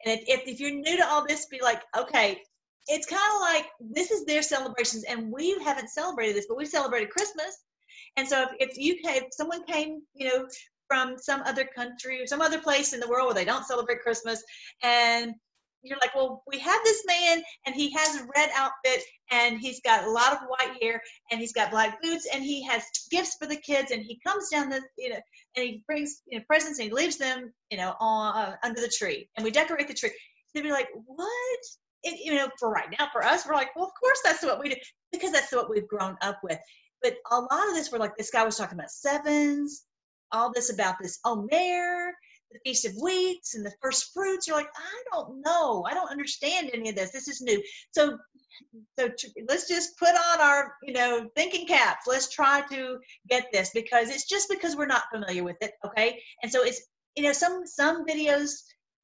and 0.05 0.19
if, 0.27 0.47
if 0.47 0.59
you're 0.59 0.71
new 0.71 0.97
to 0.97 1.07
all 1.07 1.25
this, 1.27 1.45
be 1.47 1.61
like, 1.61 1.83
okay, 1.97 2.41
it's 2.87 3.05
kind 3.05 3.21
of 3.35 3.41
like 3.41 3.65
this 3.79 4.11
is 4.11 4.25
their 4.25 4.41
celebrations, 4.41 5.03
and 5.03 5.31
we 5.31 5.57
haven't 5.63 5.89
celebrated 5.89 6.35
this, 6.35 6.47
but 6.47 6.57
we 6.57 6.65
celebrated 6.65 7.09
Christmas. 7.11 7.57
And 8.17 8.27
so, 8.27 8.43
if, 8.43 8.71
if 8.71 8.77
you 8.77 8.97
if 9.03 9.25
someone 9.31 9.63
came, 9.65 10.01
you 10.13 10.27
know, 10.27 10.47
from 10.87 11.17
some 11.17 11.41
other 11.45 11.65
country 11.75 12.21
or 12.21 12.27
some 12.27 12.41
other 12.41 12.59
place 12.59 12.93
in 12.93 12.99
the 12.99 13.07
world 13.07 13.27
where 13.27 13.35
they 13.35 13.45
don't 13.45 13.65
celebrate 13.65 14.01
Christmas, 14.01 14.43
and 14.81 15.33
you're 15.83 15.97
like, 16.01 16.13
well, 16.15 16.43
we 16.47 16.59
have 16.59 16.81
this 16.83 17.03
man 17.07 17.41
and 17.65 17.75
he 17.75 17.91
has 17.93 18.15
a 18.17 18.27
red 18.35 18.49
outfit 18.55 19.01
and 19.31 19.59
he's 19.59 19.79
got 19.81 20.03
a 20.03 20.09
lot 20.09 20.33
of 20.33 20.39
white 20.47 20.81
hair 20.81 21.01
and 21.31 21.39
he's 21.39 21.53
got 21.53 21.71
black 21.71 22.01
boots 22.01 22.27
and 22.33 22.43
he 22.43 22.63
has 22.65 22.83
gifts 23.09 23.35
for 23.39 23.47
the 23.47 23.55
kids 23.55 23.91
and 23.91 24.03
he 24.03 24.19
comes 24.25 24.49
down 24.49 24.69
the, 24.69 24.81
you 24.97 25.09
know, 25.09 25.19
and 25.55 25.65
he 25.65 25.83
brings 25.87 26.21
you 26.27 26.37
know, 26.37 26.43
presents 26.47 26.79
and 26.79 26.89
he 26.89 26.93
leaves 26.93 27.17
them, 27.17 27.53
you 27.69 27.77
know, 27.77 27.95
on 27.99 28.35
uh, 28.35 28.55
under 28.63 28.81
the 28.81 28.91
tree 28.97 29.29
and 29.35 29.43
we 29.43 29.51
decorate 29.51 29.87
the 29.87 29.93
tree. 29.93 30.11
They'd 30.53 30.63
be 30.63 30.71
like, 30.71 30.89
what? 31.05 31.59
You 32.03 32.35
know, 32.35 32.49
for 32.59 32.69
right 32.69 32.87
now, 32.97 33.09
for 33.11 33.23
us, 33.23 33.45
we're 33.45 33.55
like, 33.55 33.75
well, 33.75 33.85
of 33.85 33.91
course 33.99 34.19
that's 34.23 34.43
what 34.43 34.59
we 34.59 34.69
do 34.69 34.75
because 35.11 35.31
that's 35.31 35.51
what 35.51 35.69
we've 35.69 35.87
grown 35.87 36.15
up 36.21 36.39
with. 36.43 36.59
But 37.01 37.15
a 37.31 37.39
lot 37.39 37.67
of 37.69 37.75
this, 37.75 37.91
we're 37.91 37.99
like, 37.99 38.17
this 38.17 38.31
guy 38.31 38.43
was 38.43 38.57
talking 38.57 38.77
about 38.77 38.89
sevens, 38.89 39.85
all 40.31 40.51
this 40.53 40.71
about 40.71 40.95
this 41.01 41.19
Omer, 41.25 42.13
the 42.51 42.59
Feast 42.65 42.85
of 42.85 42.93
Weeks 43.01 43.55
and 43.55 43.65
the 43.65 43.73
first 43.81 44.11
fruits. 44.13 44.47
You're 44.47 44.57
like, 44.57 44.69
I 44.75 45.03
don't 45.11 45.41
know. 45.41 45.85
I 45.89 45.93
don't 45.93 46.11
understand 46.11 46.69
any 46.73 46.89
of 46.89 46.95
this. 46.95 47.11
This 47.11 47.27
is 47.27 47.41
new. 47.41 47.61
So, 47.91 48.17
so 48.97 49.09
let's 49.47 49.67
just 49.67 49.97
put 49.97 50.09
on 50.09 50.41
our, 50.41 50.73
you 50.83 50.93
know, 50.93 51.29
thinking 51.35 51.67
caps. 51.67 52.07
Let's 52.07 52.29
try 52.29 52.63
to 52.71 52.97
get 53.29 53.47
this 53.51 53.71
because 53.73 54.09
it's 54.09 54.27
just 54.27 54.49
because 54.49 54.75
we're 54.75 54.85
not 54.85 55.03
familiar 55.13 55.43
with 55.43 55.57
it. 55.61 55.73
Okay. 55.85 56.21
And 56.43 56.51
so 56.51 56.63
it's, 56.63 56.81
you 57.15 57.23
know, 57.23 57.33
some, 57.33 57.65
some 57.65 58.05
videos 58.05 58.51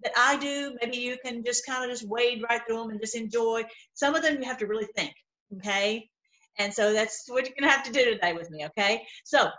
that 0.03 0.13
I 0.17 0.37
do, 0.37 0.77
maybe 0.81 0.97
you 0.97 1.17
can 1.23 1.43
just 1.43 1.65
kind 1.65 1.83
of 1.83 1.89
just 1.89 2.07
wade 2.07 2.43
right 2.49 2.61
through 2.67 2.77
them 2.77 2.89
and 2.89 3.01
just 3.01 3.15
enjoy. 3.15 3.63
Some 3.93 4.15
of 4.15 4.21
them 4.21 4.37
you 4.41 4.43
have 4.43 4.57
to 4.59 4.67
really 4.67 4.87
think. 4.95 5.13
Okay. 5.57 6.09
And 6.57 6.73
so 6.73 6.93
that's 6.93 7.25
what 7.27 7.45
you're 7.45 7.55
going 7.59 7.69
to 7.69 7.75
have 7.75 7.85
to 7.85 7.91
do 7.91 8.05
today 8.05 8.33
with 8.33 8.49
me. 8.49 8.65
Okay. 8.65 9.03
So 9.23 9.49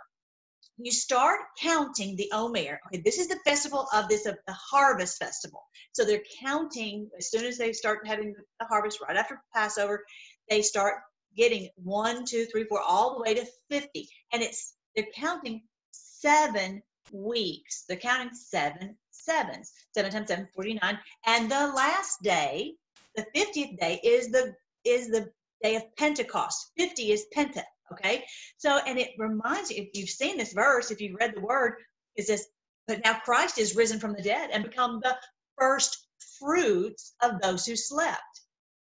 you 0.77 0.91
start 0.91 1.39
counting 1.59 2.15
the 2.15 2.29
Omer. 2.33 2.79
Okay, 2.87 3.01
this 3.03 3.17
is 3.17 3.27
the 3.27 3.39
festival 3.45 3.87
of 3.93 4.07
this 4.07 4.25
of 4.25 4.37
the 4.45 4.53
harvest 4.53 5.17
festival. 5.17 5.63
So 5.93 6.05
they're 6.05 6.23
counting 6.43 7.09
as 7.17 7.31
soon 7.31 7.45
as 7.45 7.57
they 7.57 7.73
start 7.73 8.05
having 8.05 8.35
the 8.59 8.65
harvest 8.65 8.99
right 9.01 9.17
after 9.17 9.41
Passover, 9.53 10.05
they 10.49 10.61
start 10.61 11.01
getting 11.35 11.69
one, 11.75 12.25
two, 12.25 12.45
three, 12.45 12.65
four, 12.65 12.81
all 12.81 13.15
the 13.15 13.21
way 13.21 13.33
to 13.35 13.45
50. 13.69 14.07
And 14.33 14.43
it's 14.43 14.75
they're 14.95 15.07
counting 15.15 15.63
seven 15.91 16.81
weeks. 17.11 17.85
They're 17.87 17.97
counting 17.97 18.33
seven 18.33 18.97
sevens. 19.11 19.71
Seven 19.93 20.11
times 20.11 20.27
seven, 20.27 20.47
49. 20.55 20.99
And 21.25 21.51
the 21.51 21.67
last 21.75 22.21
day, 22.23 22.73
the 23.15 23.25
50th 23.35 23.79
day, 23.79 23.99
is 24.03 24.29
the 24.29 24.55
is 24.85 25.09
the 25.09 25.29
day 25.63 25.75
of 25.75 25.83
Pentecost. 25.97 26.71
50 26.77 27.11
is 27.11 27.25
Penta. 27.35 27.63
Okay. 27.91 28.25
So, 28.57 28.79
and 28.85 28.99
it 28.99 29.11
reminds 29.17 29.71
you, 29.71 29.83
if 29.83 29.89
you've 29.93 30.09
seen 30.09 30.37
this 30.37 30.53
verse, 30.53 30.91
if 30.91 30.99
you've 30.99 31.19
read 31.19 31.33
the 31.35 31.41
word, 31.41 31.75
is 32.15 32.27
this, 32.27 32.47
but 32.87 33.01
now 33.03 33.19
Christ 33.19 33.57
is 33.57 33.75
risen 33.75 33.99
from 33.99 34.13
the 34.13 34.21
dead 34.21 34.49
and 34.51 34.63
become 34.63 34.99
the 35.01 35.15
first 35.57 36.07
fruits 36.39 37.15
of 37.21 37.41
those 37.41 37.65
who 37.65 37.75
slept. 37.75 38.41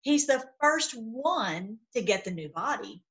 He's 0.03 0.27
the 0.27 0.45
first 0.61 0.93
one 0.95 1.79
to 1.95 2.03
get 2.03 2.25
the 2.25 2.31
new 2.31 2.49
body. 2.51 3.03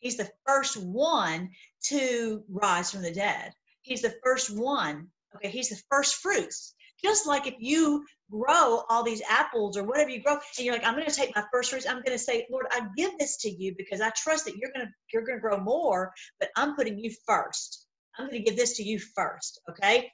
He's 0.00 0.16
the 0.16 0.30
first 0.46 0.76
one 0.76 1.50
to 1.84 2.44
rise 2.48 2.90
from 2.90 3.02
the 3.02 3.12
dead. 3.12 3.52
He's 3.82 4.02
the 4.02 4.16
first 4.22 4.50
one. 4.54 5.08
Okay. 5.36 5.48
He's 5.48 5.70
the 5.70 5.80
first 5.90 6.16
fruits. 6.16 6.73
Just 7.04 7.26
like 7.26 7.46
if 7.46 7.56
you 7.58 8.02
grow 8.30 8.82
all 8.88 9.02
these 9.02 9.20
apples 9.28 9.76
or 9.76 9.84
whatever 9.84 10.08
you 10.08 10.22
grow, 10.22 10.38
and 10.56 10.64
you're 10.64 10.74
like, 10.74 10.86
I'm 10.86 10.94
going 10.94 11.06
to 11.06 11.14
take 11.14 11.36
my 11.36 11.44
first 11.52 11.68
fruits. 11.68 11.86
I'm 11.86 12.02
going 12.02 12.16
to 12.16 12.18
say, 12.18 12.46
Lord, 12.50 12.64
I 12.70 12.80
give 12.96 13.18
this 13.18 13.36
to 13.42 13.50
you 13.50 13.74
because 13.76 14.00
I 14.00 14.10
trust 14.16 14.46
that 14.46 14.56
you're 14.56 14.72
going 14.74 14.86
to 14.86 14.92
you're 15.12 15.24
going 15.24 15.36
to 15.36 15.42
grow 15.42 15.60
more, 15.60 16.12
but 16.40 16.48
I'm 16.56 16.74
putting 16.74 16.98
you 16.98 17.14
first. 17.26 17.86
I'm 18.18 18.26
going 18.26 18.42
to 18.42 18.50
give 18.50 18.56
this 18.56 18.78
to 18.78 18.82
you 18.82 18.98
first. 18.98 19.60
Okay. 19.70 20.10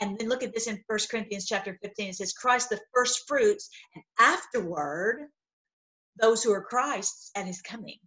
And 0.00 0.16
then 0.16 0.28
look 0.28 0.44
at 0.44 0.54
this 0.54 0.68
in 0.68 0.82
First 0.88 1.10
Corinthians 1.10 1.46
chapter 1.46 1.76
15. 1.82 2.08
It 2.08 2.14
says, 2.14 2.32
Christ 2.32 2.70
the 2.70 2.80
first 2.94 3.24
fruits, 3.26 3.68
and 3.96 4.04
afterward, 4.20 5.26
those 6.20 6.42
who 6.42 6.52
are 6.52 6.62
Christ's 6.62 7.32
at 7.34 7.46
his 7.46 7.60
coming. 7.60 7.98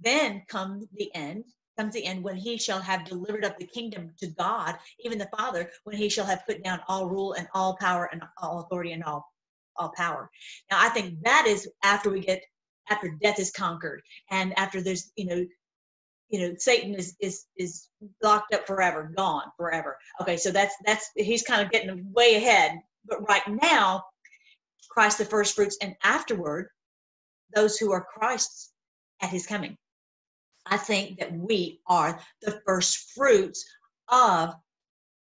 Then 0.00 0.42
come 0.48 0.88
the 0.92 1.14
end, 1.14 1.44
comes 1.78 1.94
the 1.94 2.04
end 2.04 2.22
when 2.22 2.36
he 2.36 2.56
shall 2.56 2.80
have 2.80 3.04
delivered 3.04 3.44
up 3.44 3.58
the 3.58 3.66
kingdom 3.66 4.12
to 4.18 4.26
God, 4.28 4.76
even 5.00 5.18
the 5.18 5.28
Father, 5.36 5.70
when 5.84 5.96
he 5.96 6.08
shall 6.08 6.26
have 6.26 6.46
put 6.46 6.62
down 6.62 6.80
all 6.88 7.08
rule 7.08 7.34
and 7.34 7.48
all 7.54 7.76
power 7.76 8.08
and 8.12 8.22
all 8.38 8.60
authority 8.60 8.92
and 8.92 9.04
all 9.04 9.26
all 9.76 9.92
power. 9.96 10.30
Now 10.70 10.78
I 10.80 10.88
think 10.88 11.22
that 11.22 11.46
is 11.46 11.68
after 11.82 12.10
we 12.10 12.20
get 12.20 12.42
after 12.88 13.10
death 13.22 13.38
is 13.38 13.50
conquered 13.50 14.02
and 14.30 14.58
after 14.58 14.80
there's 14.80 15.12
you 15.16 15.26
know 15.26 15.46
you 16.28 16.40
know 16.40 16.54
Satan 16.58 16.94
is 16.94 17.14
is 17.20 17.44
is 17.56 17.88
locked 18.22 18.54
up 18.54 18.66
forever, 18.66 19.12
gone 19.16 19.44
forever. 19.56 19.98
Okay, 20.20 20.36
so 20.36 20.50
that's 20.50 20.74
that's 20.84 21.10
he's 21.16 21.42
kind 21.42 21.62
of 21.62 21.70
getting 21.70 22.12
way 22.12 22.36
ahead. 22.36 22.78
But 23.04 23.28
right 23.28 23.46
now, 23.46 24.04
Christ 24.90 25.18
the 25.18 25.24
first 25.24 25.54
fruits, 25.54 25.76
and 25.80 25.94
afterward, 26.02 26.68
those 27.54 27.76
who 27.78 27.92
are 27.92 28.04
Christ's 28.04 28.72
at 29.22 29.30
his 29.30 29.46
coming. 29.46 29.76
I 30.68 30.76
think 30.76 31.18
that 31.18 31.32
we 31.32 31.80
are 31.86 32.20
the 32.42 32.60
first 32.66 33.12
fruits 33.14 33.64
of 34.08 34.54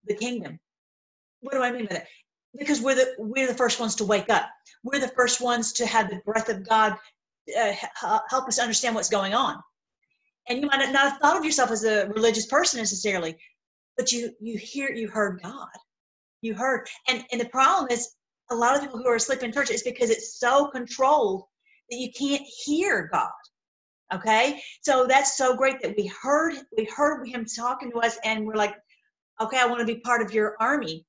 the 0.05 0.15
kingdom. 0.15 0.59
What 1.41 1.53
do 1.53 1.61
I 1.61 1.71
mean 1.71 1.85
by 1.85 1.95
that? 1.95 2.07
Because 2.57 2.81
we're 2.81 2.95
the 2.95 3.15
we're 3.17 3.47
the 3.47 3.53
first 3.53 3.79
ones 3.79 3.95
to 3.95 4.05
wake 4.05 4.29
up. 4.29 4.49
We're 4.83 4.99
the 4.99 5.07
first 5.09 5.41
ones 5.41 5.73
to 5.73 5.85
have 5.85 6.09
the 6.09 6.21
breath 6.25 6.49
of 6.49 6.67
God 6.67 6.95
uh, 7.57 7.73
help 8.29 8.47
us 8.47 8.59
understand 8.59 8.95
what's 8.95 9.09
going 9.09 9.33
on. 9.33 9.57
And 10.49 10.59
you 10.59 10.67
might 10.67 10.91
not 10.91 11.11
have 11.11 11.17
thought 11.19 11.37
of 11.37 11.45
yourself 11.45 11.71
as 11.71 11.85
a 11.85 12.07
religious 12.09 12.45
person 12.45 12.79
necessarily, 12.79 13.37
but 13.97 14.11
you 14.11 14.31
you 14.41 14.57
hear 14.57 14.91
you 14.91 15.07
heard 15.07 15.41
God. 15.41 15.69
You 16.41 16.55
heard, 16.55 16.87
and 17.07 17.23
and 17.31 17.39
the 17.39 17.49
problem 17.49 17.87
is 17.89 18.09
a 18.49 18.55
lot 18.55 18.75
of 18.75 18.81
people 18.81 18.97
who 18.97 19.07
are 19.07 19.15
asleep 19.15 19.43
in 19.43 19.53
church 19.53 19.71
is 19.71 19.83
because 19.83 20.09
it's 20.09 20.39
so 20.39 20.67
controlled 20.67 21.43
that 21.89 21.97
you 21.97 22.11
can't 22.11 22.45
hear 22.65 23.09
God 23.13 23.31
okay? 24.13 24.61
So 24.81 25.05
that's 25.07 25.37
so 25.37 25.55
great 25.55 25.81
that 25.81 25.95
we 25.97 26.07
heard 26.07 26.55
we 26.77 26.85
heard 26.85 27.25
him 27.27 27.45
talking 27.45 27.91
to 27.91 27.99
us 27.99 28.17
and 28.23 28.45
we're 28.45 28.55
like 28.55 28.75
okay 29.39 29.57
i 29.59 29.65
want 29.65 29.79
to 29.79 29.85
be 29.85 29.99
part 29.99 30.21
of 30.21 30.33
your 30.33 30.55
army 30.59 31.05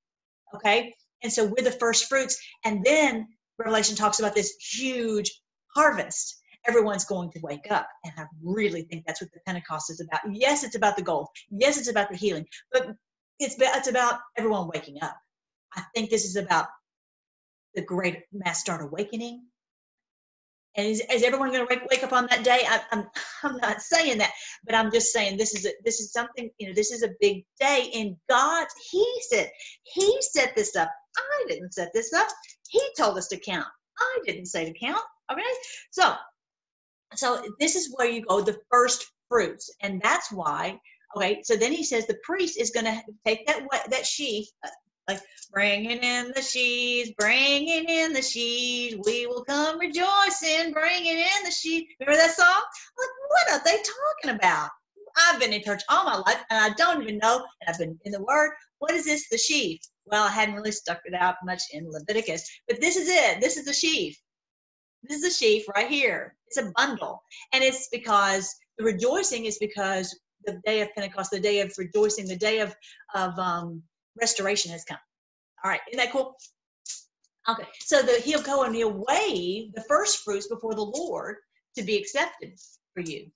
okay? 0.55 0.95
And 1.23 1.33
so 1.33 1.45
we're 1.45 1.65
the 1.65 1.71
first 1.71 2.09
fruits. 2.09 2.37
And 2.65 2.85
then 2.85 3.29
revelation 3.59 3.97
talks 3.97 4.19
about 4.19 4.35
this 4.35 4.55
huge 4.73 5.31
harvest. 5.75 6.41
Everyone's 6.67 7.05
going 7.05 7.31
to 7.33 7.41
wake 7.43 7.71
up. 7.71 7.87
And 8.05 8.13
i 8.19 8.25
really 8.43 8.83
think 8.83 9.05
that's 9.07 9.21
what 9.21 9.33
the 9.33 9.41
pentecost 9.47 9.91
is 9.91 10.01
about. 10.01 10.21
Yes 10.33 10.65
it's 10.65 10.77
about 10.77 10.97
the 10.97 11.03
gold. 11.03 11.29
Yes 11.51 11.79
it's 11.79 11.89
about 11.89 12.11
the 12.11 12.17
healing. 12.17 12.47
But 12.73 12.95
it's 13.39 13.57
it's 13.59 13.89
about 13.89 14.21
everyone 14.37 14.69
waking 14.73 14.99
up. 15.03 15.17
I 15.75 15.83
think 15.95 16.11
this 16.11 16.25
is 16.25 16.37
about 16.37 16.67
the 17.75 17.83
great 17.83 18.25
mass 18.33 18.61
start 18.61 18.83
awakening 18.83 19.47
and 20.77 20.87
is, 20.87 21.03
is 21.13 21.23
everyone 21.23 21.53
going 21.53 21.67
to 21.67 21.75
wake, 21.75 21.87
wake 21.91 22.03
up 22.03 22.13
on 22.13 22.27
that 22.31 22.45
day? 22.45 22.63
I, 22.67 22.81
I'm, 22.93 23.07
I'm 23.43 23.57
not 23.59 23.83
saying 23.83 24.19
that, 24.19 24.33
but 24.65 24.75
I'm 24.75 24.91
just 24.91 25.13
saying 25.13 25.37
this 25.37 25.55
is 25.55 25.67
a, 25.67 25.71
this 25.85 26.01
is 26.01 26.13
something 26.13 26.51
you 26.59 26.69
know. 26.69 26.75
This 26.75 26.93
is 26.93 27.03
a 27.03 27.11
big 27.21 27.45
day 27.61 27.91
in 27.93 28.17
God. 28.29 28.67
He 28.91 29.07
said 29.31 29.51
He 29.83 30.17
set 30.21 30.55
this 30.57 30.75
up. 30.77 30.91
I 31.17 31.45
didn't 31.49 31.75
set 31.75 31.93
this 31.93 32.13
up. 32.13 32.29
He 32.69 32.81
told 32.97 33.19
us 33.19 33.29
to 33.29 33.39
count. 33.39 33.67
I 33.99 34.19
didn't 34.27 34.47
say 34.47 34.65
to 34.65 34.79
count. 34.79 35.03
Okay, 35.31 35.43
so 35.91 36.15
so 37.15 37.43
this 37.61 37.77
is 37.77 37.93
where 37.97 38.09
you 38.09 38.23
go. 38.23 38.41
The 38.41 38.59
first 38.71 39.07
fruits, 39.29 39.71
and 39.83 40.01
that's 40.03 40.33
why. 40.33 40.79
Okay, 41.17 41.43
so 41.43 41.57
then 41.57 41.73
he 41.73 41.85
says 41.85 42.07
the 42.07 42.19
priest 42.23 42.59
is 42.59 42.71
going 42.71 42.87
to 42.87 43.03
take 43.27 43.47
that 43.47 43.63
that 43.91 44.07
sheaf, 44.07 44.47
uh, 44.65 44.71
like 45.13 45.23
bringing 45.53 45.99
in 45.99 46.33
the 46.35 46.43
sheaves, 46.43 47.11
bringing 47.19 47.89
in 47.89 48.13
the 48.13 48.23
sheaves, 48.23 48.97
we 49.05 49.27
will 49.27 49.45
come 49.45 49.79
rejoicing, 49.79 50.73
bringing 50.73 51.19
in 51.19 51.45
the 51.45 51.51
sheaves. 51.51 51.87
Remember 52.01 52.19
that 52.19 52.35
song? 52.35 52.63
Like, 52.99 53.09
what 53.29 53.53
are 53.53 53.65
they 53.65 53.83
talking 53.83 54.37
about? 54.37 54.71
I've 55.17 55.39
been 55.39 55.53
in 55.53 55.63
church 55.63 55.83
all 55.91 56.05
my 56.05 56.17
life 56.17 56.43
and 56.49 56.59
I 56.59 56.75
don't 56.77 57.03
even 57.03 57.19
know, 57.19 57.45
and 57.61 57.69
I've 57.69 57.79
been 57.79 57.99
in 58.05 58.13
the 58.13 58.23
Word. 58.23 58.53
What 58.79 58.95
is 58.95 59.05
this, 59.05 59.29
the 59.29 59.37
sheaf? 59.39 59.81
Well, 60.07 60.25
I 60.25 60.31
hadn't 60.31 60.55
really 60.55 60.73
stuck 60.73 61.01
it 61.05 61.15
out 61.15 61.37
much 61.45 61.63
in 61.73 61.91
Leviticus, 61.91 62.49
but 62.67 62.81
this 62.81 62.97
is 62.97 63.09
it. 63.09 63.41
This 63.41 63.57
is 63.57 63.67
the 63.67 63.75
sheaf. 63.75 64.19
This 65.03 65.19
is 65.19 65.23
the 65.23 65.45
sheaf 65.45 65.69
right 65.75 65.89
here. 65.89 66.35
It's 66.47 66.59
a 66.59 66.73
bundle. 66.77 67.23
And 67.53 67.63
it's 67.63 67.89
because 67.93 68.55
the 68.79 68.85
rejoicing 68.85 69.45
is 69.45 69.59
because 69.59 70.19
the 70.47 70.61
day 70.65 70.81
of 70.81 70.93
Pentecost, 70.95 71.31
the 71.31 71.41
day 71.41 71.61
of 71.61 71.73
rejoicing, 71.77 72.27
the 72.27 72.37
day 72.37 72.61
of, 72.61 72.75
of 73.15 73.39
um, 73.39 73.83
restoration 74.21 74.73
has 74.73 74.85
come. 74.85 74.99
All 75.65 75.71
right, 75.71 75.81
isn't 75.91 76.05
that 76.05 76.13
cool? 76.13 76.37
Okay, 77.49 77.67
so 77.81 78.03
the, 78.03 78.21
he'll 78.25 78.43
go 78.43 78.65
and 78.65 78.75
he'll 78.75 79.05
wave 79.09 79.73
the 79.75 79.85
first 79.89 80.19
fruits 80.19 80.47
before 80.47 80.75
the 80.75 80.83
Lord 80.83 81.37
to 81.77 81.83
be 81.83 81.97
accepted 81.97 82.59
for 82.95 83.01
you. 83.01 83.27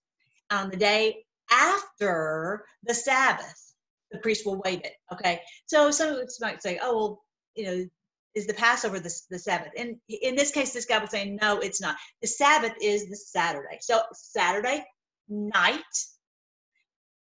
On 0.51 0.71
the 0.71 0.77
day 0.77 1.25
after 1.51 2.65
the 2.85 2.95
Sabbath, 2.95 3.75
the 4.13 4.19
priest 4.19 4.47
will 4.47 4.61
wave 4.65 4.81
it. 4.85 4.95
Okay, 5.13 5.41
so 5.67 5.91
some 5.91 6.21
might 6.41 6.63
say, 6.63 6.79
oh, 6.81 6.97
well, 6.97 7.25
you 7.57 7.65
know, 7.65 7.87
is 8.35 8.47
the 8.47 8.55
Passover 8.55 9.01
the, 9.01 9.13
the 9.31 9.39
Sabbath? 9.39 9.73
And 9.77 9.97
in 10.09 10.37
this 10.37 10.53
case, 10.53 10.73
this 10.73 10.85
guy 10.85 10.99
was 10.99 11.11
saying, 11.11 11.39
no, 11.41 11.59
it's 11.59 11.81
not. 11.81 11.97
The 12.21 12.29
Sabbath 12.29 12.75
is 12.81 13.09
the 13.09 13.17
Saturday. 13.17 13.79
So 13.81 14.03
Saturday 14.13 14.85
night, 15.29 15.81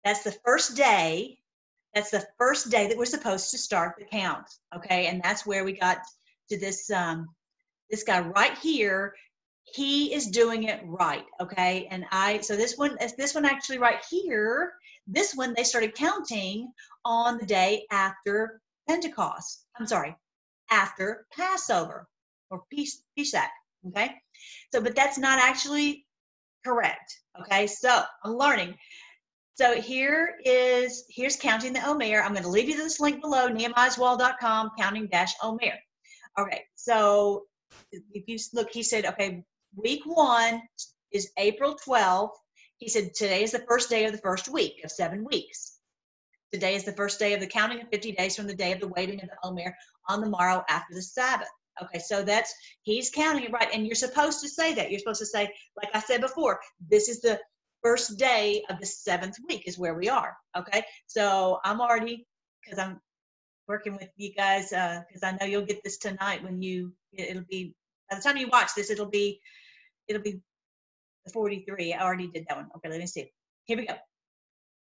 that's 0.04 0.24
the 0.24 0.36
first 0.45 0.76
day 0.76 1.38
that's 1.94 2.12
the 2.12 2.26
first 2.38 2.70
day 2.70 2.88
that 2.88 2.98
we're 2.98 3.06
supposed 3.06 3.52
to 3.52 3.58
start 3.58 3.96
the 3.98 4.06
count. 4.06 4.48
Okay, 4.76 5.08
and 5.08 5.22
that's 5.22 5.46
where 5.46 5.64
we 5.64 5.74
got 5.74 6.00
to 6.50 6.58
this 6.58 6.89
um, 6.89 7.28
this 7.89 8.04
guy 8.04 8.22
right 8.22 8.58
here. 8.58 9.14
He 9.64 10.14
is 10.14 10.28
doing 10.28 10.64
it 10.64 10.82
right. 10.86 11.26
Okay, 11.39 11.88
and 11.92 12.06
I 12.12 12.39
so 12.42 12.56
this 12.56 12.78
one 12.78 12.98
this 13.18 13.36
one 13.36 13.46
actually 13.46 13.78
right 13.78 14.04
here. 14.10 14.74
This 15.08 15.34
one 15.36 15.54
they 15.56 15.64
started 15.64 15.96
counting 15.96 16.72
on 17.04 17.38
the 17.38 17.46
day 17.46 17.86
after 17.92 18.62
Pentecost. 18.88 19.66
I'm 19.78 19.88
sorry, 19.88 20.16
after 20.70 21.26
Passover 21.36 22.08
or 22.50 22.64
Pesach. 22.74 23.50
Okay, 23.88 24.12
so 24.72 24.82
but 24.82 24.96
that's 24.96 25.18
not 25.18 25.39
actually 25.39 26.06
correct. 26.64 27.20
Okay, 27.42 27.68
so 27.68 28.04
I'm 28.24 28.38
learning 28.38 28.76
So 29.56 29.80
here 29.80 30.36
is 30.45 31.04
here's 31.10 31.36
counting 31.36 31.74
the 31.74 31.86
Omer. 31.86 32.22
I'm 32.22 32.32
going 32.32 32.43
to 32.43 32.49
leave 32.49 32.70
you 32.70 32.78
this 32.78 32.99
link 32.99 33.22
below, 33.22 33.49
nehemiaswall.com, 33.49 34.72
counting 34.78 35.08
dash 35.08 35.34
Omer. 35.43 35.78
Okay, 36.39 36.64
so 36.76 37.43
if 37.91 38.24
you 38.28 38.38
look, 38.54 38.70
he 38.72 38.84
said, 38.84 39.06
okay, 39.06 39.43
week 39.76 40.02
one 40.06 40.62
is 41.12 41.32
April 41.38 41.78
12th. 41.86 42.32
He 42.78 42.88
said 42.88 43.14
today 43.14 43.43
is 43.43 43.52
the 43.52 43.66
first 43.68 43.89
day 43.89 44.06
of 44.06 44.14
the 44.14 44.18
first 44.18 44.47
week 44.47 44.82
of 44.84 44.91
seven 44.91 45.26
weeks. 45.26 45.78
Today 46.54 46.76
is 46.76 46.84
the 46.84 46.93
first 46.93 47.20
day 47.20 47.34
of 47.34 47.39
the 47.39 47.47
counting 47.47 47.82
of 47.82 47.89
50 47.89 48.14
days 48.14 48.36
from 48.36 48.47
the 48.47 48.56
day 48.56 48.72
of 48.72 48.80
the 48.80 48.88
waiting 48.88 49.22
of 49.22 49.30
the 49.30 49.38
Omer 49.43 49.76
on 50.08 50.22
the 50.22 50.30
morrow 50.30 50.64
after 50.70 50.93
the 50.93 51.02
Sabbath. 51.02 51.47
Okay, 51.82 51.99
so 51.99 52.24
that's 52.24 52.54
he's 52.84 53.10
counting 53.10 53.45
it 53.45 53.52
right, 53.52 53.70
and 53.74 53.86
you're 53.86 53.95
supposed 53.95 54.41
to 54.41 54.49
say 54.49 54.74
that. 54.74 54.91
You're 54.91 54.99
supposed 54.99 55.22
to 55.22 55.26
say, 55.26 55.54
like 55.78 55.89
I 55.93 55.99
said 55.99 56.22
before, 56.22 56.60
this 56.89 57.08
is 57.08 57.22
the 57.22 57.39
first 57.84 58.18
day 58.18 58.64
of 58.70 58.80
the 58.80 58.86
seventh 58.86 59.38
week 59.48 59.64
is 59.68 59.78
where 59.78 59.96
we 59.96 60.10
are. 60.10 60.36
Okay, 60.58 60.84
so 61.08 61.60
I'm 61.64 61.82
already 61.82 62.28
because 62.64 62.80
I'm 62.80 63.00
working 63.68 63.94
with 63.94 64.10
you 64.18 64.34
guys 64.34 64.70
because 64.70 65.24
uh, 65.24 65.28
I 65.28 65.38
know 65.40 65.46
you'll 65.46 65.66
get 65.66 65.84
this 65.84 65.98
tonight 65.98 66.44
when 66.44 66.62
you 66.62 66.94
it'll 67.14 67.44
be 67.50 67.74
by 68.10 68.18
the 68.18 68.22
time 68.22 68.38
you 68.38 68.48
watch 68.50 68.72
this 68.76 68.90
it'll 68.90 69.06
be 69.06 69.40
it'll 70.08 70.22
be 70.22 70.42
the 71.26 71.32
43. 71.32 71.94
I 71.94 72.04
already 72.04 72.28
did 72.28 72.46
that 72.48 72.58
one. 72.58 72.70
Okay, 72.76 72.90
let 72.90 73.00
me 73.00 73.08
see. 73.08 73.32
Here 73.66 73.78
we 73.78 73.86
go. 73.86 73.96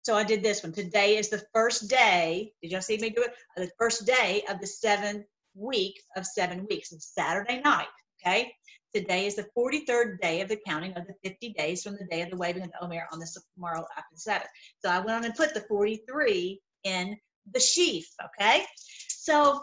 So 0.03 0.15
I 0.15 0.25
did 0.25 0.43
this 0.43 0.63
one. 0.63 0.73
Today 0.73 1.17
is 1.17 1.29
the 1.29 1.43
first 1.53 1.91
day. 1.91 2.53
Did 2.63 2.73
y'all 2.73 2.81
see 2.81 2.97
me 2.97 3.11
do 3.11 3.23
it? 3.23 3.35
The 3.57 3.71
first 3.79 4.07
day 4.07 4.43
of 4.49 4.61
the 4.61 4.67
seventh 4.67 5.27
week 5.55 6.01
of 6.17 6.25
seven 6.25 6.67
weeks. 6.71 6.93
It's 6.93 7.13
Saturday 7.15 7.61
night. 7.61 7.89
Okay. 8.21 8.53
Today 8.95 9.27
is 9.27 9.37
the 9.37 9.47
43rd 9.57 10.21
day 10.21 10.41
of 10.41 10.49
the 10.49 10.61
counting 10.67 10.95
of 10.95 11.07
the 11.07 11.15
50 11.23 11.53
days 11.53 11.83
from 11.83 11.97
the 11.97 12.07
day 12.11 12.23
of 12.23 12.31
the 12.31 12.37
waving 12.37 12.63
of 12.63 12.71
the 12.71 12.85
Omer 12.85 13.07
on 13.13 13.19
the 13.19 13.41
tomorrow 13.55 13.85
after 13.97 14.15
the 14.15 14.21
Sabbath. 14.21 14.49
So 14.79 14.89
I 14.89 14.99
went 14.99 15.11
on 15.11 15.25
and 15.25 15.35
put 15.35 15.53
the 15.55 15.61
43 15.61 16.61
in 16.85 17.17
the 17.53 17.61
sheaf. 17.61 18.07
Okay. 18.25 18.65
So 19.09 19.63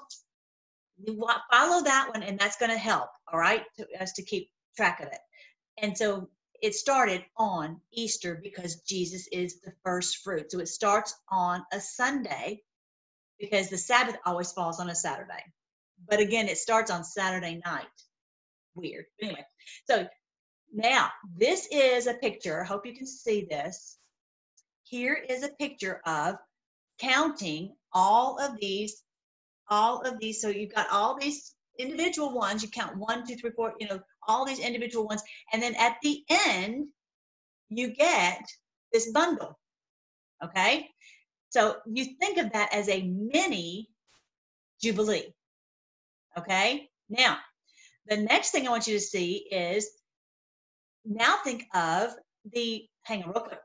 you 1.03 1.27
follow 1.51 1.83
that 1.83 2.09
one, 2.13 2.23
and 2.23 2.39
that's 2.39 2.57
going 2.57 2.71
to 2.71 2.77
help. 2.77 3.09
All 3.31 3.39
right, 3.39 3.63
to, 3.77 3.87
us 3.99 4.13
to 4.13 4.23
keep 4.23 4.49
track 4.77 4.99
of 4.99 5.07
it. 5.07 5.19
And 5.77 5.97
so 5.97 6.29
it 6.61 6.75
started 6.75 7.23
on 7.37 7.81
Easter 7.91 8.39
because 8.41 8.81
Jesus 8.81 9.27
is 9.31 9.59
the 9.61 9.73
first 9.83 10.17
fruit. 10.23 10.51
So 10.51 10.59
it 10.59 10.67
starts 10.67 11.15
on 11.29 11.63
a 11.73 11.79
Sunday 11.79 12.61
because 13.39 13.69
the 13.69 13.77
Sabbath 13.77 14.15
always 14.25 14.51
falls 14.51 14.79
on 14.79 14.89
a 14.89 14.95
Saturday. 14.95 15.43
But 16.07 16.19
again, 16.19 16.47
it 16.47 16.57
starts 16.57 16.91
on 16.91 17.03
Saturday 17.03 17.61
night. 17.65 17.85
Weird. 18.75 19.05
Anyway, 19.21 19.45
so 19.89 20.07
now 20.73 21.09
this 21.37 21.67
is 21.71 22.07
a 22.07 22.13
picture. 22.13 22.61
I 22.61 22.65
hope 22.65 22.85
you 22.85 22.95
can 22.95 23.07
see 23.07 23.47
this. 23.49 23.97
Here 24.83 25.15
is 25.15 25.43
a 25.43 25.49
picture 25.49 26.01
of 26.05 26.35
counting 26.99 27.75
all 27.93 28.39
of 28.39 28.59
these, 28.59 29.01
all 29.69 30.01
of 30.01 30.19
these. 30.19 30.41
So 30.41 30.49
you've 30.49 30.75
got 30.75 30.89
all 30.91 31.17
these 31.17 31.55
individual 31.79 32.33
ones. 32.33 32.61
You 32.61 32.69
count 32.69 32.97
one, 32.97 33.25
two, 33.25 33.35
three, 33.35 33.51
four, 33.51 33.73
you 33.79 33.87
know, 33.87 33.99
all 34.27 34.45
these 34.45 34.59
individual 34.59 35.07
ones. 35.07 35.23
And 35.51 35.61
then 35.61 35.75
at 35.75 35.97
the 36.03 36.23
end, 36.29 36.87
you 37.69 37.89
get 37.89 38.45
this 38.91 39.11
bundle. 39.11 39.57
Okay? 40.43 40.89
So 41.49 41.77
you 41.85 42.05
think 42.19 42.37
of 42.37 42.51
that 42.51 42.73
as 42.73 42.89
a 42.89 43.01
mini 43.01 43.89
Jubilee. 44.81 45.33
Okay? 46.37 46.89
Now, 47.09 47.37
the 48.07 48.17
next 48.17 48.51
thing 48.51 48.67
I 48.67 48.71
want 48.71 48.87
you 48.87 48.93
to 48.95 49.01
see 49.01 49.47
is 49.51 49.89
now 51.05 51.37
think 51.43 51.65
of 51.73 52.11
the, 52.53 52.85
hang 53.03 53.23
on 53.23 53.29
real 53.29 53.41
quick. 53.41 53.59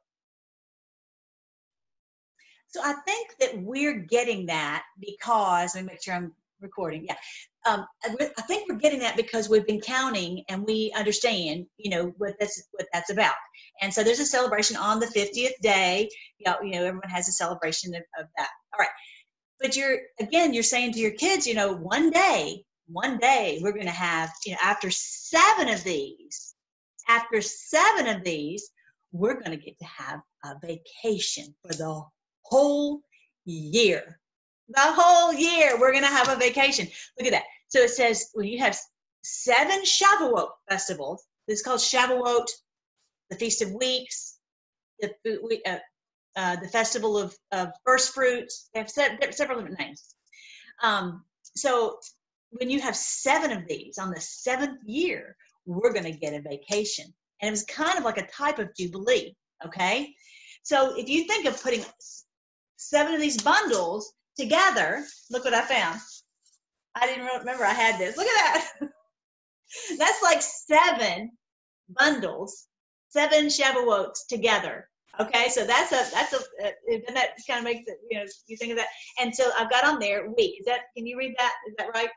So 2.68 2.80
I 2.82 2.95
think 3.05 3.30
that 3.41 3.61
we're 3.61 3.99
getting 3.99 4.47
that 4.47 4.84
because, 5.01 5.74
let 5.74 5.84
me 5.84 5.91
make 5.93 6.03
sure 6.03 6.14
I'm 6.14 6.32
recording. 6.61 7.07
Yeah. 7.07 7.16
Um, 7.66 7.86
I 8.05 8.43
think 8.43 8.68
we're 8.68 8.78
getting 8.78 9.01
that 9.01 9.16
because 9.16 9.49
we've 9.49 9.66
been 9.66 9.80
counting 9.80 10.45
and 10.49 10.64
we 10.64 10.93
understand, 10.97 11.66
you 11.76 11.91
know, 11.91 12.14
what 12.18 12.34
that's 12.38 12.62
what 12.72 12.86
that's 12.93 13.11
about. 13.11 13.34
And 13.82 13.93
so 13.93 14.03
there's 14.03 14.20
a 14.20 14.26
celebration 14.26 14.76
on 14.76 15.01
the 15.01 15.07
50th 15.07 15.61
day. 15.62 16.09
You 16.38 16.51
know, 16.51 16.57
you 16.62 16.72
know 16.72 16.84
everyone 16.84 17.11
has 17.11 17.28
a 17.28 17.32
celebration 17.32 17.95
of, 17.95 18.03
of 18.18 18.26
that. 18.38 18.49
All 18.72 18.78
right. 18.78 18.88
But 19.61 19.76
you're 19.76 19.99
again, 20.20 20.55
you're 20.55 20.62
saying 20.62 20.93
to 20.93 21.01
your 21.01 21.12
kids, 21.12 21.47
you 21.47 21.55
know, 21.55 21.74
one 21.74 22.11
day, 22.11 22.64
one 22.93 23.18
day 23.18 23.59
we're 23.62 23.72
going 23.72 23.84
to 23.84 23.91
have, 23.91 24.30
you 24.45 24.53
know, 24.53 24.59
after 24.62 24.91
seven 24.91 25.68
of 25.68 25.82
these, 25.84 26.55
after 27.09 27.41
seven 27.41 28.07
of 28.07 28.24
these, 28.24 28.70
we're 29.12 29.41
going 29.41 29.51
to 29.51 29.64
get 29.64 29.78
to 29.78 29.84
have 29.84 30.20
a 30.45 30.55
vacation 30.64 31.55
for 31.62 31.74
the 31.74 32.03
whole 32.43 33.01
year 33.45 34.20
the 34.70 34.80
whole 34.80 35.32
year 35.32 35.78
we're 35.78 35.93
going 35.93 36.05
to 36.05 36.09
have 36.09 36.28
a 36.28 36.36
vacation. 36.36 36.86
Look 37.18 37.26
at 37.26 37.32
that. 37.32 37.45
So 37.68 37.80
it 37.80 37.91
says 37.91 38.30
when 38.34 38.47
you 38.47 38.59
have 38.61 38.78
seven 39.22 39.82
Shavuot 39.82 40.49
festivals, 40.68 41.24
this 41.47 41.59
is 41.59 41.64
called 41.64 41.80
Shavuot, 41.80 42.47
the 43.30 43.36
Feast 43.36 43.62
of 43.62 43.72
Weeks, 43.72 44.38
the 45.01 45.12
uh, 45.66 45.78
uh, 46.36 46.57
the 46.57 46.68
Festival 46.68 47.18
of, 47.18 47.34
of 47.51 47.70
First 47.84 48.14
Fruits. 48.14 48.70
They 48.72 48.80
have 48.80 48.91
several 48.91 49.61
different 49.61 49.78
names. 49.78 50.14
Um, 50.82 51.24
so 51.57 51.99
when 52.51 52.70
you 52.70 52.80
have 52.80 52.96
seven 52.96 53.53
of 53.53 53.66
these 53.68 53.98
on 53.98 54.11
the 54.11 54.20
seventh 54.20 54.80
year, 54.84 55.36
we're 55.66 55.92
going 55.92 56.05
to 56.05 56.12
get 56.12 56.34
a 56.34 56.40
vacation. 56.40 57.07
And 57.40 57.48
it 57.48 57.53
was 57.53 57.64
kind 57.64 57.96
of 57.96 58.05
like 58.05 58.18
a 58.18 58.26
type 58.26 58.59
of 58.59 58.74
Jubilee. 58.76 59.34
Okay. 59.64 60.14
So 60.62 60.96
if 60.96 61.09
you 61.09 61.26
think 61.26 61.46
of 61.46 61.62
putting 61.62 61.84
seven 62.76 63.14
of 63.14 63.20
these 63.20 63.40
bundles 63.40 64.12
together, 64.36 65.05
look 65.30 65.44
what 65.44 65.55
I 65.55 65.62
found. 65.62 66.01
I 66.94 67.07
didn't 67.07 67.26
remember 67.26 67.64
I 67.64 67.72
had 67.72 67.98
this. 67.98 68.16
Look 68.16 68.26
at 68.26 68.55
that. 68.80 68.88
That's 69.98 70.22
like 70.22 70.42
seven 70.42 71.30
bundles, 71.98 72.66
seven 73.09 73.46
Shavuots 73.46 74.26
together. 74.28 74.88
Okay, 75.18 75.48
so 75.48 75.66
that's 75.66 75.92
a 75.92 76.14
that's 76.14 76.32
a 76.32 76.36
uh, 76.36 76.70
and 76.86 77.16
that 77.16 77.30
kind 77.46 77.59
of 77.59 77.64
makes 77.64 77.82
it 77.86 77.98
you 78.09 78.18
know 78.18 78.24
you 78.46 78.57
think 78.57 78.70
of 78.70 78.78
that. 78.78 78.86
And 79.20 79.34
so 79.34 79.51
I've 79.59 79.70
got 79.70 79.84
on 79.84 79.98
there 79.98 80.30
week. 80.30 80.61
Is 80.61 80.66
that 80.66 80.82
can 80.96 81.05
you 81.07 81.18
read 81.18 81.34
that? 81.36 81.53
Is 81.68 81.74
that 81.78 81.88
right? 81.92 82.09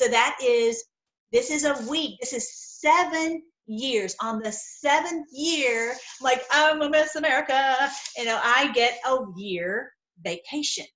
So 0.00 0.08
that 0.08 0.38
is 0.42 0.82
this 1.30 1.50
is 1.50 1.64
a 1.64 1.76
week. 1.90 2.18
This 2.20 2.32
is 2.32 2.50
seven 2.80 3.42
years. 3.66 4.16
On 4.22 4.40
the 4.40 4.50
seventh 4.50 5.26
year, 5.30 5.94
like 6.22 6.42
I'm 6.50 6.80
a 6.80 6.88
Miss 6.88 7.16
America, 7.16 7.90
you 8.16 8.24
know, 8.24 8.40
I 8.42 8.72
get 8.72 8.98
a 9.06 9.18
year 9.36 9.92
vacation 10.24 10.86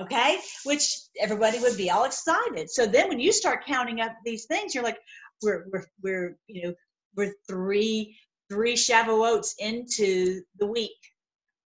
okay 0.00 0.38
which 0.64 0.96
everybody 1.20 1.58
would 1.58 1.76
be 1.76 1.90
all 1.90 2.04
excited 2.04 2.70
so 2.70 2.86
then 2.86 3.08
when 3.08 3.20
you 3.20 3.30
start 3.32 3.66
counting 3.66 4.00
up 4.00 4.12
these 4.24 4.46
things 4.46 4.74
you're 4.74 4.84
like 4.84 4.98
we're 5.42 5.66
we're, 5.70 5.84
we're 6.02 6.38
you 6.46 6.62
know 6.62 6.74
we're 7.16 7.34
three 7.48 8.16
three 8.48 8.74
shavuots 8.74 9.54
into 9.58 10.40
the 10.60 10.66
week 10.66 10.96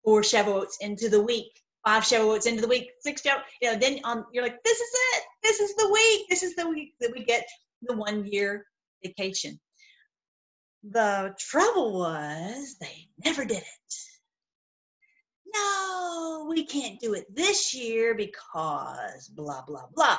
four 0.05 0.23
shavuots 0.23 0.75
into 0.81 1.11
the 1.11 1.21
week 1.21 1.53
five 1.85 2.03
shavuots 2.03 2.47
into 2.47 2.63
the 2.63 2.69
week 2.69 2.91
six 3.01 3.23
shavuots 3.23 3.43
you 3.61 3.71
know 3.71 3.79
then 3.79 3.99
on 4.05 4.25
you're 4.33 4.45
like 4.45 4.63
this 4.65 4.79
is 4.79 4.91
it 4.93 5.23
this 5.43 5.61
is 5.61 5.75
the 5.77 5.91
week 5.93 6.27
this 6.29 6.43
is 6.43 6.55
the 6.55 6.69
week 6.69 6.95
that 7.01 7.13
we 7.13 7.25
get 7.25 7.47
the 7.83 7.97
one 7.97 8.25
year 8.27 8.67
vacation 9.05 9.59
the 10.91 11.35
trouble 11.39 11.99
was 11.99 12.77
they 12.81 13.09
never 13.25 13.45
did 13.45 13.59
it 13.59 13.95
no, 15.55 16.47
we 16.49 16.65
can't 16.65 17.01
do 17.01 17.15
it 17.15 17.35
this 17.35 17.75
year 17.75 18.15
because 18.15 19.29
blah, 19.29 19.63
blah, 19.63 19.87
blah. 19.95 20.17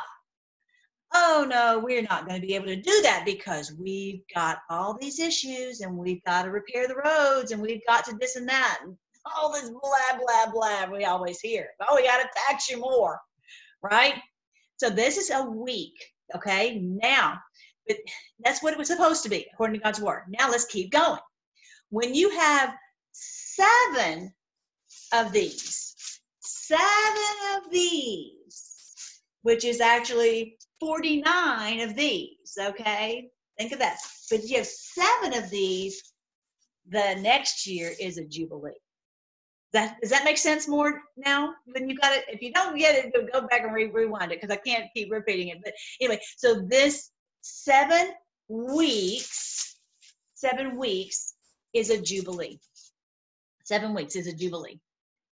Oh, 1.16 1.46
no, 1.48 1.80
we're 1.80 2.02
not 2.02 2.28
going 2.28 2.42
to 2.42 2.48
be 2.48 2.56
able 2.56 2.68
to 2.68 2.76
do 2.76 3.02
that 3.04 3.24
because 3.26 3.74
we've 3.80 4.22
got 4.34 4.60
all 4.70 4.98
these 5.00 5.20
issues 5.20 5.82
and 5.82 5.96
we've 5.96 6.24
got 6.24 6.44
to 6.44 6.52
repair 6.52 6.88
the 6.88 6.96
roads 6.96 7.52
and 7.52 7.62
we've 7.62 7.86
got 7.88 8.06
to 8.06 8.18
this 8.20 8.36
and 8.36 8.50
that. 8.50 8.80
And 8.84 8.98
all 9.26 9.52
this 9.54 9.70
blah, 9.70 10.20
blah, 10.20 10.52
blah 10.52 10.86
we 10.92 11.06
always 11.06 11.40
hear. 11.40 11.70
Oh, 11.88 11.96
we 11.96 12.04
got 12.04 12.22
to 12.22 12.30
tax 12.48 12.70
you 12.70 12.80
more, 12.80 13.20
right? 13.82 14.16
So 14.78 14.90
this 14.90 15.18
is 15.18 15.30
a 15.30 15.44
week, 15.44 15.94
okay? 16.36 16.80
Now, 16.80 17.40
but 17.88 17.98
that's 18.44 18.64
what 18.64 18.74
it 18.74 18.80
was 18.80 18.88
supposed 18.88 19.24
to 19.24 19.30
be 19.30 19.46
according 19.54 19.80
to 19.80 19.84
God's 19.84 20.02
word. 20.02 20.24
Now 20.30 20.50
let's 20.50 20.66
keep 20.66 20.92
going. 20.92 21.20
When 21.90 22.16
you 22.16 22.30
have 22.32 22.74
seven 23.12 24.34
of 25.14 25.32
these. 25.32 25.96
Seven 26.42 27.56
of 27.56 27.72
these, 27.72 29.22
which 29.44 29.64
is 29.64 29.80
actually 29.80 30.58
49 30.80 31.80
of 31.82 31.96
these, 31.96 32.58
okay? 32.60 33.30
Think 33.58 33.72
of 33.72 33.80
that. 33.80 33.98
But 34.30 34.44
you 34.44 34.58
have 34.58 34.68
seven 34.68 35.34
of 35.34 35.50
these, 35.50 36.02
the 36.90 37.16
next 37.22 37.68
year 37.68 37.92
is 38.00 38.18
a 38.18 38.26
jubilee. 38.26 38.72
That, 39.74 40.00
does 40.02 40.12
that 40.12 40.24
make 40.24 40.38
sense 40.38 40.68
more 40.68 41.02
now? 41.18 41.56
When 41.66 41.90
you 41.90 41.98
got 41.98 42.16
it, 42.16 42.26
if 42.28 42.42
you 42.42 42.54
don't 42.54 42.78
get 42.78 43.06
it, 43.06 43.32
go 43.34 43.42
back 43.48 43.64
and 43.64 43.74
re- 43.74 43.92
rewind 43.92 44.32
it 44.32 44.40
because 44.40 44.56
I 44.56 44.60
can't 44.60 44.86
keep 44.96 45.12
repeating 45.12 45.48
it. 45.48 45.60
But 45.64 45.74
anyway, 46.00 46.22
so 46.38 46.62
this 46.68 47.10
seven 47.42 48.12
weeks, 48.48 49.80
seven 50.36 50.78
weeks 50.78 51.34
is 51.74 51.90
a 51.90 52.00
jubilee. 52.00 52.60
Seven 53.64 53.96
weeks 53.96 54.16
is 54.16 54.28
a 54.28 54.34
jubilee. 54.34 54.80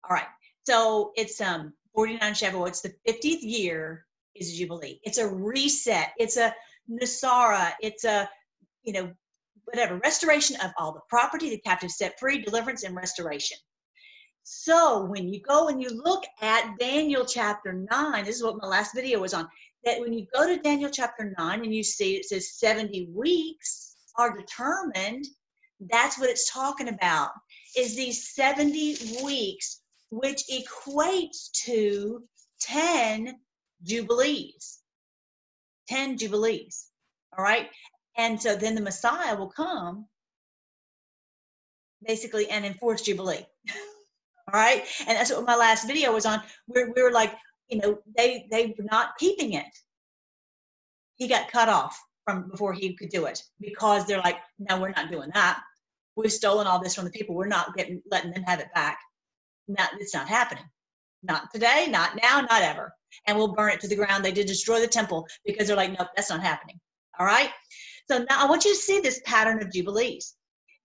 All 0.04 0.16
right. 0.16 0.28
So 0.66 1.12
it's 1.16 1.40
um 1.40 1.74
49 1.96 2.34
Shavuot. 2.34 2.68
It's 2.68 2.82
the 2.82 2.94
50th 3.08 3.42
year 3.42 4.06
is 4.36 4.54
a 4.54 4.58
Jubilee. 4.58 5.00
It's 5.04 5.18
a 5.18 5.28
reset. 5.28 6.12
It's 6.18 6.38
a 6.38 6.54
NESARA. 6.92 7.72
It's 7.82 8.04
a, 8.04 8.30
you 8.84 8.94
know, 8.94 9.12
whatever, 9.64 9.98
restoration 10.04 10.58
of 10.62 10.72
all 10.78 10.92
the 10.92 11.00
property, 11.10 11.50
the 11.50 11.60
captive 11.60 11.90
set 11.90 12.20
free, 12.20 12.40
deliverance, 12.40 12.84
and 12.84 12.96
restoration. 12.96 13.58
So 14.48 15.04
when 15.06 15.34
you 15.34 15.42
go 15.42 15.70
and 15.70 15.82
you 15.82 15.90
look 15.90 16.24
at 16.40 16.78
Daniel 16.78 17.26
chapter 17.26 17.74
9, 17.74 18.26
this 18.26 18.36
is 18.36 18.44
what 18.44 18.62
my 18.62 18.68
last 18.68 18.94
video 18.94 19.20
was 19.20 19.34
on, 19.34 19.50
that 19.84 20.00
when 20.00 20.14
you 20.14 20.28
go 20.32 20.46
to 20.46 20.62
Daniel 20.62 20.92
chapter 20.92 21.34
9 21.36 21.64
and 21.64 21.74
you 21.74 21.82
see 21.82 22.16
it 22.16 22.26
says 22.26 22.54
70 22.60 23.10
weeks 23.12 23.96
are 24.20 24.38
determined, 24.38 25.26
that's 25.80 26.20
what 26.20 26.30
it's 26.30 26.54
talking 26.54 26.90
about, 26.90 27.32
is 27.76 27.96
these 27.96 28.36
70 28.36 29.24
weeks, 29.24 29.82
which 30.12 30.44
equates 30.54 31.52
to 31.66 32.22
10 32.62 33.40
jubilees. 33.82 34.78
10 35.90 36.20
jubilees. 36.20 36.86
All 37.36 37.44
right. 37.44 37.68
And 38.16 38.40
so 38.40 38.56
then 38.56 38.76
the 38.76 38.82
Messiah 38.82 39.36
will 39.36 39.50
come 39.50 40.06
basically 42.06 42.48
and 42.52 42.64
enforce 42.64 43.02
Jubilee. 43.02 43.48
All 44.52 44.60
right. 44.60 44.84
And 45.08 45.18
that's 45.18 45.32
what 45.32 45.46
my 45.46 45.56
last 45.56 45.88
video 45.88 46.14
was 46.14 46.26
on. 46.26 46.42
We're, 46.68 46.92
we 46.94 47.02
were 47.02 47.12
like, 47.12 47.34
you 47.68 47.80
know, 47.80 48.00
they, 48.16 48.48
they 48.52 48.76
were 48.78 48.86
not 48.92 49.18
keeping 49.18 49.54
it. 49.54 49.66
He 51.16 51.28
got 51.28 51.52
cut 51.52 51.70
off 51.70 52.00
from 52.26 52.50
before 52.50 52.74
he 52.74 52.96
could 52.96 53.10
do 53.10 53.26
it 53.26 53.42
because 53.60 54.06
they're 54.06 54.20
like, 54.20 54.38
no, 54.60 54.80
we're 54.80 54.92
not 54.92 55.12
doing 55.12 55.30
that. 55.34 55.62
We've 56.16 56.32
stolen 56.32 56.68
all 56.68 56.82
this 56.82 56.96
from 56.96 57.06
the 57.06 57.12
people. 57.12 57.36
We're 57.36 57.48
not 57.48 57.76
getting, 57.76 58.02
letting 58.10 58.32
them 58.32 58.44
have 58.44 58.60
it 58.60 58.74
back. 58.74 59.00
Not, 59.68 59.90
it's 60.00 60.14
not 60.14 60.28
happening. 60.28 60.64
Not 61.24 61.52
today, 61.52 61.88
not 61.90 62.20
now, 62.22 62.42
not 62.42 62.62
ever. 62.62 62.94
And 63.26 63.38
we'll 63.38 63.54
burn 63.54 63.72
it 63.72 63.80
to 63.82 63.88
the 63.88 63.96
ground. 63.96 64.24
They 64.24 64.32
did 64.32 64.48
destroy 64.48 64.80
the 64.80 64.88
temple 64.88 65.28
because 65.46 65.68
they're 65.68 65.76
like, 65.76 65.98
nope, 65.98 66.10
that's 66.16 66.30
not 66.30 66.42
happening. 66.42 66.80
All 67.20 67.26
right. 67.26 67.50
So 68.10 68.20
now 68.20 68.44
I 68.44 68.48
want 68.48 68.66
you 68.66 68.72
to 68.72 68.80
see 68.80 69.00
this 69.00 69.22
pattern 69.26 69.62
of 69.62 69.72
jubilees. 69.72 70.36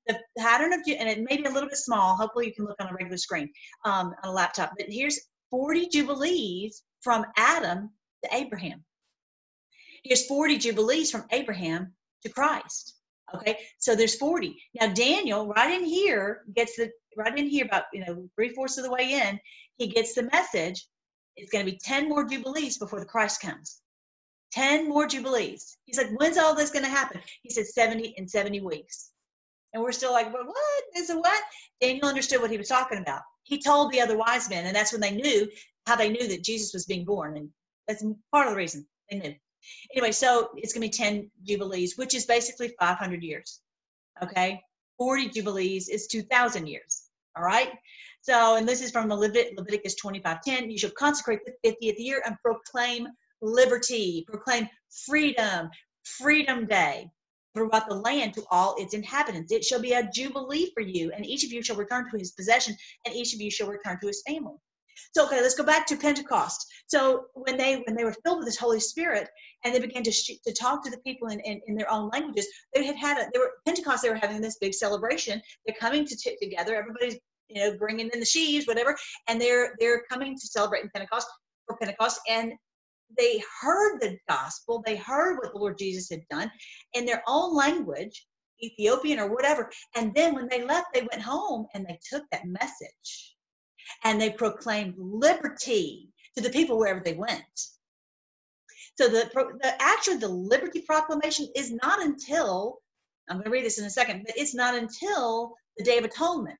The 0.07 0.19
pattern 0.39 0.73
of, 0.73 0.81
and 0.87 1.09
it 1.09 1.23
may 1.29 1.37
be 1.37 1.45
a 1.45 1.51
little 1.51 1.69
bit 1.69 1.79
small. 1.79 2.17
Hopefully 2.17 2.47
you 2.47 2.55
can 2.55 2.65
look 2.65 2.81
on 2.81 2.89
a 2.89 2.93
regular 2.95 3.17
screen 3.17 3.51
um, 3.85 4.15
on 4.23 4.31
a 4.31 4.33
laptop. 4.33 4.73
But 4.77 4.87
here's 4.89 5.21
40 5.51 5.89
jubilees 5.89 6.83
from 7.01 7.27
Adam 7.37 7.91
to 8.25 8.35
Abraham. 8.35 8.85
Here's 10.05 10.27
40 10.27 10.59
jubilees 10.59 11.11
from 11.11 11.25
Abraham 11.31 11.93
to 12.23 12.29
Christ. 12.31 12.95
Okay, 13.35 13.59
so 13.79 13.95
there's 13.95 14.17
40. 14.17 14.57
Now 14.81 14.93
Daniel, 14.93 15.47
right 15.47 15.71
in 15.71 15.85
here, 15.85 16.43
gets 16.55 16.77
the 16.77 16.91
right 17.17 17.37
in 17.37 17.47
here 17.47 17.65
about 17.65 17.85
you 17.93 18.05
know 18.05 18.29
three 18.35 18.49
fourths 18.51 18.79
of 18.79 18.85
the 18.85 18.91
way 18.91 19.13
in, 19.13 19.39
he 19.77 19.87
gets 19.89 20.15
the 20.15 20.25
message. 20.25 20.87
It's 21.37 21.51
going 21.51 21.65
to 21.65 21.71
be 21.71 21.79
10 21.83 22.09
more 22.09 22.25
jubilees 22.25 22.79
before 22.79 23.01
the 23.01 23.07
Christ 23.07 23.41
comes. 23.41 23.81
10 24.53 24.89
more 24.89 25.07
jubilees. 25.07 25.79
He's 25.85 25.97
like, 25.97 26.11
when's 26.19 26.37
all 26.37 26.55
this 26.55 26.71
going 26.71 26.85
to 26.85 26.91
happen? 26.91 27.21
He 27.43 27.51
said 27.51 27.67
70 27.67 28.15
in 28.17 28.29
70 28.29 28.61
weeks. 28.61 29.13
And 29.73 29.83
we're 29.83 29.93
still 29.93 30.13
like, 30.13 30.33
what 30.33 30.47
is 30.97 31.11
it? 31.11 31.17
What? 31.17 31.43
Daniel 31.81 32.09
understood 32.09 32.41
what 32.41 32.51
he 32.51 32.59
was 32.59 32.69
talking 32.69 32.99
about. 32.99 33.23
He 33.45 33.61
told 33.61 33.93
the 33.93 34.01
other 34.01 34.17
wise 34.17 34.51
men, 34.51 34.67
and 34.67 34.75
that's 34.75 34.93
when 34.93 35.01
they 35.01 35.13
knew 35.13 35.49
how 35.87 35.97
they 35.97 36.11
knew 36.11 36.29
that 36.29 36.43
Jesus 36.43 36.73
was 36.73 36.87
being 36.87 37.05
born. 37.05 37.37
And 37.37 37.49
that's 37.87 38.05
part 38.33 38.47
of 38.47 38.53
the 38.53 38.57
reason 38.57 38.87
they 39.11 39.19
knew. 39.19 39.35
Anyway, 39.95 40.13
so 40.13 40.51
it's 40.57 40.73
going 40.73 40.89
to 40.89 40.99
be 40.99 41.05
10 41.05 41.31
jubilees, 41.45 41.97
which 41.97 42.15
is 42.15 42.25
basically 42.25 42.75
500 42.81 43.23
years. 43.23 43.61
Okay. 44.23 44.61
40 44.99 45.29
jubilees 45.31 45.89
is 45.89 46.07
2,000 46.09 46.67
years. 46.67 47.05
All 47.37 47.45
right. 47.45 47.71
So, 48.23 48.57
and 48.57 48.69
this 48.69 48.83
is 48.83 48.91
from 48.91 49.09
Leviticus 49.09 49.95
25:10. 50.03 50.71
You 50.71 50.79
shall 50.79 50.91
consecrate 50.91 51.41
the 51.45 51.71
50th 51.71 51.95
year 51.99 52.23
and 52.27 52.37
proclaim 52.45 53.07
liberty, 53.41 54.25
proclaim 54.29 54.69
freedom, 55.07 55.71
freedom 56.05 56.67
day 56.67 57.11
throughout 57.55 57.89
the 57.89 57.95
land 57.95 58.35
to 58.35 58.45
all 58.51 58.77
its 58.79 58.95
inhabitants. 58.95 59.53
It 59.53 59.65
shall 59.65 59.81
be 59.81 59.93
a 59.93 60.09
jubilee 60.13 60.71
for 60.75 60.81
you, 60.81 61.13
and 61.13 61.27
each 61.27 61.45
of 61.45 61.53
you 61.53 61.63
shall 61.63 61.77
return 61.77 62.11
to 62.11 62.19
his 62.19 62.33
possession, 62.33 62.77
and 63.05 63.15
each 63.15 63.35
of 63.35 63.41
you 63.41 63.51
shall 63.51 63.69
return 63.69 63.99
to 64.01 64.07
his 64.07 64.23
family. 64.27 64.57
So, 65.13 65.25
okay, 65.27 65.41
let's 65.41 65.55
go 65.55 65.65
back 65.65 65.87
to 65.87 65.97
Pentecost. 65.97 66.67
So, 66.87 67.27
when 67.35 67.57
they 67.57 67.83
when 67.87 67.97
they 67.97 68.05
were 68.05 68.15
filled 68.25 68.39
with 68.39 68.47
this 68.47 68.59
Holy 68.59 68.81
Spirit 68.81 69.29
and 69.65 69.75
they 69.75 69.81
began 69.81 70.03
to 70.05 70.13
sh- 70.13 70.39
to 70.47 70.53
talk 70.53 70.85
to 70.85 70.91
the 70.91 70.99
people 70.99 71.29
in, 71.29 71.41
in, 71.41 71.61
in, 71.67 71.75
their 71.75 71.91
own 71.91 72.11
languages, 72.11 72.47
they 72.75 72.85
had 72.85 72.97
had 72.97 73.19
a 73.19 73.31
they 73.33 73.39
were 73.39 73.55
Pentecost. 73.67 74.03
They 74.03 74.11
were 74.11 74.17
having 74.17 74.41
this 74.41 74.59
big 74.59 74.75
celebration. 74.75 75.41
They're 75.67 75.77
coming 75.79 76.07
to 76.07 76.17
t- 76.17 76.37
together. 76.41 76.77
Everybody's 76.77 77.19
you 77.49 77.61
know 77.61 77.77
bringing 77.77 78.11
in 78.13 78.21
the 78.21 78.27
sheaves, 78.27 78.67
whatever, 78.67 78.97
and 79.29 79.41
they're 79.41 79.75
they're 79.81 80.03
coming 80.11 80.37
to 80.37 80.47
celebrate 80.47 80.85
in 80.85 80.91
Pentecost 80.91 81.27
for 81.67 81.77
Pentecost. 81.77 82.21
And 82.29 82.53
they 83.17 83.43
heard 83.61 84.01
the 84.01 84.19
gospel, 84.29 84.83
they 84.85 84.97
heard 84.97 85.39
what 85.39 85.53
the 85.53 85.59
Lord 85.59 85.79
Jesus 85.79 86.11
had 86.11 86.27
done 86.31 86.51
in 86.95 87.05
their 87.05 87.23
own 87.27 87.55
language, 87.55 88.27
Ethiopian 88.63 89.19
or 89.19 89.33
whatever. 89.33 89.71
And 89.97 90.15
then 90.15 90.35
when 90.35 90.49
they 90.49 90.65
left, 90.65 90.89
they 90.93 91.07
went 91.11 91.23
home 91.23 91.67
and 91.75 91.87
they 91.87 91.99
took 92.09 92.25
that 92.31 92.47
message 92.47 93.35
and 94.05 94.21
they 94.21 94.31
proclaimed 94.31 94.95
liberty 94.99 96.09
to 96.37 96.43
the 96.43 96.51
people 96.51 96.79
wherever 96.79 97.01
they 97.05 97.15
went. 97.15 97.43
So 98.99 99.09
the, 99.09 99.31
the 99.63 99.75
actually 99.81 100.19
the 100.19 100.29
liberty 100.29 100.83
proclamation 100.83 101.49
is 101.57 101.73
not 101.73 102.03
until 102.03 102.81
I'm 103.29 103.37
going 103.37 103.45
to 103.45 103.51
read 103.51 103.65
this 103.65 103.79
in 103.79 103.85
a 103.85 103.91
second, 103.91 104.25
but 104.27 104.37
it's 104.37 104.55
not 104.55 104.75
until 104.75 105.55
the 105.79 105.85
Day 105.85 105.99
of 105.99 106.05
Atonement. 106.05 106.59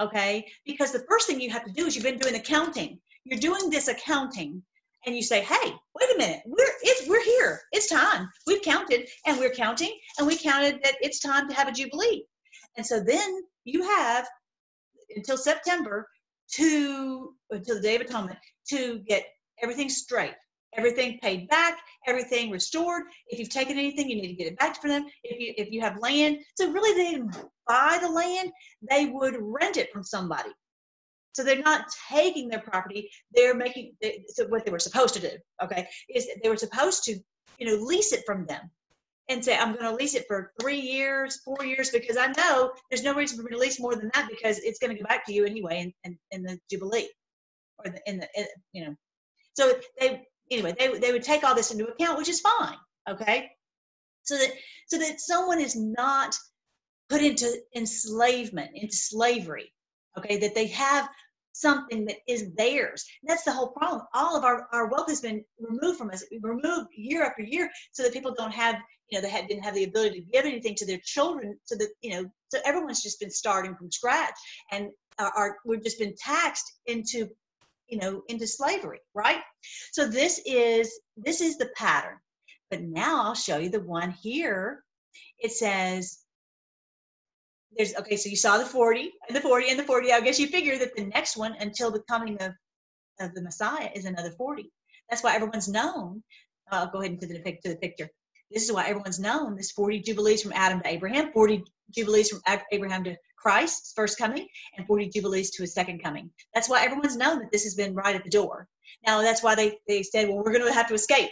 Okay, 0.00 0.44
because 0.66 0.90
the 0.90 1.04
first 1.08 1.28
thing 1.28 1.40
you 1.40 1.50
have 1.50 1.64
to 1.64 1.72
do 1.72 1.86
is 1.86 1.94
you've 1.94 2.04
been 2.04 2.18
doing 2.18 2.34
accounting. 2.34 2.98
You're 3.24 3.38
doing 3.38 3.70
this 3.70 3.86
accounting 3.86 4.60
and 5.06 5.14
you 5.14 5.22
say, 5.22 5.40
"Hey, 5.42 5.72
wait 5.94 6.14
a 6.14 6.18
minute, 6.18 6.42
we're 6.46 6.72
it's 6.82 7.08
we're 7.08 7.24
here. 7.24 7.60
It's 7.72 7.88
time. 7.88 8.28
We've 8.46 8.62
counted, 8.62 9.08
and 9.26 9.38
we're 9.38 9.54
counting, 9.54 9.92
and 10.18 10.26
we 10.26 10.36
counted 10.36 10.80
that 10.82 10.96
it's 11.00 11.20
time 11.20 11.48
to 11.48 11.54
have 11.54 11.68
a 11.68 11.72
jubilee." 11.72 12.24
And 12.76 12.86
so 12.86 13.00
then 13.00 13.42
you 13.64 13.82
have 13.82 14.26
until 15.16 15.36
September 15.36 16.08
to 16.52 17.34
uh, 17.52 17.56
until 17.56 17.76
the 17.76 17.82
Day 17.82 17.96
of 17.96 18.02
Atonement 18.02 18.38
to 18.68 19.00
get 19.00 19.24
everything 19.62 19.88
straight, 19.88 20.34
everything 20.76 21.18
paid 21.22 21.48
back, 21.48 21.78
everything 22.06 22.50
restored. 22.50 23.04
If 23.28 23.38
you've 23.38 23.48
taken 23.48 23.78
anything, 23.78 24.08
you 24.08 24.16
need 24.16 24.28
to 24.28 24.34
get 24.34 24.52
it 24.52 24.58
back 24.58 24.80
for 24.80 24.88
them. 24.88 25.06
If 25.22 25.40
you 25.40 25.54
if 25.56 25.70
you 25.70 25.80
have 25.80 25.98
land, 26.00 26.38
so 26.56 26.70
really 26.70 27.02
they 27.02 27.10
didn't 27.12 27.36
buy 27.66 27.98
the 28.00 28.08
land; 28.08 28.50
they 28.90 29.06
would 29.06 29.36
rent 29.38 29.76
it 29.76 29.92
from 29.92 30.02
somebody. 30.02 30.50
So 31.34 31.42
they're 31.42 31.58
not 31.58 31.86
taking 32.10 32.48
their 32.48 32.60
property; 32.60 33.10
they're 33.34 33.54
making 33.54 33.94
so 34.28 34.46
what 34.46 34.64
they 34.64 34.70
were 34.70 34.78
supposed 34.78 35.14
to 35.14 35.20
do. 35.20 35.30
Okay, 35.62 35.86
is 36.08 36.28
they 36.42 36.48
were 36.48 36.56
supposed 36.56 37.04
to, 37.04 37.18
you 37.58 37.66
know, 37.66 37.84
lease 37.84 38.12
it 38.12 38.22
from 38.24 38.46
them, 38.46 38.70
and 39.28 39.44
say 39.44 39.56
I'm 39.56 39.72
going 39.72 39.84
to 39.84 39.94
lease 39.94 40.14
it 40.14 40.26
for 40.28 40.52
three 40.60 40.80
years, 40.80 41.40
four 41.44 41.64
years, 41.64 41.90
because 41.90 42.16
I 42.16 42.28
know 42.28 42.72
there's 42.88 43.02
no 43.02 43.14
reason 43.14 43.36
for 43.36 43.42
me 43.44 43.50
to 43.50 43.58
lease 43.58 43.80
more 43.80 43.96
than 43.96 44.10
that 44.14 44.28
because 44.30 44.58
it's 44.60 44.78
going 44.78 44.94
to 44.94 45.02
go 45.02 45.08
back 45.08 45.26
to 45.26 45.32
you 45.32 45.44
anyway 45.44 45.80
in, 45.80 45.92
in, 46.04 46.18
in 46.30 46.42
the 46.44 46.58
jubilee, 46.70 47.08
or 47.78 47.90
the, 47.90 48.00
in 48.06 48.18
the 48.18 48.28
in, 48.36 48.46
you 48.72 48.84
know. 48.84 48.94
So 49.54 49.74
they 49.98 50.26
anyway 50.50 50.74
they 50.78 50.98
they 50.98 51.12
would 51.12 51.24
take 51.24 51.42
all 51.42 51.56
this 51.56 51.72
into 51.72 51.88
account, 51.88 52.16
which 52.18 52.28
is 52.28 52.40
fine. 52.40 52.76
Okay, 53.10 53.50
so 54.22 54.36
that 54.36 54.52
so 54.86 54.98
that 54.98 55.20
someone 55.20 55.60
is 55.60 55.74
not 55.74 56.36
put 57.08 57.22
into 57.22 57.52
enslavement, 57.74 58.70
into 58.74 58.96
slavery. 58.96 59.72
Okay, 60.16 60.38
that 60.38 60.54
they 60.54 60.68
have 60.68 61.08
something 61.54 62.04
that 62.04 62.18
is 62.28 62.52
theirs. 62.56 63.06
And 63.22 63.30
that's 63.30 63.44
the 63.44 63.52
whole 63.52 63.68
problem. 63.68 64.02
All 64.12 64.36
of 64.36 64.44
our, 64.44 64.66
our 64.72 64.88
wealth 64.88 65.08
has 65.08 65.20
been 65.20 65.42
removed 65.58 65.98
from 65.98 66.10
us, 66.10 66.24
removed 66.42 66.88
year 66.94 67.24
after 67.24 67.42
year, 67.42 67.70
so 67.92 68.02
that 68.02 68.12
people 68.12 68.34
don't 68.36 68.52
have, 68.52 68.76
you 69.08 69.16
know, 69.16 69.22
they 69.22 69.30
had, 69.30 69.46
didn't 69.46 69.64
have 69.64 69.74
the 69.74 69.84
ability 69.84 70.20
to 70.20 70.26
give 70.32 70.44
anything 70.44 70.74
to 70.74 70.86
their 70.86 71.00
children. 71.04 71.56
So 71.64 71.76
that, 71.76 71.88
you 72.02 72.10
know, 72.10 72.30
so 72.48 72.58
everyone's 72.64 73.02
just 73.02 73.20
been 73.20 73.30
starting 73.30 73.74
from 73.76 73.90
scratch, 73.90 74.34
and 74.72 74.90
are 75.18 75.56
we've 75.64 75.82
just 75.82 75.98
been 75.98 76.14
taxed 76.18 76.72
into, 76.86 77.28
you 77.88 77.98
know, 77.98 78.22
into 78.28 78.46
slavery, 78.46 78.98
right? 79.14 79.40
So 79.92 80.08
this 80.08 80.40
is 80.44 80.92
this 81.16 81.40
is 81.40 81.56
the 81.56 81.70
pattern. 81.76 82.16
But 82.70 82.82
now 82.82 83.22
I'll 83.22 83.34
show 83.34 83.58
you 83.58 83.68
the 83.68 83.80
one 83.80 84.10
here. 84.10 84.82
It 85.38 85.52
says 85.52 86.23
there's 87.76 87.94
okay 87.96 88.16
so 88.16 88.28
you 88.28 88.36
saw 88.36 88.58
the 88.58 88.64
40 88.64 89.10
and 89.28 89.36
the 89.36 89.40
40 89.40 89.70
and 89.70 89.78
the 89.78 89.84
40 89.84 90.12
i 90.12 90.20
guess 90.20 90.38
you 90.38 90.46
figure 90.48 90.78
that 90.78 90.94
the 90.96 91.06
next 91.06 91.36
one 91.36 91.54
until 91.60 91.90
the 91.90 92.02
coming 92.08 92.36
of, 92.40 92.52
of 93.20 93.34
the 93.34 93.42
messiah 93.42 93.90
is 93.94 94.04
another 94.04 94.30
40 94.30 94.70
that's 95.10 95.22
why 95.22 95.34
everyone's 95.34 95.68
known 95.68 96.22
i'll 96.70 96.86
go 96.86 97.00
ahead 97.00 97.12
and 97.12 97.20
put 97.20 97.28
the, 97.28 97.58
to 97.62 97.68
the 97.68 97.76
picture. 97.76 98.08
This 98.50 98.64
is 98.64 98.72
why 98.72 98.86
everyone's 98.86 99.18
known 99.18 99.56
this 99.56 99.72
40 99.72 100.00
jubilees 100.00 100.42
from 100.42 100.52
adam 100.54 100.80
to 100.80 100.88
abraham 100.88 101.32
40 101.32 101.64
jubilees 101.90 102.30
from 102.30 102.40
abraham 102.72 103.04
to 103.04 103.16
christ's 103.44 103.92
first 103.94 104.16
coming 104.18 104.46
and 104.76 104.86
40 104.86 105.10
jubilees 105.10 105.50
to 105.50 105.62
his 105.62 105.74
second 105.74 106.02
coming. 106.02 106.30
That's 106.54 106.68
why 106.68 106.82
everyone's 106.82 107.16
known 107.16 107.40
that 107.40 107.52
this 107.52 107.64
has 107.64 107.74
been 107.74 107.94
right 107.94 108.16
at 108.16 108.24
the 108.24 108.30
door. 108.30 108.68
Now 109.06 109.20
that's 109.20 109.42
why 109.42 109.54
they, 109.54 109.78
they 109.86 110.02
said 110.02 110.28
well 110.28 110.38
we're 110.38 110.52
going 110.52 110.66
to 110.66 110.72
have 110.72 110.88
to 110.88 110.94
escape. 110.94 111.30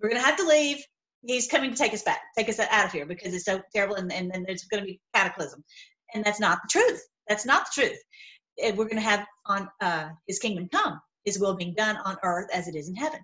We're 0.00 0.08
going 0.08 0.20
to 0.20 0.26
have 0.26 0.38
to 0.38 0.46
leave 0.46 0.84
he's 1.26 1.46
coming 1.46 1.70
to 1.70 1.76
take 1.76 1.94
us 1.94 2.02
back, 2.02 2.20
take 2.36 2.48
us 2.48 2.58
out 2.60 2.86
of 2.86 2.92
here 2.92 3.06
because 3.06 3.34
it's 3.34 3.44
so 3.44 3.60
terrible, 3.74 3.96
and, 3.96 4.12
and 4.12 4.30
then 4.30 4.44
there's 4.46 4.64
going 4.64 4.82
to 4.82 4.86
be 4.86 5.00
cataclysm. 5.14 5.64
And 6.14 6.24
that's 6.24 6.40
not 6.40 6.58
the 6.62 6.68
truth. 6.70 7.02
That's 7.28 7.46
not 7.46 7.66
the 7.66 7.82
truth. 7.82 7.98
and 8.62 8.76
we're 8.76 8.84
going 8.84 8.96
to 8.96 9.02
have 9.02 9.26
on 9.46 9.68
uh, 9.80 10.08
his 10.26 10.38
kingdom 10.38 10.68
come, 10.72 11.00
his 11.24 11.38
will 11.38 11.56
being 11.56 11.74
done 11.74 11.96
on 12.04 12.16
earth 12.22 12.48
as 12.52 12.68
it 12.68 12.76
is 12.76 12.88
in 12.88 12.94
heaven. 12.94 13.20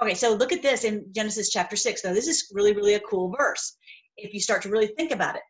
Okay, 0.00 0.14
so 0.14 0.34
look 0.34 0.52
at 0.52 0.62
this 0.62 0.84
in 0.84 1.04
Genesis 1.14 1.50
chapter 1.50 1.76
six. 1.76 2.04
Now, 2.04 2.12
this 2.12 2.28
is 2.28 2.50
really, 2.52 2.74
really 2.74 2.94
a 2.94 3.00
cool 3.00 3.32
verse 3.36 3.76
if 4.16 4.32
you 4.32 4.40
start 4.40 4.62
to 4.62 4.68
really 4.68 4.88
think 4.96 5.10
about 5.10 5.34
it, 5.34 5.42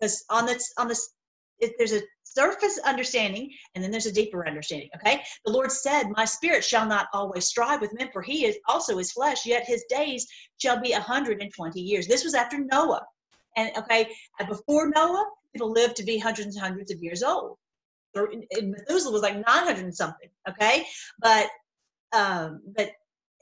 because 0.00 0.24
on 0.30 0.46
this, 0.46 0.72
on 0.78 0.88
this, 0.88 1.10
if 1.58 1.72
there's 1.76 1.92
a 1.92 2.00
surface 2.36 2.78
understanding 2.84 3.50
and 3.74 3.82
then 3.82 3.90
there's 3.90 4.06
a 4.06 4.12
deeper 4.12 4.46
understanding. 4.46 4.90
Okay, 4.96 5.22
the 5.44 5.52
Lord 5.52 5.72
said, 5.72 6.10
"My 6.10 6.24
spirit 6.24 6.64
shall 6.64 6.86
not 6.86 7.08
always 7.12 7.46
strive 7.46 7.80
with 7.80 7.98
men, 7.98 8.10
for 8.12 8.22
He 8.22 8.44
is 8.44 8.56
also 8.68 8.98
His 8.98 9.12
flesh. 9.12 9.46
Yet 9.46 9.64
His 9.66 9.84
days 9.88 10.26
shall 10.58 10.80
be 10.80 10.92
a 10.92 11.00
hundred 11.00 11.40
and 11.40 11.52
twenty 11.52 11.80
years." 11.80 12.06
This 12.06 12.24
was 12.24 12.34
after 12.34 12.58
Noah, 12.58 13.04
and 13.56 13.70
okay, 13.76 14.10
before 14.48 14.90
Noah, 14.94 15.26
people 15.52 15.72
lived 15.72 15.96
to 15.96 16.04
be 16.04 16.18
hundreds 16.18 16.54
and 16.54 16.62
hundreds 16.62 16.90
of 16.92 17.02
years 17.02 17.22
old. 17.22 17.56
And 18.14 18.70
Methuselah 18.70 19.12
was 19.12 19.20
like 19.20 19.36
900 19.36 19.84
and 19.84 19.94
something, 19.94 20.30
okay? 20.48 20.86
But 21.18 21.50
um, 22.14 22.62
but 22.74 22.92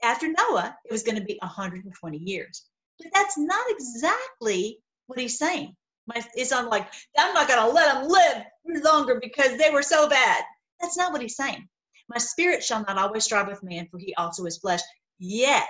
after 0.03 0.27
Noah, 0.27 0.75
it 0.85 0.91
was 0.91 1.03
going 1.03 1.17
to 1.17 1.23
be 1.23 1.37
120 1.41 2.17
years. 2.17 2.65
But 2.99 3.07
that's 3.13 3.37
not 3.37 3.65
exactly 3.69 4.79
what 5.07 5.19
he's 5.19 5.37
saying. 5.37 5.75
My, 6.07 6.21
it's 6.35 6.51
on 6.51 6.69
like, 6.69 6.87
I'm 7.17 7.33
not 7.33 7.47
going 7.47 7.59
to 7.59 7.73
let 7.73 7.95
him 7.95 8.09
live 8.09 8.43
longer 8.67 9.19
because 9.21 9.57
they 9.57 9.69
were 9.69 9.83
so 9.83 10.09
bad. 10.09 10.43
That's 10.81 10.97
not 10.97 11.11
what 11.11 11.21
he's 11.21 11.35
saying. 11.35 11.67
My 12.09 12.17
spirit 12.17 12.63
shall 12.63 12.83
not 12.83 12.97
always 12.97 13.23
strive 13.23 13.47
with 13.47 13.63
man, 13.63 13.87
for 13.89 13.97
he 13.97 14.13
also 14.15 14.45
is 14.45 14.57
flesh. 14.57 14.81
Yet 15.17 15.63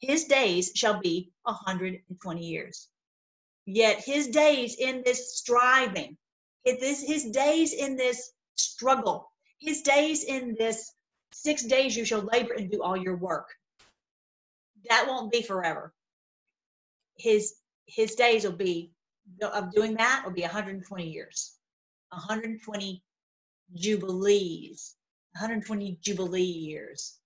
his 0.00 0.24
days 0.24 0.72
shall 0.74 1.00
be 1.00 1.32
a 1.46 1.52
120 1.52 2.46
years. 2.46 2.88
Yet 3.66 4.02
his 4.04 4.28
days 4.28 4.76
in 4.78 5.02
this 5.04 5.36
striving, 5.36 6.16
his, 6.64 7.02
his 7.02 7.30
days 7.30 7.72
in 7.72 7.96
this 7.96 8.32
struggle, 8.56 9.30
his 9.58 9.82
days 9.82 10.24
in 10.24 10.56
this 10.58 10.92
six 11.32 11.64
days 11.64 11.96
you 11.96 12.04
shall 12.04 12.22
labor 12.22 12.54
and 12.54 12.70
do 12.70 12.82
all 12.82 12.96
your 12.96 13.16
work. 13.16 13.48
That 14.88 15.06
won't 15.06 15.30
be 15.30 15.42
forever. 15.42 15.92
His 17.16 17.54
his 17.86 18.14
days 18.14 18.44
will 18.44 18.52
be 18.52 18.92
of 19.42 19.72
doing 19.72 19.94
that 19.94 20.22
will 20.24 20.32
be 20.32 20.42
120 20.42 21.08
years, 21.08 21.56
120 22.10 23.02
jubilees, 23.74 24.94
120 25.34 25.98
jubilee 26.02 26.42
years, 26.42 27.18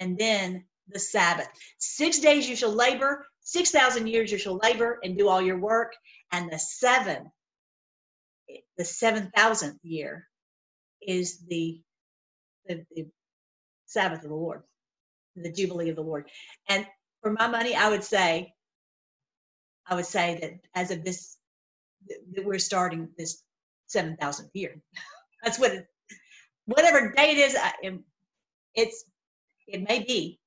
and 0.00 0.18
then 0.18 0.64
the 0.88 0.98
Sabbath. 0.98 1.48
Six 1.78 2.18
days 2.18 2.48
you 2.48 2.56
shall 2.56 2.72
labor, 2.72 3.26
6,000 3.40 4.06
years 4.06 4.30
you 4.30 4.38
shall 4.38 4.58
labor 4.62 4.98
and 5.02 5.16
do 5.16 5.28
all 5.28 5.40
your 5.42 5.58
work, 5.58 5.94
and 6.32 6.50
the 6.50 6.58
seven, 6.58 7.30
the 8.76 8.84
7,000th 8.84 9.78
year 9.82 10.26
is 11.00 11.40
the, 11.48 11.80
the, 12.66 12.84
the 12.94 13.06
Sabbath 13.86 14.22
of 14.22 14.28
the 14.28 14.34
Lord, 14.36 14.62
the 15.36 15.52
Jubilee 15.52 15.90
of 15.90 15.96
the 15.96 16.02
Lord. 16.02 16.28
And 16.68 16.86
for 17.22 17.32
my 17.32 17.46
money, 17.48 17.74
I 17.74 17.88
would 17.88 18.04
say, 18.04 18.52
I 19.86 19.94
would 19.94 20.06
say 20.06 20.38
that 20.40 20.52
as 20.74 20.90
of 20.90 21.04
this, 21.04 21.36
that 22.34 22.44
we're 22.44 22.58
starting 22.58 23.08
this 23.18 23.42
7,000th 23.94 24.50
year. 24.54 24.76
That's 25.42 25.58
what, 25.58 25.72
it, 25.72 25.86
whatever 26.66 27.12
day 27.12 27.32
it 27.32 27.38
is, 27.38 27.56
I, 27.56 27.72
it's, 28.74 29.04
it 29.66 29.86
may 29.88 30.00
be 30.00 30.38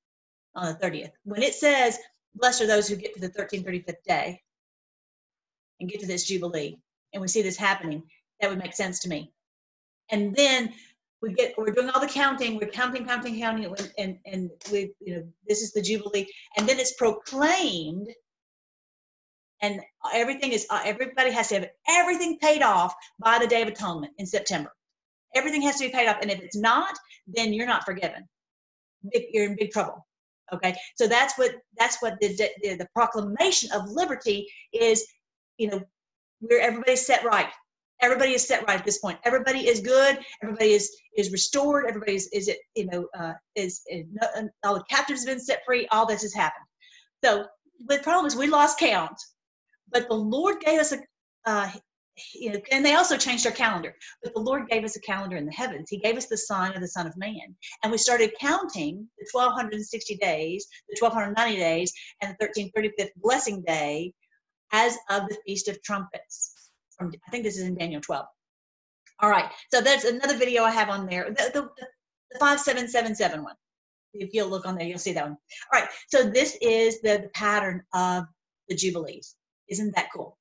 on 0.54 0.66
the 0.66 0.86
30th. 0.86 1.12
When 1.24 1.42
it 1.42 1.54
says, 1.54 1.98
blessed 2.34 2.62
are 2.62 2.66
those 2.66 2.88
who 2.88 2.96
get 2.96 3.14
to 3.14 3.20
the 3.20 3.30
1335th 3.30 3.94
day 4.06 4.40
and 5.80 5.88
get 5.88 6.00
to 6.00 6.06
this 6.06 6.26
Jubilee, 6.26 6.78
and 7.12 7.20
we 7.20 7.28
see 7.28 7.42
this 7.42 7.56
happening, 7.56 8.02
that 8.40 8.50
would 8.50 8.58
make 8.58 8.74
sense 8.74 9.00
to 9.00 9.08
me. 9.08 9.32
And 10.10 10.34
then 10.34 10.72
we 11.22 11.32
get 11.32 11.54
we're 11.58 11.70
doing 11.72 11.90
all 11.90 12.00
the 12.00 12.06
counting 12.06 12.56
we're 12.56 12.70
counting 12.70 13.04
counting 13.04 13.38
counting 13.38 13.74
and 13.98 14.18
and 14.24 14.50
we 14.72 14.92
you 15.00 15.16
know 15.16 15.22
this 15.46 15.62
is 15.62 15.72
the 15.72 15.82
jubilee 15.82 16.26
and 16.56 16.68
then 16.68 16.78
it's 16.78 16.94
proclaimed 16.94 18.08
and 19.62 19.80
everything 20.14 20.52
is 20.52 20.66
uh, 20.70 20.80
everybody 20.84 21.30
has 21.30 21.48
to 21.48 21.54
have 21.54 21.68
everything 21.88 22.38
paid 22.40 22.62
off 22.62 22.94
by 23.18 23.38
the 23.38 23.46
day 23.46 23.62
of 23.62 23.68
atonement 23.68 24.12
in 24.18 24.26
september. 24.26 24.72
Everything 25.34 25.62
has 25.62 25.76
to 25.76 25.86
be 25.86 25.92
paid 25.92 26.08
off 26.08 26.18
and 26.22 26.30
if 26.30 26.40
it's 26.40 26.56
not 26.56 26.98
then 27.26 27.52
you're 27.52 27.66
not 27.66 27.84
forgiven. 27.84 28.28
You're 29.32 29.46
in 29.46 29.56
big 29.56 29.70
trouble 29.70 30.06
okay? 30.52 30.76
So 30.96 31.06
that's 31.06 31.38
what 31.38 31.52
that's 31.78 32.00
what 32.00 32.18
the, 32.20 32.28
the, 32.62 32.76
the 32.76 32.88
proclamation 32.94 33.70
of 33.72 33.88
liberty 33.88 34.48
is 34.72 35.06
you 35.58 35.68
know 35.68 35.80
where 36.40 36.60
everybody's 36.60 37.06
set 37.06 37.24
right. 37.24 37.48
Everybody 38.02 38.32
is 38.32 38.46
set 38.46 38.66
right 38.66 38.78
at 38.78 38.84
this 38.84 38.98
point. 38.98 39.18
Everybody 39.24 39.68
is 39.68 39.80
good. 39.80 40.18
Everybody 40.42 40.72
is 40.72 40.90
is 41.16 41.30
restored. 41.32 41.84
Everybody 41.86 42.14
is 42.14 42.28
is 42.32 42.48
it 42.48 42.58
you 42.74 42.86
know 42.86 43.06
uh, 43.18 43.34
is, 43.54 43.82
is 43.88 44.06
all 44.64 44.74
the 44.74 44.84
captives 44.88 45.20
have 45.20 45.34
been 45.34 45.44
set 45.44 45.62
free. 45.66 45.86
All 45.88 46.06
this 46.06 46.22
has 46.22 46.34
happened. 46.34 46.64
So 47.22 47.46
the 47.86 47.98
problem 47.98 48.26
is 48.26 48.36
we 48.36 48.46
lost 48.46 48.78
count 48.78 49.20
but 49.92 50.08
the 50.08 50.14
lord 50.14 50.60
gave 50.60 50.80
us 50.80 50.92
a 50.92 50.98
uh, 51.46 51.70
you 52.34 52.52
know, 52.52 52.60
and 52.70 52.84
they 52.84 52.94
also 52.94 53.16
changed 53.16 53.46
our 53.46 53.52
calendar. 53.52 53.94
But 54.22 54.34
the 54.34 54.40
Lord 54.40 54.68
gave 54.68 54.84
us 54.84 54.94
a 54.94 55.00
calendar 55.00 55.38
in 55.38 55.46
the 55.46 55.52
heavens. 55.52 55.88
He 55.88 55.96
gave 55.96 56.18
us 56.18 56.26
the 56.26 56.36
sign 56.36 56.74
of 56.74 56.82
the 56.82 56.88
Son 56.88 57.06
of 57.06 57.16
Man. 57.16 57.56
And 57.82 57.90
we 57.90 57.96
started 57.96 58.34
counting 58.38 59.08
the 59.18 59.26
1260 59.32 60.16
days, 60.16 60.66
the 60.90 60.98
1290 61.00 61.58
days, 61.58 61.92
and 62.20 62.36
the 62.38 62.46
1335th 62.46 63.08
blessing 63.16 63.62
day 63.66 64.12
as 64.72 64.98
of 65.08 65.28
the 65.28 65.38
Feast 65.46 65.68
of 65.68 65.82
Trumpets 65.82 66.60
from 67.00 67.12
I 67.26 67.30
think 67.30 67.44
this 67.44 67.56
is 67.56 67.64
in 67.64 67.76
Daniel 67.76 68.00
12. 68.00 68.26
All 69.20 69.30
right, 69.30 69.50
so 69.72 69.80
that's 69.80 70.04
another 70.04 70.36
video 70.36 70.64
I 70.64 70.70
have 70.70 70.88
on 70.88 71.06
there, 71.06 71.30
the, 71.30 71.50
the, 71.52 71.62
the 72.32 72.38
5777 72.38 73.42
one. 73.42 73.54
If 74.12 74.34
you'll 74.34 74.48
look 74.48 74.66
on 74.66 74.76
there, 74.76 74.86
you'll 74.86 74.98
see 74.98 75.12
that 75.12 75.24
one. 75.24 75.36
All 75.72 75.80
right, 75.80 75.88
so 76.08 76.28
this 76.28 76.56
is 76.60 77.00
the, 77.00 77.20
the 77.22 77.30
pattern 77.34 77.82
of 77.94 78.24
the 78.68 78.74
Jubilees. 78.74 79.36
Isn't 79.70 79.94
that 79.94 80.08
cool? 80.14 80.36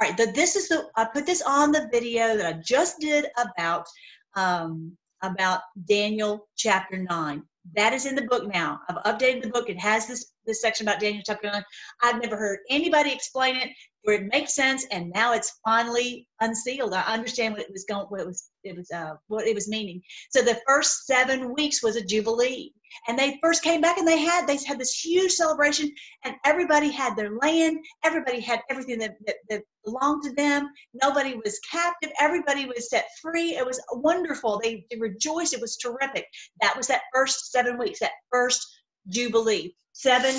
All 0.00 0.08
right, 0.08 0.16
the, 0.16 0.32
this 0.32 0.56
is 0.56 0.68
the, 0.68 0.88
I 0.96 1.04
put 1.04 1.26
this 1.26 1.42
on 1.42 1.72
the 1.72 1.88
video 1.92 2.36
that 2.36 2.46
I 2.46 2.58
just 2.64 2.98
did 3.00 3.26
about, 3.38 3.86
um, 4.34 4.96
about 5.22 5.60
Daniel 5.86 6.48
chapter 6.56 6.96
9. 6.96 7.42
That 7.76 7.92
is 7.92 8.06
in 8.06 8.14
the 8.14 8.22
book 8.22 8.52
now. 8.52 8.80
I've 8.88 9.04
updated 9.04 9.42
the 9.42 9.50
book. 9.50 9.68
It 9.68 9.78
has 9.78 10.06
this, 10.06 10.32
this 10.46 10.62
section 10.62 10.88
about 10.88 11.00
Daniel 11.00 11.22
chapter 11.24 11.50
9. 11.50 11.62
I've 12.02 12.22
never 12.22 12.36
heard 12.36 12.60
anybody 12.70 13.12
explain 13.12 13.56
it 13.56 13.68
where 14.02 14.16
it 14.16 14.30
makes 14.32 14.54
sense 14.54 14.86
and 14.90 15.12
now 15.14 15.32
it's 15.32 15.60
finally 15.64 16.26
unsealed. 16.40 16.94
I 16.94 17.02
understand 17.02 17.54
what 17.54 17.62
it 17.62 17.72
was 17.72 17.84
going 17.84 18.06
what 18.06 18.20
it 18.20 18.26
was 18.26 18.50
it 18.64 18.76
was 18.76 18.90
uh, 18.90 19.14
what 19.28 19.46
it 19.46 19.54
was 19.54 19.68
meaning. 19.68 20.02
So 20.30 20.42
the 20.42 20.60
first 20.66 21.06
seven 21.06 21.54
weeks 21.54 21.82
was 21.82 21.96
a 21.96 22.04
jubilee 22.04 22.72
and 23.08 23.18
they 23.18 23.38
first 23.42 23.62
came 23.62 23.80
back 23.80 23.98
and 23.98 24.06
they 24.08 24.18
had 24.18 24.46
they 24.46 24.58
had 24.66 24.78
this 24.78 24.98
huge 24.98 25.32
celebration 25.32 25.90
and 26.24 26.34
everybody 26.44 26.90
had 26.90 27.14
their 27.16 27.36
land 27.36 27.78
everybody 28.04 28.40
had 28.40 28.60
everything 28.70 28.98
that, 28.98 29.14
that, 29.26 29.36
that 29.48 29.62
belonged 29.84 30.22
to 30.22 30.32
them. 30.32 30.68
Nobody 31.02 31.34
was 31.34 31.58
captive. 31.70 32.10
Everybody 32.20 32.66
was 32.66 32.90
set 32.90 33.06
free. 33.20 33.56
It 33.56 33.64
was 33.64 33.82
wonderful. 33.92 34.60
They, 34.62 34.84
they 34.90 34.98
rejoiced. 34.98 35.54
It 35.54 35.60
was 35.60 35.76
terrific. 35.76 36.26
That 36.60 36.76
was 36.76 36.86
that 36.88 37.02
first 37.14 37.52
seven 37.52 37.78
weeks 37.78 38.00
that 38.00 38.12
first 38.30 38.66
jubilee. 39.08 39.74
Seven 39.92 40.34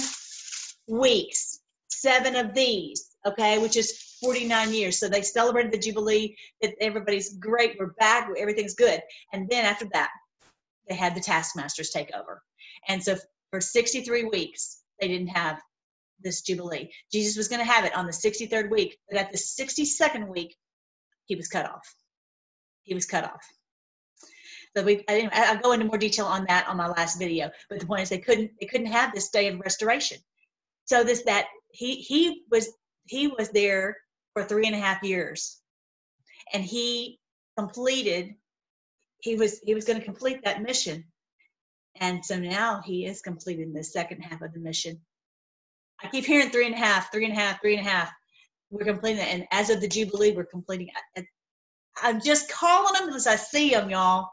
weeks. 0.87 1.59
Seven 1.89 2.35
of 2.35 2.53
these 2.53 3.10
okay, 3.25 3.57
which 3.59 3.77
is 3.77 4.17
49 4.21 4.73
years. 4.73 4.99
So 4.99 5.07
they 5.07 5.21
celebrated 5.21 5.71
the 5.71 5.77
Jubilee, 5.77 6.35
that 6.61 6.73
everybody's 6.79 7.37
great, 7.37 7.75
we're 7.79 7.93
back, 7.99 8.29
everything's 8.37 8.75
good. 8.75 9.01
And 9.33 9.49
then 9.49 9.65
after 9.65 9.85
that, 9.93 10.09
they 10.89 10.95
had 10.95 11.15
the 11.15 11.21
taskmasters 11.21 11.91
take 11.91 12.11
over. 12.13 12.41
And 12.87 13.03
so 13.03 13.15
for 13.51 13.61
63 13.61 14.25
weeks, 14.25 14.81
they 14.99 15.07
didn't 15.07 15.27
have 15.27 15.61
this 16.23 16.41
Jubilee. 16.41 16.91
Jesus 17.11 17.37
was 17.37 17.47
going 17.47 17.65
to 17.65 17.71
have 17.71 17.85
it 17.85 17.95
on 17.95 18.05
the 18.05 18.11
63rd 18.11 18.69
week, 18.69 18.97
but 19.09 19.19
at 19.19 19.31
the 19.31 19.37
62nd 19.37 20.27
week, 20.27 20.55
he 21.25 21.35
was 21.35 21.47
cut 21.47 21.65
off. 21.65 21.95
He 22.83 22.93
was 22.93 23.05
cut 23.05 23.23
off. 23.23 23.45
So 24.75 24.83
we, 24.83 25.03
I, 25.09 25.29
I'll 25.31 25.61
go 25.61 25.73
into 25.73 25.85
more 25.85 25.97
detail 25.97 26.25
on 26.25 26.45
that 26.47 26.67
on 26.67 26.77
my 26.77 26.87
last 26.87 27.19
video. 27.19 27.51
But 27.69 27.79
the 27.79 27.85
point 27.85 28.03
is, 28.03 28.09
they 28.09 28.19
couldn't, 28.19 28.51
they 28.59 28.67
couldn't 28.67 28.87
have 28.87 29.13
this 29.13 29.29
day 29.29 29.47
of 29.47 29.59
restoration. 29.59 30.17
So 30.85 31.03
this 31.03 31.23
that 31.23 31.47
he 31.69 31.95
he 31.95 32.43
was 32.51 32.69
he 33.11 33.27
was 33.27 33.49
there 33.49 33.97
for 34.33 34.45
three 34.45 34.65
and 34.65 34.75
a 34.75 34.79
half 34.79 35.03
years. 35.03 35.59
And 36.53 36.63
he 36.63 37.19
completed 37.57 38.33
he 39.19 39.35
was 39.35 39.59
he 39.65 39.75
was 39.75 39.83
going 39.83 39.99
to 39.99 40.05
complete 40.05 40.39
that 40.45 40.63
mission. 40.63 41.03
And 41.99 42.25
so 42.25 42.39
now 42.39 42.81
he 42.85 43.05
is 43.05 43.21
completing 43.21 43.73
the 43.73 43.83
second 43.83 44.21
half 44.21 44.41
of 44.41 44.53
the 44.53 44.59
mission. 44.59 44.99
I 46.01 46.07
keep 46.07 46.25
hearing 46.25 46.49
three 46.49 46.65
and 46.65 46.73
a 46.73 46.77
half 46.77 47.11
three 47.11 47.25
and 47.25 47.33
a 47.33 47.39
half 47.39 47.61
three 47.61 47.75
and 47.75 47.85
a 47.85 47.89
half. 47.89 48.09
We're 48.69 48.85
completing 48.85 49.21
and 49.21 49.45
as 49.51 49.69
of 49.69 49.81
the 49.81 49.89
jubilee 49.89 50.31
we're 50.33 50.45
completing 50.45 50.89
i'm 52.01 52.21
just 52.21 52.49
calling 52.49 52.93
them 52.93 53.13
as 53.13 53.27
i 53.27 53.35
see 53.35 53.71
them 53.71 53.89
y'all. 53.89 54.29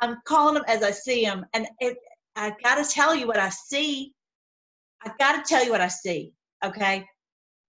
I'm 0.00 0.16
calling 0.26 0.54
them 0.54 0.64
as 0.66 0.82
i 0.82 0.92
see 0.92 1.26
them. 1.26 1.44
And 1.52 1.66
it, 1.80 1.98
i 2.36 2.54
got 2.64 2.82
to 2.82 2.90
tell 2.90 3.14
you 3.14 3.26
what 3.26 3.38
i 3.38 3.50
see. 3.50 4.14
I 5.04 5.10
got 5.18 5.32
to 5.36 5.46
tell 5.46 5.62
you 5.62 5.72
what 5.72 5.82
i 5.82 5.88
see 5.88 6.32
okay 6.64 7.04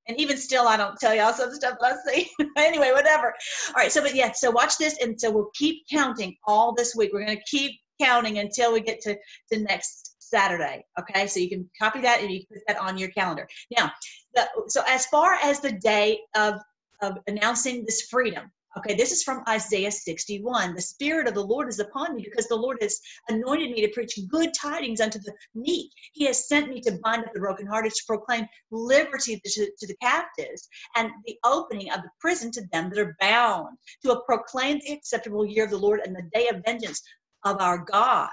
And 0.08 0.20
even 0.20 0.38
still, 0.38 0.68
I 0.68 0.78
don't 0.78 0.99
tell 0.99 1.16
y'all 1.16 1.34
some 1.34 1.53
stuff 1.53 1.78
I 1.82 1.93
see. 2.08 2.30
anyway, 2.58 2.91
whatever. 2.91 3.34
All 3.70 3.76
right. 3.76 3.91
So, 3.91 4.01
but 4.01 4.16
yeah, 4.16 4.32
so 4.32 4.51
watch 4.51 4.78
this. 4.78 4.97
And 5.01 5.20
so 5.20 5.32
we'll 5.32 5.51
keep 5.56 5.84
counting 5.91 6.36
all 6.45 6.74
this 6.74 6.95
week. 6.95 7.12
We're 7.14 7.26
going 7.26 7.38
to 7.38 7.43
keep 7.49 7.80
counting 7.99 8.39
until 8.39 8.74
we 8.74 8.82
get 8.82 9.01
to, 9.01 9.18
to 9.51 9.60
next 9.60 10.16
Saturday. 10.20 10.86
Okay. 10.99 11.28
So 11.28 11.39
you 11.39 11.49
can 11.49 11.70
copy 11.80 12.01
that 12.01 12.22
and 12.22 12.32
you 12.32 12.45
can 12.45 12.58
put 12.58 12.68
that 12.68 12.78
on 12.78 12.97
your 12.97 13.10
calendar. 13.10 13.47
Now, 13.76 13.91
the, 14.34 14.47
so 14.68 14.82
as 14.88 15.06
far 15.08 15.34
as 15.36 15.60
the 15.60 15.72
day 15.72 16.20
of, 16.36 16.56
of 17.01 17.18
announcing 17.28 17.84
this 17.86 18.03
freedom, 18.03 18.51
Okay, 18.78 18.93
this 18.93 19.13
is 19.13 19.23
from 19.23 19.41
Isaiah 19.47 19.91
61. 19.91 20.76
The 20.76 20.82
Spirit 20.82 21.30
of 21.30 21.34
the 21.34 21.43
Lord 21.43 21.69
is 21.69 21.80
upon 21.80 22.13
me 22.13 22.23
because 22.23 22.47
the 22.47 22.57
Lord 22.57 22.78
has 22.82 22.99
anointed 23.30 23.71
me 23.71 23.82
to 23.82 23.93
preach 23.93 24.19
good 24.28 24.53
tidings 24.53 24.99
unto 24.99 25.17
the 25.19 25.34
meek. 25.53 25.91
He 26.11 26.26
has 26.26 26.49
sent 26.49 26.67
me 26.67 26.82
to 26.82 26.99
bind 27.01 27.23
up 27.23 27.32
the 27.34 27.39
brokenhearted, 27.39 27.93
to 27.93 28.03
proclaim 28.05 28.45
liberty 28.71 29.41
to, 29.45 29.71
to 29.80 29.88
the 29.88 29.95
captives, 30.01 30.67
and 30.97 31.09
the 31.26 31.38
opening 31.45 31.89
of 31.91 32.01
the 32.01 32.09
prison 32.19 32.51
to 32.51 32.67
them 32.73 32.89
that 32.89 32.99
are 32.99 33.15
bound, 33.21 33.78
to 34.03 34.21
proclaim 34.26 34.80
the 34.80 34.91
acceptable 34.91 35.45
year 35.45 35.63
of 35.63 35.71
the 35.71 35.78
Lord 35.78 36.01
and 36.05 36.13
the 36.13 36.30
day 36.34 36.49
of 36.49 36.61
vengeance 36.65 37.01
of 37.45 37.61
our 37.61 37.78
God. 37.78 38.30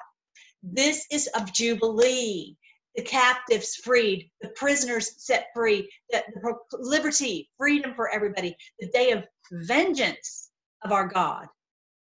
This 0.65 1.07
is 1.13 1.29
of 1.37 1.53
Jubilee 1.53 2.57
the 2.95 3.03
captives 3.03 3.77
freed, 3.77 4.31
the 4.41 4.49
prisoners 4.51 5.15
set 5.25 5.49
free, 5.55 5.89
the, 6.11 6.23
the, 6.43 6.55
liberty, 6.79 7.49
freedom 7.57 7.95
for 7.95 8.11
everybody, 8.11 8.57
the 8.81 8.89
day 8.89 9.13
of 9.13 9.25
vengeance 9.53 10.51
of 10.85 10.93
our 10.93 11.07
God, 11.07 11.47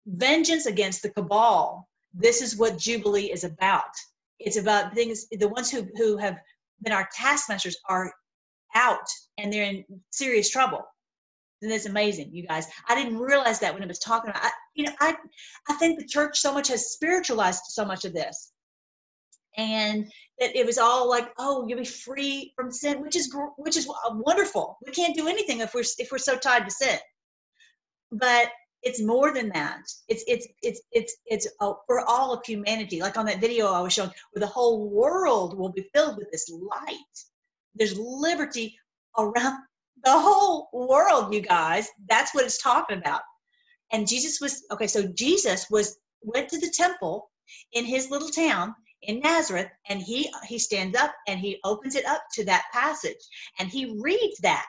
vengeance 0.06 0.66
against 0.66 1.02
the 1.02 1.10
cabal. 1.10 1.88
This 2.14 2.42
is 2.42 2.58
what 2.58 2.78
Jubilee 2.78 3.32
is 3.32 3.44
about. 3.44 3.84
It's 4.40 4.58
about 4.58 4.94
things, 4.94 5.28
the 5.32 5.50
ones 5.50 5.70
who, 5.70 5.88
who 5.96 6.18
have 6.18 6.38
been 6.82 6.94
our 6.94 7.10
taskmasters 7.14 7.78
are 7.90 8.12
out 8.76 9.08
and 9.38 9.52
they're 9.52 9.64
in 9.64 9.84
serious 10.12 10.50
trouble. 10.50 10.84
And 11.62 11.72
it's 11.72 11.88
amazing, 11.88 12.30
you 12.34 12.46
guys. 12.46 12.68
I 12.88 12.94
didn't 12.94 13.18
realize 13.18 13.60
that 13.60 13.74
when 13.74 13.84
I 13.84 13.88
was 13.88 13.98
talking 14.00 14.30
about, 14.30 14.44
I, 14.44 14.52
you 14.76 14.86
know, 14.86 14.92
I, 15.00 15.16
I 15.68 15.74
think 15.74 16.00
the 16.00 16.06
church 16.06 16.40
so 16.40 16.54
much 16.54 16.68
has 16.68 16.92
spiritualized 16.92 17.64
so 17.70 17.84
much 17.84 18.06
of 18.06 18.14
this 18.14 18.52
and 19.58 20.12
that 20.40 20.56
it 20.56 20.66
was 20.66 20.78
all 20.78 21.10
like 21.10 21.30
oh 21.40 21.66
you'll 21.68 21.80
be 21.80 21.86
free 21.86 22.54
from 22.56 22.72
sin 22.72 23.02
which 23.02 23.16
is 23.16 23.36
which 23.58 23.76
is 23.76 23.90
wonderful. 24.12 24.78
We 24.86 24.92
can't 24.92 25.16
do 25.16 25.28
anything 25.28 25.60
if 25.60 25.74
we're 25.74 25.84
if 25.98 26.12
we're 26.12 26.20
so 26.20 26.38
tied 26.38 26.66
to 26.66 26.72
sin. 26.72 26.98
But 28.12 28.52
it's 28.84 29.02
more 29.02 29.34
than 29.34 29.50
that. 29.50 29.82
It's 30.08 30.24
it's 30.28 30.48
it's 30.62 30.82
it's 30.92 31.16
it's 31.26 31.48
for 31.60 32.08
all 32.08 32.34
of 32.34 32.46
humanity. 32.46 33.02
Like 33.02 33.18
on 33.18 33.26
that 33.26 33.42
video 33.42 33.68
i 33.68 33.82
was 33.82 33.94
showing 33.94 34.12
where 34.32 34.40
the 34.40 34.48
whole 34.48 34.90
world 34.90 35.58
will 35.58 35.72
be 35.72 35.90
filled 35.94 36.18
with 36.18 36.32
this 36.32 36.50
light. 36.50 37.16
There's 37.76 37.98
liberty 37.98 38.78
around 39.18 39.58
the 40.04 40.12
whole 40.12 40.70
world 40.72 41.34
you 41.34 41.42
guys. 41.42 41.90
That's 42.08 42.34
what 42.36 42.46
it's 42.46 42.62
talking 42.62 43.00
about. 43.00 43.22
And 43.92 44.08
jesus 44.08 44.40
was 44.40 44.64
okay 44.72 44.88
so 44.88 45.08
jesus 45.08 45.68
was 45.72 45.98
went 46.22 46.50
to 46.50 46.60
the 46.60 46.70
temple 46.70 47.32
in 47.74 47.86
his 47.86 48.10
little 48.12 48.30
town 48.30 48.76
in 49.08 49.22
Nazareth 49.22 49.70
and 49.90 50.02
he 50.02 50.32
he 50.48 50.60
stands 50.60 50.96
up 50.96 51.16
and 51.28 51.40
he 51.40 51.60
opens 51.64 51.96
it 51.96 52.06
up 52.06 52.24
to 52.34 52.46
that 52.46 52.66
passage 52.72 53.16
and 53.60 53.70
he 53.70 53.98
reads 54.00 54.38
that. 54.40 54.68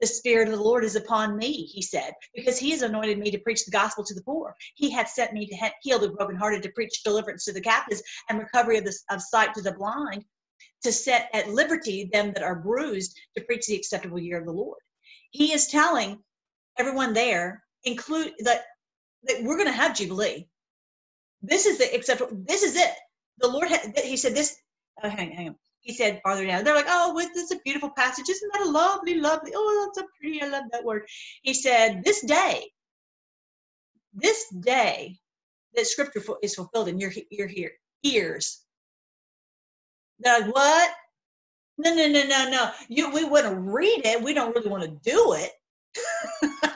The 0.00 0.08
spirit 0.08 0.48
of 0.48 0.54
the 0.54 0.62
lord 0.62 0.84
is 0.84 0.96
upon 0.96 1.36
me 1.36 1.52
he 1.66 1.80
said 1.80 2.12
because 2.34 2.58
he 2.58 2.70
has 2.70 2.82
anointed 2.82 3.18
me 3.18 3.30
to 3.30 3.38
preach 3.38 3.64
the 3.64 3.70
gospel 3.70 4.04
to 4.04 4.14
the 4.14 4.22
poor. 4.22 4.54
He 4.74 4.90
hath 4.90 5.08
sent 5.08 5.32
me 5.32 5.46
to 5.46 5.70
heal 5.82 5.98
the 5.98 6.10
brokenhearted 6.10 6.62
to 6.62 6.72
preach 6.72 7.02
deliverance 7.04 7.44
to 7.44 7.52
the 7.52 7.60
captives 7.60 8.02
and 8.28 8.38
recovery 8.38 8.78
of, 8.78 8.84
the, 8.84 8.94
of 9.10 9.22
sight 9.22 9.54
to 9.54 9.62
the 9.62 9.72
blind 9.72 10.24
to 10.82 10.92
set 10.92 11.30
at 11.32 11.48
liberty 11.48 12.10
them 12.12 12.32
that 12.32 12.42
are 12.42 12.56
bruised 12.56 13.18
to 13.36 13.44
preach 13.44 13.66
the 13.66 13.76
acceptable 13.76 14.18
year 14.18 14.38
of 14.38 14.46
the 14.46 14.52
lord. 14.52 14.78
He 15.30 15.52
is 15.52 15.68
telling 15.68 16.18
everyone 16.78 17.14
there 17.14 17.64
include 17.84 18.32
that, 18.40 18.64
that 19.24 19.42
we're 19.42 19.56
going 19.56 19.68
to 19.68 19.72
have 19.72 19.96
jubilee. 19.96 20.48
This 21.40 21.66
is 21.66 21.78
the 21.78 21.94
acceptable 21.94 22.36
this 22.46 22.62
is 22.62 22.76
it 22.76 22.92
the 23.38 23.48
Lord, 23.48 23.68
had, 23.68 23.96
he 23.98 24.16
said 24.16 24.34
this, 24.34 24.56
oh, 25.02 25.08
hang, 25.08 25.32
hang 25.32 25.48
on. 25.48 25.56
He 25.80 25.92
said 25.92 26.20
farther 26.22 26.46
down, 26.46 26.64
they're 26.64 26.74
like, 26.74 26.86
oh, 26.88 27.12
this 27.14 27.44
is 27.44 27.52
a 27.52 27.60
beautiful 27.62 27.90
passage. 27.90 28.28
Isn't 28.28 28.52
that 28.54 28.66
a 28.66 28.70
lovely, 28.70 29.16
lovely? 29.16 29.52
Oh, 29.54 29.84
that's 29.86 29.98
so 29.98 30.06
pretty. 30.18 30.40
I 30.40 30.48
love 30.48 30.64
that 30.72 30.84
word. 30.84 31.06
He 31.42 31.52
said, 31.52 32.02
this 32.04 32.24
day, 32.24 32.70
this 34.14 34.48
day 34.60 35.18
that 35.74 35.86
scripture 35.86 36.22
is 36.42 36.54
fulfilled 36.54 36.88
in 36.88 36.98
your, 36.98 37.12
your 37.30 37.50
ear, 37.50 37.72
ears. 38.02 38.62
They're 40.20 40.40
like, 40.40 40.54
what? 40.54 40.90
No, 41.76 41.94
no, 41.94 42.06
no, 42.08 42.22
no, 42.22 42.50
no. 42.50 42.70
You, 42.88 43.10
we 43.12 43.24
want 43.24 43.46
to 43.46 43.54
read 43.54 44.02
it. 44.04 44.22
We 44.22 44.32
don't 44.32 44.54
really 44.54 44.70
want 44.70 44.84
to 44.84 45.10
do 45.10 45.34
it. 45.34 45.50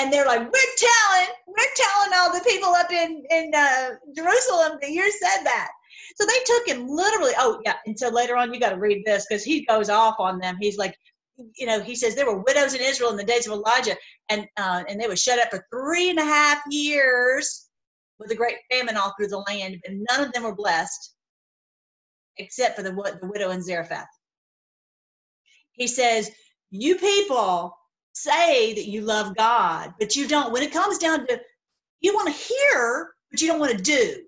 and 0.00 0.12
they're 0.12 0.26
like, 0.26 0.40
"We're 0.40 0.76
telling, 0.78 1.28
we're 1.46 1.74
telling 1.76 2.12
all 2.14 2.32
the 2.32 2.44
people 2.48 2.70
up 2.70 2.90
in 2.90 3.22
in 3.30 3.52
uh, 3.54 3.90
Jerusalem 4.16 4.78
that 4.80 4.90
you 4.90 5.10
said 5.12 5.44
that." 5.44 5.68
So 6.16 6.26
they 6.26 6.38
took 6.46 6.68
him 6.68 6.88
literally. 6.88 7.32
Oh 7.38 7.60
yeah, 7.64 7.76
and 7.86 7.98
so 7.98 8.08
later 8.08 8.36
on, 8.36 8.52
you 8.52 8.60
got 8.60 8.70
to 8.70 8.78
read 8.78 9.04
this 9.04 9.26
because 9.28 9.44
he 9.44 9.64
goes 9.66 9.90
off 9.90 10.16
on 10.18 10.38
them. 10.38 10.56
He's 10.60 10.78
like, 10.78 10.96
you 11.56 11.66
know, 11.66 11.80
he 11.80 11.94
says 11.94 12.14
there 12.14 12.26
were 12.26 12.42
widows 12.42 12.74
in 12.74 12.80
Israel 12.80 13.10
in 13.10 13.16
the 13.16 13.24
days 13.24 13.46
of 13.46 13.52
Elijah, 13.52 13.96
and 14.30 14.46
uh, 14.56 14.84
and 14.88 15.00
they 15.00 15.08
were 15.08 15.16
shut 15.16 15.38
up 15.38 15.50
for 15.50 15.66
three 15.70 16.10
and 16.10 16.18
a 16.18 16.24
half 16.24 16.62
years 16.70 17.68
with 18.18 18.30
a 18.30 18.36
great 18.36 18.56
famine 18.70 18.96
all 18.96 19.12
through 19.16 19.28
the 19.28 19.44
land, 19.48 19.76
and 19.84 20.06
none 20.10 20.24
of 20.24 20.32
them 20.32 20.44
were 20.44 20.54
blessed 20.54 21.14
except 22.38 22.76
for 22.76 22.82
the 22.82 22.92
the 23.20 23.28
widow 23.28 23.50
in 23.50 23.62
Zarephath. 23.62 24.08
He 25.72 25.86
says, 25.86 26.30
"You 26.70 26.96
people 26.96 27.76
say 28.22 28.74
that 28.74 28.86
you 28.86 29.02
love 29.02 29.36
God, 29.36 29.94
but 29.98 30.16
you 30.16 30.28
don't. 30.28 30.52
When 30.52 30.62
it 30.62 30.72
comes 30.72 30.98
down 30.98 31.26
to, 31.26 31.40
you 32.00 32.14
want 32.14 32.28
to 32.28 32.34
hear, 32.34 33.10
but 33.30 33.40
you 33.40 33.48
don't 33.48 33.60
want 33.60 33.76
to 33.76 33.82
do. 33.82 34.24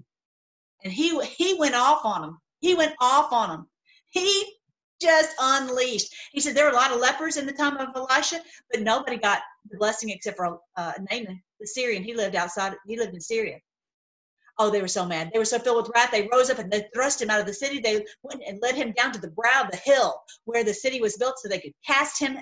And 0.84 0.92
he 0.92 1.18
he 1.24 1.54
went 1.54 1.74
off 1.74 2.04
on 2.04 2.22
them. 2.22 2.38
He 2.60 2.74
went 2.74 2.94
off 3.00 3.32
on 3.32 3.50
them. 3.50 3.66
He 4.10 4.54
just 5.00 5.30
unleashed. 5.40 6.14
He 6.32 6.40
said 6.40 6.54
there 6.54 6.64
were 6.64 6.70
a 6.70 6.76
lot 6.76 6.92
of 6.92 7.00
lepers 7.00 7.36
in 7.36 7.46
the 7.46 7.52
time 7.52 7.76
of 7.76 7.88
Elisha, 7.94 8.40
but 8.70 8.82
nobody 8.82 9.16
got 9.16 9.40
the 9.70 9.78
blessing 9.78 10.10
except 10.10 10.36
for 10.36 10.58
uh, 10.76 10.92
Naaman, 11.10 11.42
the 11.60 11.66
Syrian. 11.66 12.04
He 12.04 12.14
lived 12.14 12.36
outside. 12.36 12.74
He 12.86 12.96
lived 12.96 13.14
in 13.14 13.20
Syria. 13.20 13.58
Oh, 14.58 14.70
they 14.70 14.82
were 14.82 14.88
so 14.88 15.06
mad. 15.06 15.30
They 15.32 15.38
were 15.38 15.44
so 15.44 15.58
filled 15.58 15.78
with 15.78 15.92
wrath. 15.94 16.10
They 16.12 16.28
rose 16.30 16.50
up 16.50 16.58
and 16.58 16.70
they 16.70 16.86
thrust 16.94 17.22
him 17.22 17.30
out 17.30 17.40
of 17.40 17.46
the 17.46 17.54
city. 17.54 17.80
They 17.80 18.04
went 18.22 18.42
and 18.46 18.60
led 18.60 18.74
him 18.74 18.92
down 18.92 19.12
to 19.12 19.20
the 19.20 19.30
brow 19.30 19.62
of 19.64 19.70
the 19.70 19.78
hill 19.78 20.14
where 20.44 20.62
the 20.62 20.74
city 20.74 21.00
was 21.00 21.16
built 21.16 21.38
so 21.38 21.48
they 21.48 21.58
could 21.58 21.72
cast 21.86 22.20
him 22.20 22.36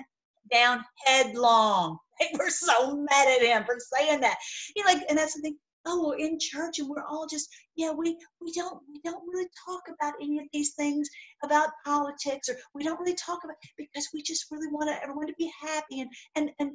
down 0.51 0.83
headlong. 1.05 1.97
They 2.19 2.37
were 2.37 2.51
so 2.51 2.97
mad 2.97 3.27
at 3.27 3.41
him 3.41 3.63
for 3.65 3.77
saying 3.79 4.21
that. 4.21 4.37
You 4.75 4.83
know, 4.83 4.93
like, 4.93 5.03
and 5.09 5.17
that's 5.17 5.33
the 5.33 5.41
thing. 5.41 5.57
Oh, 5.87 6.09
we're 6.09 6.17
in 6.17 6.37
church 6.39 6.77
and 6.77 6.87
we're 6.87 7.03
all 7.03 7.25
just, 7.25 7.49
yeah, 7.75 7.91
we 7.91 8.15
we 8.39 8.53
don't 8.53 8.79
we 8.87 9.01
don't 9.03 9.27
really 9.27 9.49
talk 9.65 9.81
about 9.91 10.13
any 10.21 10.37
of 10.37 10.45
these 10.53 10.75
things 10.75 11.09
about 11.43 11.69
politics 11.83 12.47
or 12.47 12.57
we 12.75 12.83
don't 12.83 12.99
really 12.99 13.15
talk 13.15 13.39
about 13.43 13.55
because 13.75 14.07
we 14.13 14.21
just 14.21 14.45
really 14.51 14.67
want 14.67 14.95
everyone 15.01 15.25
to 15.25 15.33
be 15.39 15.51
happy 15.59 16.01
and 16.01 16.11
and 16.35 16.51
and 16.59 16.71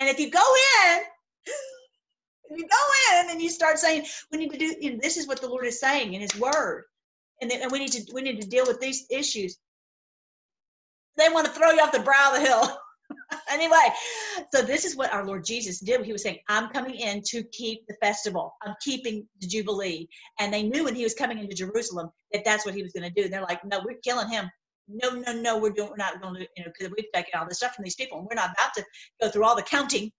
and 0.00 0.10
if 0.10 0.18
you 0.18 0.30
go 0.30 0.40
in 0.40 1.02
if 1.46 2.58
you 2.58 2.66
go 2.68 3.20
in 3.20 3.30
and 3.30 3.40
you 3.40 3.48
start 3.48 3.78
saying 3.78 4.04
we 4.32 4.38
need 4.38 4.50
to 4.50 4.58
do 4.58 4.74
you 4.80 4.92
know, 4.92 4.98
this 5.00 5.16
is 5.16 5.28
what 5.28 5.40
the 5.40 5.48
lord 5.48 5.64
is 5.64 5.78
saying 5.78 6.14
in 6.14 6.20
his 6.20 6.36
word 6.36 6.84
and 7.40 7.50
then 7.50 7.62
and 7.62 7.70
we 7.70 7.78
need 7.78 7.92
to 7.92 8.02
we 8.12 8.22
need 8.22 8.40
to 8.40 8.48
deal 8.48 8.66
with 8.66 8.80
these 8.80 9.06
issues 9.10 9.58
they 11.16 11.28
want 11.28 11.46
to 11.46 11.52
throw 11.52 11.70
you 11.70 11.80
off 11.80 11.92
the 11.92 12.00
brow 12.00 12.32
of 12.34 12.40
the 12.40 12.46
hill. 12.46 12.78
anyway, 13.50 13.88
so 14.52 14.62
this 14.62 14.84
is 14.84 14.96
what 14.96 15.12
our 15.12 15.26
Lord 15.26 15.44
Jesus 15.44 15.80
did. 15.80 16.04
He 16.04 16.12
was 16.12 16.22
saying, 16.22 16.38
I'm 16.48 16.68
coming 16.70 16.94
in 16.94 17.22
to 17.26 17.42
keep 17.52 17.86
the 17.86 17.94
festival. 18.00 18.54
I'm 18.62 18.74
keeping 18.82 19.26
the 19.40 19.46
Jubilee. 19.46 20.08
And 20.40 20.52
they 20.52 20.62
knew 20.62 20.84
when 20.84 20.94
he 20.94 21.02
was 21.02 21.14
coming 21.14 21.38
into 21.38 21.54
Jerusalem 21.54 22.10
that 22.32 22.44
that's 22.44 22.64
what 22.64 22.74
he 22.74 22.82
was 22.82 22.92
going 22.92 23.08
to 23.08 23.14
do. 23.14 23.24
And 23.24 23.32
they're 23.32 23.42
like, 23.42 23.64
no, 23.64 23.80
we're 23.84 23.98
killing 24.02 24.28
him. 24.28 24.50
No, 24.88 25.10
no, 25.10 25.32
no, 25.32 25.58
we're 25.58 25.70
doing, 25.70 25.90
we're 25.90 25.96
not 25.96 26.20
going 26.20 26.34
to, 26.34 26.40
you 26.56 26.64
know, 26.64 26.72
because 26.76 26.92
we've 26.96 27.06
taken 27.14 27.38
all 27.38 27.46
this 27.46 27.58
stuff 27.58 27.74
from 27.74 27.84
these 27.84 27.94
people. 27.94 28.18
And 28.18 28.26
we're 28.28 28.34
not 28.34 28.52
about 28.52 28.74
to 28.74 28.84
go 29.20 29.30
through 29.30 29.44
all 29.44 29.56
the 29.56 29.62
counting 29.62 30.10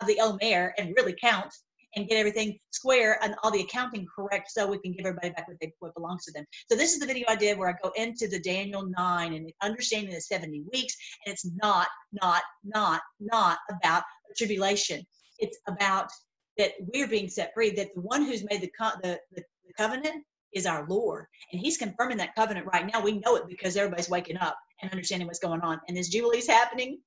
of 0.00 0.06
the 0.06 0.20
Omer 0.20 0.74
and 0.78 0.94
really 0.96 1.14
count 1.20 1.52
and 1.96 2.08
get 2.08 2.18
everything 2.18 2.58
square 2.70 3.18
and 3.22 3.34
all 3.42 3.50
the 3.50 3.60
accounting 3.60 4.06
correct 4.14 4.50
so 4.50 4.66
we 4.66 4.78
can 4.78 4.92
give 4.92 5.06
everybody 5.06 5.30
back 5.30 5.48
what, 5.48 5.56
they, 5.60 5.72
what 5.78 5.94
belongs 5.94 6.24
to 6.24 6.32
them. 6.32 6.44
So 6.70 6.76
this 6.76 6.92
is 6.92 7.00
the 7.00 7.06
video 7.06 7.26
I 7.28 7.36
did 7.36 7.58
where 7.58 7.68
I 7.68 7.74
go 7.82 7.92
into 7.96 8.28
the 8.28 8.40
Daniel 8.40 8.86
9 8.96 9.34
and 9.34 9.52
understanding 9.62 10.14
the 10.14 10.20
70 10.20 10.64
weeks. 10.72 10.96
And 11.24 11.32
it's 11.32 11.46
not, 11.62 11.88
not, 12.12 12.42
not, 12.64 13.00
not 13.20 13.58
about 13.70 14.02
tribulation. 14.36 15.04
It's 15.38 15.58
about 15.68 16.10
that 16.58 16.72
we're 16.92 17.08
being 17.08 17.28
set 17.28 17.52
free, 17.54 17.70
that 17.70 17.94
the 17.94 18.00
one 18.00 18.24
who's 18.24 18.44
made 18.44 18.60
the, 18.60 18.70
the, 19.02 19.20
the, 19.32 19.42
the 19.66 19.72
covenant 19.76 20.24
is 20.52 20.66
our 20.66 20.86
Lord. 20.88 21.26
And 21.52 21.60
he's 21.60 21.76
confirming 21.76 22.16
that 22.18 22.34
covenant 22.34 22.66
right 22.72 22.90
now. 22.90 23.02
We 23.02 23.18
know 23.18 23.36
it 23.36 23.48
because 23.48 23.76
everybody's 23.76 24.08
waking 24.08 24.38
up 24.38 24.56
and 24.80 24.90
understanding 24.90 25.26
what's 25.26 25.40
going 25.40 25.60
on. 25.62 25.80
And 25.88 25.96
this 25.96 26.08
Jubilee's 26.08 26.46
happening. 26.46 27.00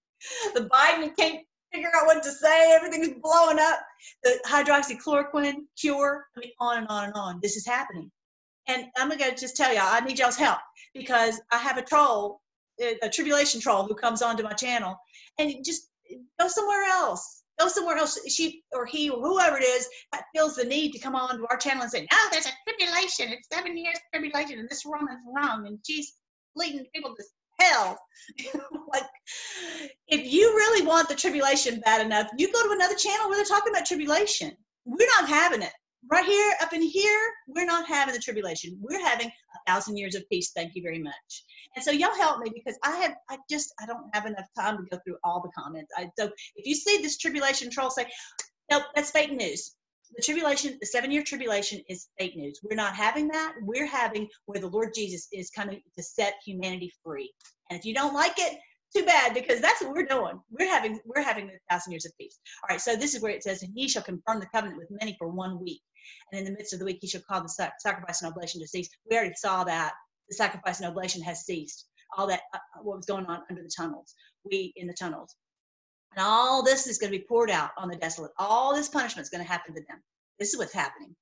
The 0.53 0.69
Biden 0.73 1.15
can't 1.15 1.45
figure 1.73 1.91
out 1.95 2.05
what 2.05 2.23
to 2.23 2.31
say. 2.31 2.73
Everything's 2.75 3.19
blowing 3.21 3.59
up. 3.59 3.79
The 4.23 4.39
hydroxychloroquine 4.47 5.65
cure. 5.79 6.25
I 6.35 6.39
mean, 6.39 6.51
on 6.59 6.79
and 6.79 6.87
on 6.87 7.05
and 7.05 7.13
on. 7.15 7.39
This 7.41 7.55
is 7.55 7.65
happening. 7.65 8.11
And 8.67 8.85
I'm 8.97 9.09
gonna 9.09 9.35
just 9.35 9.55
tell 9.55 9.73
y'all, 9.73 9.83
I 9.83 10.01
need 10.01 10.19
y'all's 10.19 10.35
help 10.35 10.59
because 10.93 11.39
I 11.51 11.57
have 11.57 11.77
a 11.77 11.81
troll 11.83 12.41
a 13.01 13.09
tribulation 13.09 13.59
troll 13.59 13.85
who 13.85 13.95
comes 13.95 14.21
onto 14.21 14.43
my 14.43 14.53
channel 14.53 14.95
and 15.39 15.53
just 15.65 15.89
go 16.39 16.47
somewhere 16.47 16.83
else 16.83 17.43
go 17.59 17.67
somewhere 17.67 17.97
else 17.97 18.19
she 18.29 18.63
or 18.71 18.85
he 18.85 19.09
or 19.09 19.19
whoever 19.19 19.57
it 19.57 19.63
is 19.63 19.87
that 20.11 20.23
feels 20.33 20.55
the 20.55 20.63
need 20.63 20.91
to 20.91 20.99
come 20.99 21.15
on 21.15 21.37
to 21.37 21.47
our 21.49 21.57
channel 21.57 21.81
and 21.81 21.91
say 21.91 22.07
no 22.11 22.17
there's 22.31 22.45
a 22.45 22.51
tribulation 22.67 23.29
it's 23.29 23.47
seven 23.51 23.75
years 23.75 23.97
tribulation 24.13 24.59
and 24.59 24.69
this 24.69 24.85
woman's 24.85 25.19
wrong 25.35 25.65
and 25.67 25.79
she's 25.85 26.13
leading 26.55 26.85
people 26.93 27.15
to 27.15 27.23
hell. 27.59 27.99
Like 28.93 29.03
if 30.07 30.31
you 30.31 30.47
really 30.55 30.85
want 30.87 31.09
the 31.09 31.15
tribulation 31.15 31.81
bad 31.81 32.05
enough 32.05 32.27
you 32.37 32.51
go 32.51 32.63
to 32.63 32.71
another 32.71 32.95
channel 32.95 33.27
where 33.27 33.37
they're 33.37 33.45
talking 33.45 33.73
about 33.73 33.85
tribulation. 33.85 34.55
We're 34.85 35.09
not 35.19 35.29
having 35.29 35.61
it. 35.61 35.73
Right 36.09 36.25
here 36.25 36.53
up 36.61 36.71
in 36.71 36.81
here 36.81 37.19
we're 37.47 37.65
not 37.65 37.85
having 37.87 38.13
the 38.13 38.21
tribulation. 38.21 38.77
We're 38.81 39.05
having 39.05 39.27
a 39.27 39.71
thousand 39.71 39.97
years 39.97 40.15
of 40.15 40.27
peace. 40.29 40.51
Thank 40.55 40.73
you 40.75 40.81
very 40.81 40.99
much. 40.99 41.43
And 41.75 41.83
so 41.83 41.91
y'all 41.91 42.15
help 42.15 42.39
me 42.39 42.49
because 42.53 42.79
i 42.83 42.95
have 42.97 43.15
i 43.29 43.37
just 43.49 43.73
i 43.81 43.85
don't 43.85 44.09
have 44.13 44.25
enough 44.25 44.47
time 44.57 44.77
to 44.77 44.83
go 44.89 44.97
through 45.03 45.17
all 45.23 45.41
the 45.41 45.61
comments. 45.61 45.91
I, 45.97 46.09
so 46.17 46.29
if 46.55 46.65
you 46.65 46.75
see 46.75 47.01
this 47.01 47.17
tribulation 47.17 47.69
troll 47.69 47.89
say 47.89 48.05
nope 48.71 48.83
that's 48.95 49.11
fake 49.11 49.33
news 49.33 49.75
the 50.15 50.21
tribulation 50.23 50.77
the 50.79 50.85
seven 50.85 51.11
year 51.11 51.23
tribulation 51.23 51.81
is 51.89 52.07
fake 52.19 52.35
news 52.35 52.59
we're 52.63 52.75
not 52.75 52.95
having 52.95 53.27
that 53.29 53.53
we're 53.61 53.87
having 53.87 54.27
where 54.45 54.59
the 54.61 54.67
lord 54.67 54.93
jesus 54.95 55.27
is 55.33 55.49
coming 55.49 55.81
to 55.97 56.03
set 56.03 56.35
humanity 56.45 56.91
free 57.03 57.31
and 57.69 57.79
if 57.79 57.85
you 57.85 57.93
don't 57.93 58.13
like 58.13 58.33
it 58.37 58.53
too 58.95 59.05
bad 59.05 59.33
because 59.33 59.61
that's 59.61 59.81
what 59.81 59.91
we're 59.93 60.05
doing. 60.05 60.39
We're 60.51 60.69
having 60.69 60.99
we're 61.05 61.23
having 61.23 61.47
the 61.47 61.53
thousand 61.69 61.93
years 61.93 62.05
of 62.05 62.17
peace. 62.19 62.39
All 62.63 62.69
right, 62.73 62.81
so 62.81 62.95
this 62.95 63.15
is 63.15 63.21
where 63.21 63.31
it 63.31 63.43
says, 63.43 63.63
and 63.63 63.73
he 63.75 63.87
shall 63.87 64.03
confirm 64.03 64.39
the 64.39 64.47
covenant 64.53 64.79
with 64.79 64.89
many 64.91 65.15
for 65.19 65.29
one 65.29 65.61
week, 65.61 65.81
and 66.31 66.39
in 66.39 66.45
the 66.45 66.51
midst 66.57 66.73
of 66.73 66.79
the 66.79 66.85
week 66.85 66.99
he 67.01 67.07
shall 67.07 67.21
call 67.21 67.41
the 67.41 67.49
sac- 67.49 67.79
sacrifice 67.81 68.21
and 68.21 68.31
oblation 68.31 68.61
to 68.61 68.67
cease. 68.67 68.89
We 69.09 69.17
already 69.17 69.35
saw 69.35 69.63
that 69.65 69.93
the 70.29 70.35
sacrifice 70.35 70.79
and 70.79 70.89
oblation 70.89 71.21
has 71.23 71.45
ceased. 71.45 71.87
All 72.17 72.27
that 72.27 72.41
uh 72.53 72.59
what 72.83 72.97
was 72.97 73.05
going 73.05 73.25
on 73.25 73.41
under 73.49 73.63
the 73.63 73.71
tunnels, 73.75 74.15
we 74.45 74.73
in 74.77 74.87
the 74.87 74.95
tunnels, 74.95 75.35
and 76.17 76.25
all 76.25 76.63
this 76.63 76.87
is 76.87 76.97
going 76.97 77.11
to 77.11 77.17
be 77.17 77.23
poured 77.23 77.51
out 77.51 77.69
on 77.77 77.89
the 77.89 77.95
desolate. 77.95 78.31
All 78.39 78.75
this 78.75 78.89
punishment 78.89 79.23
is 79.23 79.29
going 79.29 79.43
to 79.43 79.49
happen 79.49 79.75
to 79.75 79.81
them. 79.81 80.01
This 80.39 80.51
is 80.51 80.57
what's 80.57 80.73
happening. 80.73 81.15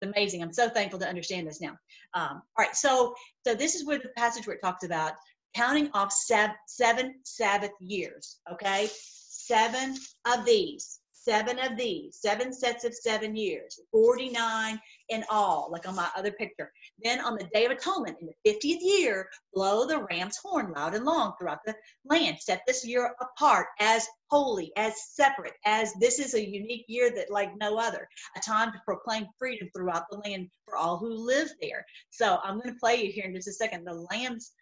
It's 0.00 0.10
amazing. 0.14 0.42
I'm 0.42 0.52
so 0.52 0.68
thankful 0.68 0.98
to 1.00 1.08
understand 1.08 1.46
this 1.46 1.60
now. 1.60 1.76
Um, 2.12 2.42
all 2.56 2.64
right, 2.64 2.76
so 2.76 3.14
so 3.46 3.54
this 3.54 3.74
is 3.74 3.86
where 3.86 3.98
the 3.98 4.10
passage 4.16 4.46
where 4.46 4.56
it 4.56 4.62
talks 4.62 4.84
about 4.84 5.14
counting 5.54 5.88
off 5.94 6.12
seven, 6.12 6.54
seven 6.66 7.14
Sabbath 7.24 7.72
years, 7.80 8.40
okay? 8.52 8.88
Seven 8.92 9.96
of 10.26 10.44
these, 10.44 11.00
seven 11.12 11.58
of 11.58 11.76
these, 11.78 12.18
seven 12.20 12.52
sets 12.52 12.84
of 12.84 12.94
seven 12.94 13.34
years, 13.34 13.80
49 13.90 14.78
in 15.12 15.24
all, 15.30 15.68
like 15.70 15.86
on 15.86 15.94
my 15.94 16.08
other 16.16 16.32
picture. 16.32 16.72
Then 17.02 17.20
on 17.20 17.36
the 17.36 17.48
Day 17.52 17.66
of 17.66 17.72
Atonement, 17.72 18.16
in 18.20 18.28
the 18.28 18.50
50th 18.50 18.80
year, 18.80 19.28
blow 19.54 19.86
the 19.86 20.04
ram's 20.10 20.38
horn 20.42 20.72
loud 20.72 20.94
and 20.94 21.04
long 21.04 21.34
throughout 21.38 21.60
the 21.64 21.74
land. 22.04 22.38
Set 22.40 22.62
this 22.66 22.84
year 22.86 23.14
apart 23.20 23.66
as 23.78 24.06
holy, 24.30 24.72
as 24.76 24.94
separate, 25.10 25.54
as 25.64 25.92
this 26.00 26.18
is 26.18 26.34
a 26.34 26.48
unique 26.48 26.86
year 26.88 27.10
that 27.14 27.30
like 27.30 27.50
no 27.60 27.78
other, 27.78 28.08
a 28.36 28.40
time 28.40 28.72
to 28.72 28.80
proclaim 28.86 29.26
freedom 29.38 29.68
throughout 29.76 30.04
the 30.10 30.18
land 30.18 30.48
for 30.64 30.76
all 30.76 30.98
who 30.98 31.12
live 31.12 31.52
there. 31.60 31.84
So 32.10 32.38
I'm 32.42 32.58
going 32.58 32.72
to 32.72 32.80
play 32.80 33.04
you 33.04 33.12
here 33.12 33.26
in 33.26 33.34
just 33.34 33.48
a 33.48 33.52
second. 33.52 33.84
The 33.84 34.06
lamb's 34.10 34.52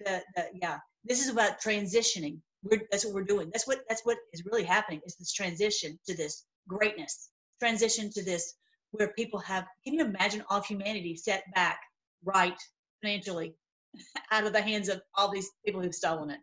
the, 0.00 0.22
the 0.34 0.46
yeah 0.60 0.78
this 1.04 1.20
is 1.20 1.30
about 1.30 1.60
transitioning 1.60 2.38
we're, 2.62 2.82
that's 2.90 3.04
what 3.04 3.14
we're 3.14 3.24
doing 3.24 3.50
that's 3.52 3.66
what 3.66 3.80
that's 3.88 4.02
what 4.04 4.18
is 4.32 4.44
really 4.44 4.64
happening 4.64 5.00
is 5.06 5.16
this 5.16 5.32
transition 5.32 5.98
to 6.06 6.16
this 6.16 6.44
greatness 6.68 7.30
transition 7.60 8.10
to 8.10 8.22
this 8.22 8.54
where 8.96 9.12
people 9.12 9.38
have 9.40 9.66
can 9.84 9.94
you 9.94 10.04
imagine 10.04 10.42
all 10.48 10.58
of 10.58 10.66
humanity 10.66 11.16
set 11.16 11.44
back 11.54 11.80
right 12.24 12.58
financially 13.02 13.54
out 14.30 14.46
of 14.46 14.52
the 14.52 14.60
hands 14.60 14.88
of 14.88 15.00
all 15.14 15.30
these 15.30 15.50
people 15.64 15.80
who've 15.80 15.94
stolen 15.94 16.30
it? 16.30 16.40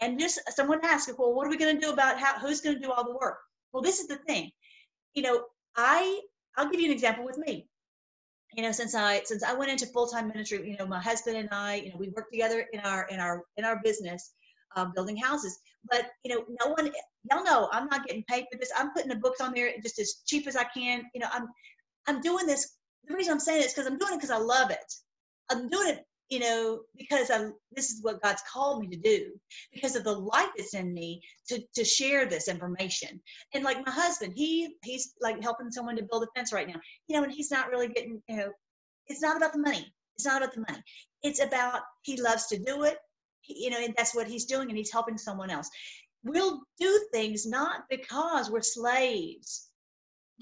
And 0.00 0.18
just 0.18 0.40
someone 0.50 0.80
asked 0.82 1.10
well 1.18 1.34
what 1.34 1.46
are 1.46 1.50
we 1.50 1.56
going 1.56 1.74
to 1.74 1.80
do 1.80 1.92
about 1.92 2.18
how 2.18 2.38
who's 2.38 2.60
going 2.60 2.76
to 2.76 2.82
do 2.82 2.92
all 2.92 3.04
the 3.04 3.16
work? 3.20 3.38
Well 3.72 3.82
this 3.82 4.00
is 4.00 4.08
the 4.08 4.16
thing. 4.16 4.50
You 5.14 5.22
know 5.22 5.44
i 5.76 6.20
i'll 6.56 6.70
give 6.70 6.80
you 6.80 6.86
an 6.86 6.92
example 6.92 7.24
with 7.24 7.38
me. 7.38 7.68
You 8.54 8.62
know 8.62 8.72
since 8.72 8.94
i 8.94 9.22
since 9.24 9.42
i 9.42 9.52
went 9.52 9.70
into 9.70 9.86
full-time 9.86 10.28
ministry 10.28 10.68
you 10.68 10.76
know 10.78 10.86
my 10.86 11.00
husband 11.00 11.36
and 11.36 11.48
i 11.52 11.76
you 11.76 11.90
know 11.90 11.96
we 11.98 12.08
work 12.10 12.30
together 12.30 12.66
in 12.72 12.80
our 12.80 13.06
in 13.08 13.20
our 13.20 13.44
in 13.56 13.64
our 13.64 13.80
business 13.82 14.32
um, 14.76 14.92
building 14.94 15.16
houses. 15.16 15.58
But 15.90 16.10
you 16.24 16.34
know 16.34 16.44
no 16.62 16.72
one 16.72 16.90
y'all 17.30 17.44
know 17.44 17.68
i'm 17.72 17.88
not 17.88 18.06
getting 18.06 18.24
paid 18.28 18.46
for 18.50 18.58
this. 18.58 18.70
I'm 18.76 18.92
putting 18.92 19.08
the 19.08 19.16
books 19.16 19.40
on 19.40 19.52
there 19.54 19.70
just 19.82 19.98
as 19.98 20.22
cheap 20.26 20.46
as 20.46 20.56
i 20.56 20.64
can. 20.64 21.04
You 21.14 21.20
know 21.20 21.28
i'm 21.32 21.48
i'm 22.06 22.20
doing 22.20 22.46
this 22.46 22.76
the 23.06 23.14
reason 23.14 23.32
i'm 23.32 23.40
saying 23.40 23.60
it 23.60 23.66
is 23.66 23.72
because 23.72 23.86
i'm 23.86 23.98
doing 23.98 24.14
it 24.14 24.16
because 24.16 24.30
i 24.30 24.38
love 24.38 24.70
it 24.70 24.94
i'm 25.50 25.68
doing 25.68 25.88
it 25.90 26.04
you 26.28 26.40
know, 26.40 26.80
because 26.96 27.30
I'm, 27.30 27.54
this 27.72 27.90
is 27.90 28.02
what 28.02 28.20
God's 28.22 28.42
called 28.52 28.80
me 28.80 28.88
to 28.88 28.96
do, 28.96 29.30
because 29.72 29.94
of 29.94 30.04
the 30.04 30.12
light 30.12 30.50
that's 30.56 30.74
in 30.74 30.92
me 30.92 31.22
to, 31.48 31.62
to 31.74 31.84
share 31.84 32.26
this 32.26 32.48
information. 32.48 33.20
And 33.54 33.62
like 33.62 33.84
my 33.86 33.92
husband, 33.92 34.32
he 34.34 34.74
he's 34.82 35.14
like 35.20 35.40
helping 35.42 35.70
someone 35.70 35.96
to 35.96 36.06
build 36.10 36.24
a 36.24 36.26
fence 36.34 36.52
right 36.52 36.66
now, 36.66 36.80
you 37.06 37.16
know, 37.16 37.22
and 37.22 37.32
he's 37.32 37.50
not 37.50 37.70
really 37.70 37.88
getting, 37.88 38.20
you 38.28 38.36
know, 38.36 38.50
it's 39.06 39.22
not 39.22 39.36
about 39.36 39.52
the 39.52 39.60
money. 39.60 39.94
It's 40.16 40.26
not 40.26 40.42
about 40.42 40.54
the 40.54 40.64
money. 40.68 40.82
It's 41.22 41.40
about 41.40 41.82
he 42.02 42.20
loves 42.20 42.46
to 42.48 42.58
do 42.58 42.82
it, 42.84 42.96
he, 43.42 43.64
you 43.64 43.70
know, 43.70 43.78
and 43.78 43.94
that's 43.96 44.14
what 44.14 44.26
he's 44.26 44.46
doing, 44.46 44.68
and 44.68 44.76
he's 44.76 44.92
helping 44.92 45.18
someone 45.18 45.50
else. 45.50 45.70
We'll 46.24 46.62
do 46.80 47.06
things 47.12 47.46
not 47.46 47.82
because 47.88 48.50
we're 48.50 48.62
slaves. 48.62 49.68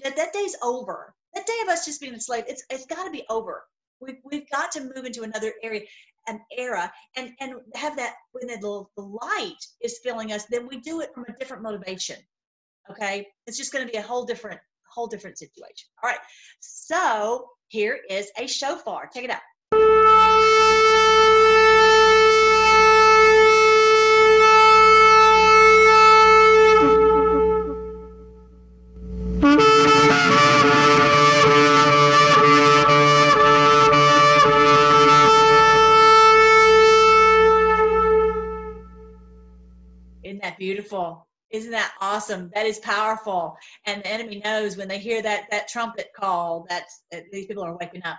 That 0.03 0.15
that 0.15 0.33
day's 0.33 0.55
over. 0.63 1.13
That 1.35 1.45
day 1.45 1.59
of 1.63 1.69
us 1.69 1.85
just 1.85 2.01
being 2.01 2.13
enslaved, 2.13 2.49
it's, 2.49 2.63
it's 2.69 2.85
got 2.85 3.03
to 3.03 3.11
be 3.11 3.25
over. 3.29 3.63
We've, 4.01 4.17
we've 4.23 4.49
got 4.49 4.71
to 4.73 4.81
move 4.81 5.05
into 5.05 5.23
another 5.23 5.53
area 5.63 5.81
an 6.27 6.41
era 6.57 6.91
and 7.15 7.31
and 7.39 7.53
have 7.75 7.95
that 7.95 8.15
when 8.31 8.47
the, 8.47 8.57
the 8.95 9.01
light 9.01 9.63
is 9.81 9.99
filling 10.03 10.31
us 10.31 10.45
then 10.45 10.67
we 10.67 10.77
do 10.77 11.01
it 11.01 11.13
from 11.13 11.25
a 11.27 11.33
different 11.33 11.63
motivation 11.63 12.17
okay? 12.89 13.27
It's 13.47 13.57
just 13.57 13.73
going 13.73 13.85
to 13.85 13.91
be 13.91 13.97
a 13.97 14.01
whole 14.01 14.25
different 14.25 14.59
whole 14.91 15.07
different 15.07 15.37
situation. 15.37 15.87
All 16.03 16.09
right 16.09 16.19
so 16.59 17.47
here 17.67 17.99
is 18.09 18.31
a 18.37 18.47
shofar. 18.47 19.09
Check 19.13 19.25
it 19.25 19.29
out 19.29 20.64
Isn't 41.55 41.71
that 41.71 41.93
awesome? 42.01 42.51
That 42.53 42.65
is 42.65 42.79
powerful. 42.79 43.57
And 43.85 44.01
the 44.03 44.07
enemy 44.07 44.41
knows 44.43 44.77
when 44.77 44.87
they 44.87 44.99
hear 44.99 45.21
that 45.21 45.45
that 45.51 45.67
trumpet 45.67 46.11
call 46.15 46.65
that 46.69 46.85
these 47.31 47.45
people 47.45 47.63
are 47.63 47.77
waking 47.77 48.03
up. 48.03 48.17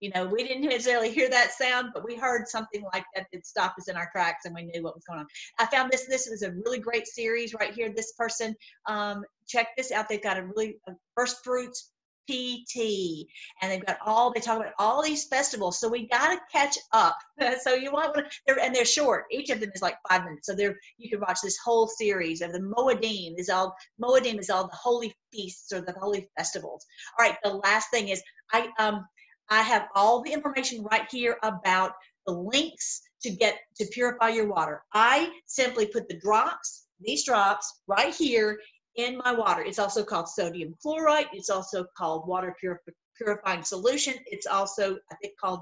You 0.00 0.10
know, 0.14 0.26
we 0.26 0.46
didn't 0.46 0.68
necessarily 0.68 1.10
hear 1.10 1.30
that 1.30 1.52
sound, 1.52 1.90
but 1.94 2.04
we 2.04 2.16
heard 2.16 2.46
something 2.48 2.82
like 2.92 3.04
that 3.14 3.26
that 3.32 3.46
stopped 3.46 3.78
us 3.78 3.88
in 3.88 3.96
our 3.96 4.10
tracks, 4.12 4.44
and 4.44 4.54
we 4.54 4.64
knew 4.64 4.82
what 4.82 4.94
was 4.94 5.04
going 5.04 5.20
on. 5.20 5.26
I 5.58 5.66
found 5.66 5.90
this. 5.90 6.06
This 6.06 6.26
is 6.26 6.42
a 6.42 6.52
really 6.52 6.78
great 6.78 7.06
series 7.06 7.54
right 7.54 7.72
here. 7.72 7.90
This 7.94 8.12
person, 8.12 8.54
um, 8.86 9.24
check 9.46 9.68
this 9.76 9.92
out. 9.92 10.08
They've 10.08 10.22
got 10.22 10.36
a 10.36 10.44
really 10.44 10.78
a 10.88 10.92
first 11.16 11.42
fruits 11.44 11.92
PT, 12.28 13.26
and 13.60 13.70
they've 13.70 13.84
got 13.84 13.98
all 14.04 14.32
they 14.32 14.40
talk 14.40 14.58
about 14.58 14.72
all 14.78 15.02
these 15.02 15.26
festivals. 15.26 15.78
So 15.78 15.88
we 15.88 16.08
got 16.08 16.34
to 16.34 16.40
catch 16.52 16.76
up. 16.92 17.16
so 17.62 17.74
you 17.74 17.92
want 17.92 18.16
they're, 18.46 18.58
and 18.58 18.74
they're 18.74 18.84
short. 18.84 19.24
Each 19.30 19.50
of 19.50 19.60
them 19.60 19.70
is 19.74 19.82
like 19.82 19.96
five 20.08 20.24
minutes. 20.24 20.46
So 20.46 20.54
they're 20.54 20.76
you 20.98 21.10
can 21.10 21.20
watch 21.20 21.38
this 21.42 21.58
whole 21.64 21.86
series 21.86 22.40
of 22.40 22.52
the 22.52 22.60
Moedim 22.60 23.38
is 23.38 23.48
all 23.48 23.74
Moedim 24.02 24.38
is 24.38 24.50
all 24.50 24.64
the 24.64 24.76
holy 24.76 25.14
feasts 25.32 25.72
or 25.72 25.80
the 25.80 25.94
holy 26.00 26.28
festivals. 26.36 26.84
All 27.18 27.26
right, 27.26 27.36
the 27.42 27.50
last 27.50 27.90
thing 27.90 28.08
is 28.08 28.22
I 28.52 28.68
um 28.78 29.06
I 29.50 29.62
have 29.62 29.88
all 29.94 30.22
the 30.22 30.32
information 30.32 30.84
right 30.90 31.06
here 31.10 31.36
about 31.42 31.92
the 32.26 32.32
links 32.32 33.02
to 33.22 33.30
get 33.30 33.58
to 33.76 33.86
purify 33.86 34.30
your 34.30 34.48
water. 34.48 34.82
I 34.94 35.30
simply 35.46 35.86
put 35.86 36.08
the 36.08 36.18
drops, 36.18 36.86
these 37.00 37.24
drops 37.24 37.80
right 37.86 38.14
here 38.14 38.58
in 38.96 39.18
my 39.24 39.32
water. 39.32 39.62
It's 39.62 39.78
also 39.78 40.04
called 40.04 40.28
sodium 40.28 40.74
chloride. 40.80 41.26
It's 41.32 41.50
also 41.50 41.84
called 41.96 42.26
water 42.26 42.54
purif- 42.62 42.94
purifying 43.16 43.62
solution. 43.62 44.14
It's 44.26 44.46
also, 44.46 44.96
I 45.10 45.14
think, 45.22 45.34
called, 45.38 45.60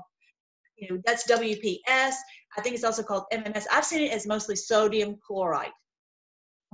you 0.76 0.88
know, 0.90 1.02
that's 1.04 1.30
WPS. 1.30 2.14
I 2.56 2.60
think 2.62 2.74
it's 2.74 2.84
also 2.84 3.02
called 3.02 3.24
MMS. 3.32 3.66
I've 3.70 3.84
seen 3.84 4.02
it 4.02 4.12
as 4.12 4.26
mostly 4.26 4.56
sodium 4.56 5.16
chloride 5.26 5.72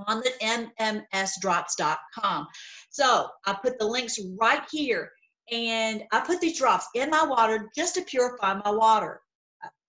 on 0.06 0.20
the 0.20 0.32
mmsdrops.com. 1.12 2.46
So 2.90 3.28
I 3.46 3.52
put 3.54 3.78
the 3.78 3.86
links 3.86 4.18
right 4.38 4.62
here 4.70 5.10
and 5.50 6.04
I 6.12 6.20
put 6.20 6.40
these 6.40 6.58
drops 6.58 6.86
in 6.94 7.10
my 7.10 7.24
water 7.24 7.68
just 7.74 7.94
to 7.96 8.02
purify 8.02 8.54
my 8.64 8.70
water. 8.70 9.20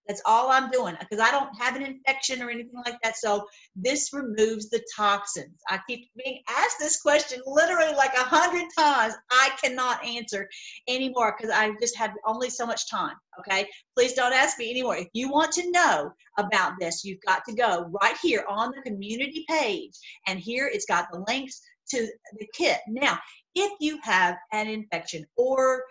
That's 0.09 0.23
all 0.25 0.49
I'm 0.49 0.71
doing 0.71 0.95
because 0.99 1.19
I 1.19 1.29
don't 1.29 1.55
have 1.61 1.75
an 1.75 1.83
infection 1.83 2.41
or 2.41 2.49
anything 2.49 2.81
like 2.83 2.99
that. 3.03 3.15
So 3.15 3.45
this 3.75 4.11
removes 4.11 4.67
the 4.71 4.83
toxins. 4.97 5.61
I 5.69 5.79
keep 5.87 6.09
being 6.17 6.41
asked 6.49 6.77
this 6.79 6.99
question 6.99 7.39
literally 7.45 7.93
like 7.93 8.15
a 8.15 8.23
hundred 8.23 8.65
times. 8.75 9.13
I 9.29 9.51
cannot 9.63 10.03
answer 10.03 10.49
anymore 10.87 11.35
because 11.37 11.53
I 11.55 11.71
just 11.79 11.95
have 11.95 12.11
only 12.25 12.49
so 12.49 12.65
much 12.65 12.89
time. 12.89 13.15
Okay. 13.39 13.69
Please 13.95 14.13
don't 14.13 14.33
ask 14.33 14.57
me 14.57 14.71
anymore. 14.71 14.97
If 14.97 15.09
you 15.13 15.29
want 15.29 15.51
to 15.53 15.69
know 15.69 16.11
about 16.39 16.73
this, 16.79 17.05
you've 17.05 17.21
got 17.27 17.43
to 17.47 17.53
go 17.53 17.87
right 18.01 18.17
here 18.19 18.45
on 18.49 18.71
the 18.71 18.81
community 18.81 19.45
page. 19.47 19.93
And 20.25 20.39
here 20.39 20.67
it's 20.73 20.87
got 20.87 21.05
the 21.11 21.23
links 21.27 21.61
to 21.91 22.07
the 22.39 22.47
kit. 22.51 22.79
Now, 22.87 23.19
if 23.53 23.73
you 23.79 23.99
have 24.01 24.37
an 24.51 24.67
infection 24.67 25.25
or 25.37 25.83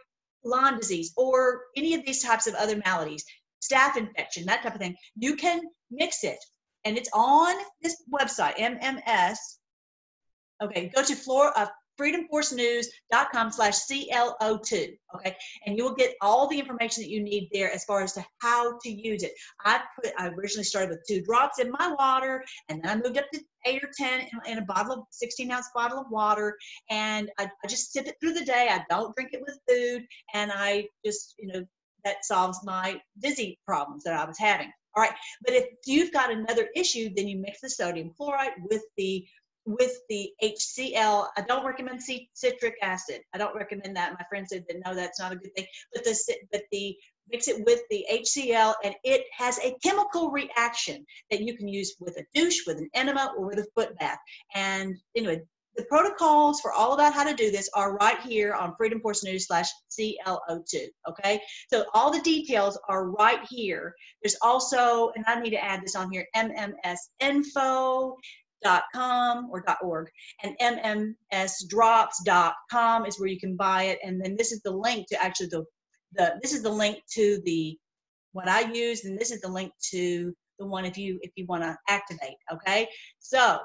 Lyme 0.44 0.78
disease 0.78 1.12
or 1.16 1.62
any 1.76 1.94
of 1.94 2.04
these 2.04 2.22
types 2.22 2.46
of 2.46 2.54
other 2.54 2.80
maladies, 2.84 3.24
staph 3.62 3.96
infection, 3.96 4.46
that 4.46 4.62
type 4.62 4.74
of 4.74 4.80
thing, 4.80 4.96
you 5.16 5.36
can 5.36 5.62
mix 5.90 6.24
it. 6.24 6.38
And 6.84 6.96
it's 6.96 7.10
on 7.12 7.56
this 7.82 8.02
website, 8.12 8.56
MMS. 8.56 9.36
Okay, 10.62 10.90
go 10.94 11.02
to 11.02 11.14
Flora, 11.14 11.52
uh, 11.54 11.66
freedomforcenews.com 11.98 13.50
slash 13.50 13.80
CLO2. 13.90 14.96
Okay. 15.16 15.36
And 15.66 15.76
you 15.76 15.84
will 15.84 15.94
get 15.94 16.14
all 16.20 16.46
the 16.48 16.58
information 16.58 17.02
that 17.02 17.10
you 17.10 17.22
need 17.22 17.48
there 17.52 17.72
as 17.72 17.84
far 17.84 18.02
as 18.02 18.12
to 18.14 18.24
how 18.38 18.78
to 18.78 18.90
use 18.90 19.22
it. 19.22 19.32
I 19.64 19.80
put, 19.96 20.12
I 20.18 20.28
originally 20.28 20.64
started 20.64 20.90
with 20.90 21.04
two 21.06 21.22
drops 21.22 21.58
in 21.58 21.70
my 21.72 21.94
water 21.98 22.44
and 22.68 22.82
then 22.82 22.90
I 22.90 22.96
moved 22.96 23.18
up 23.18 23.28
to 23.32 23.40
eight 23.66 23.82
or 23.82 23.90
10 23.96 24.20
in, 24.20 24.52
in 24.52 24.58
a 24.58 24.64
bottle 24.64 24.92
of 24.92 25.00
16 25.10 25.50
ounce 25.50 25.68
bottle 25.74 25.98
of 25.98 26.10
water. 26.10 26.56
And 26.90 27.30
I, 27.38 27.50
I 27.64 27.68
just 27.68 27.92
sip 27.92 28.06
it 28.06 28.16
through 28.20 28.34
the 28.34 28.44
day. 28.44 28.68
I 28.70 28.84
don't 28.88 29.14
drink 29.16 29.30
it 29.32 29.42
with 29.42 29.58
food. 29.68 30.06
And 30.34 30.52
I 30.54 30.86
just, 31.04 31.34
you 31.38 31.52
know, 31.52 31.64
that 32.04 32.24
solves 32.24 32.60
my 32.64 33.00
dizzy 33.20 33.58
problems 33.66 34.04
that 34.04 34.14
I 34.14 34.24
was 34.24 34.38
having. 34.38 34.72
All 34.96 35.02
right. 35.02 35.14
But 35.44 35.54
if 35.54 35.66
you've 35.86 36.12
got 36.12 36.32
another 36.32 36.68
issue, 36.74 37.10
then 37.14 37.28
you 37.28 37.38
mix 37.38 37.60
the 37.60 37.70
sodium 37.70 38.12
chloride 38.16 38.52
with 38.70 38.82
the 38.96 39.26
with 39.64 40.00
the 40.08 40.30
HCl. 40.42 41.28
I 41.36 41.42
don't 41.42 41.64
recommend 41.64 42.02
citric 42.32 42.74
acid. 42.82 43.20
I 43.34 43.38
don't 43.38 43.54
recommend 43.54 43.94
that. 43.96 44.14
My 44.18 44.24
friend 44.28 44.46
said 44.48 44.64
that 44.68 44.78
no, 44.84 44.94
that's 44.94 45.20
not 45.20 45.32
a 45.32 45.36
good 45.36 45.54
thing. 45.54 45.66
But 45.94 46.04
the 46.04 46.34
but 46.50 46.62
the 46.72 46.96
mix 47.30 47.48
it 47.48 47.64
with 47.64 47.82
the 47.90 48.06
HCl, 48.10 48.74
and 48.84 48.94
it 49.04 49.26
has 49.36 49.58
a 49.58 49.76
chemical 49.84 50.30
reaction 50.30 51.04
that 51.30 51.40
you 51.40 51.56
can 51.56 51.68
use 51.68 51.94
with 52.00 52.16
a 52.16 52.24
douche, 52.34 52.66
with 52.66 52.78
an 52.78 52.88
enema, 52.94 53.34
or 53.36 53.46
with 53.46 53.58
a 53.58 53.66
foot 53.74 53.96
bath. 53.98 54.18
And 54.54 54.96
anyway, 55.14 55.42
the 55.78 55.84
protocols 55.84 56.60
for 56.60 56.72
all 56.72 56.92
about 56.92 57.14
how 57.14 57.22
to 57.22 57.34
do 57.34 57.50
this 57.52 57.70
are 57.72 57.96
right 57.96 58.20
here 58.20 58.52
on 58.52 58.74
Freedom 58.76 59.00
Force 59.00 59.22
News 59.22 59.46
slash 59.46 59.68
CLO2. 59.96 60.88
Okay, 61.08 61.40
so 61.72 61.86
all 61.94 62.10
the 62.10 62.20
details 62.20 62.76
are 62.88 63.08
right 63.10 63.38
here. 63.48 63.94
There's 64.20 64.36
also, 64.42 65.12
and 65.14 65.24
I 65.28 65.40
need 65.40 65.50
to 65.50 65.64
add 65.64 65.82
this 65.82 65.94
on 65.94 66.10
here, 66.10 66.26
MMS 66.34 66.98
info 67.20 68.16
com 68.92 69.48
or 69.52 69.62
dot 69.64 69.78
.org 69.82 70.08
and 70.42 70.56
mmsdrops.com 71.32 73.06
is 73.06 73.20
where 73.20 73.28
you 73.28 73.38
can 73.38 73.54
buy 73.54 73.84
it 73.84 74.00
and 74.02 74.20
then 74.20 74.34
this 74.36 74.50
is 74.50 74.60
the 74.62 74.70
link 74.70 75.06
to 75.06 75.22
actually 75.22 75.46
the 75.46 75.64
the 76.14 76.34
this 76.42 76.52
is 76.52 76.60
the 76.64 76.68
link 76.68 76.98
to 77.08 77.40
the 77.44 77.78
what 78.32 78.48
I 78.48 78.62
use 78.72 79.04
and 79.04 79.16
this 79.16 79.30
is 79.30 79.40
the 79.40 79.48
link 79.48 79.70
to 79.92 80.34
the 80.58 80.66
one 80.66 80.84
if 80.84 80.98
you 80.98 81.20
if 81.22 81.30
you 81.36 81.46
want 81.46 81.62
to 81.62 81.78
activate 81.88 82.34
okay 82.52 82.88
so 83.20 83.60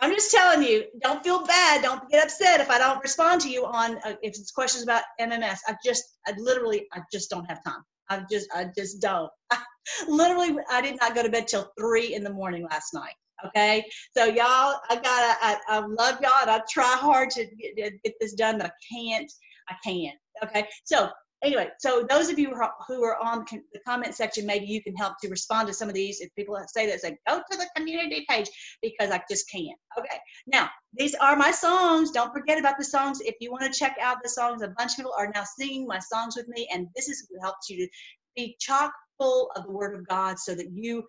I'm 0.00 0.12
just 0.12 0.30
telling 0.30 0.62
you 0.62 0.84
don't 1.02 1.22
feel 1.22 1.46
bad 1.46 1.82
don't 1.82 2.08
get 2.10 2.24
upset 2.24 2.60
if 2.60 2.70
I 2.70 2.78
don't 2.78 3.02
respond 3.02 3.40
to 3.42 3.50
you 3.50 3.66
on 3.66 3.96
uh, 4.04 4.14
if 4.22 4.38
it's 4.38 4.50
questions 4.50 4.84
about 4.84 5.02
MMS 5.20 5.58
I 5.66 5.76
just 5.84 6.04
I 6.26 6.34
literally 6.38 6.86
I 6.92 7.00
just 7.12 7.30
don't 7.30 7.44
have 7.44 7.62
time 7.64 7.82
I 8.08 8.22
just 8.30 8.48
I 8.54 8.66
just 8.76 9.00
don't 9.00 9.30
literally 10.08 10.56
I 10.70 10.80
did 10.80 10.96
not 11.00 11.14
go 11.14 11.22
to 11.22 11.30
bed 11.30 11.48
till 11.48 11.70
three 11.78 12.14
in 12.14 12.22
the 12.22 12.32
morning 12.32 12.66
last 12.70 12.94
night 12.94 13.14
Okay, 13.46 13.84
so 14.16 14.24
y'all, 14.24 14.80
I 14.90 14.96
gotta, 14.96 15.36
I, 15.40 15.56
I 15.68 15.78
love 15.78 16.18
y'all, 16.20 16.32
and 16.42 16.50
I 16.50 16.60
try 16.68 16.96
hard 16.96 17.30
to 17.30 17.46
get, 17.76 17.92
get 18.02 18.14
this 18.20 18.34
done, 18.34 18.58
but 18.58 18.66
I 18.66 18.72
can't. 18.92 19.30
I 19.68 19.74
can't. 19.84 20.18
Okay, 20.42 20.66
so 20.84 21.08
anyway, 21.42 21.68
so 21.78 22.06
those 22.08 22.28
of 22.28 22.38
you 22.38 22.54
who 22.86 23.04
are, 23.04 23.16
on 23.22 23.44
the 23.50 23.80
comment 23.86 24.14
section, 24.14 24.46
maybe 24.46 24.66
you 24.66 24.82
can 24.82 24.94
help 24.96 25.14
to 25.20 25.28
respond 25.28 25.68
to 25.68 25.74
some 25.74 25.88
of 25.88 25.94
these. 25.94 26.20
If 26.20 26.34
people 26.34 26.58
say 26.68 26.86
that, 26.86 27.00
say 27.00 27.16
go 27.28 27.38
to 27.38 27.58
the 27.58 27.68
community 27.76 28.24
page 28.28 28.48
because 28.82 29.10
I 29.10 29.20
just 29.30 29.50
can't. 29.50 29.78
Okay, 29.98 30.18
now 30.46 30.68
these 30.94 31.14
are 31.14 31.36
my 31.36 31.50
songs. 31.50 32.10
Don't 32.10 32.32
forget 32.32 32.58
about 32.58 32.78
the 32.78 32.84
songs. 32.84 33.20
If 33.20 33.36
you 33.40 33.50
want 33.50 33.64
to 33.72 33.78
check 33.78 33.96
out 34.00 34.18
the 34.22 34.28
songs, 34.28 34.62
a 34.62 34.68
bunch 34.76 34.92
of 34.92 34.96
people 34.96 35.14
are 35.18 35.30
now 35.34 35.44
singing 35.44 35.86
my 35.86 35.98
songs 35.98 36.36
with 36.36 36.48
me, 36.48 36.68
and 36.72 36.88
this 36.94 37.08
is 37.08 37.28
helps 37.40 37.68
you 37.70 37.84
to 37.84 37.88
be 38.36 38.56
chock 38.58 38.92
full 39.18 39.50
of 39.56 39.64
the 39.64 39.72
Word 39.72 39.98
of 39.98 40.06
God, 40.08 40.38
so 40.38 40.54
that 40.54 40.70
you 40.72 41.04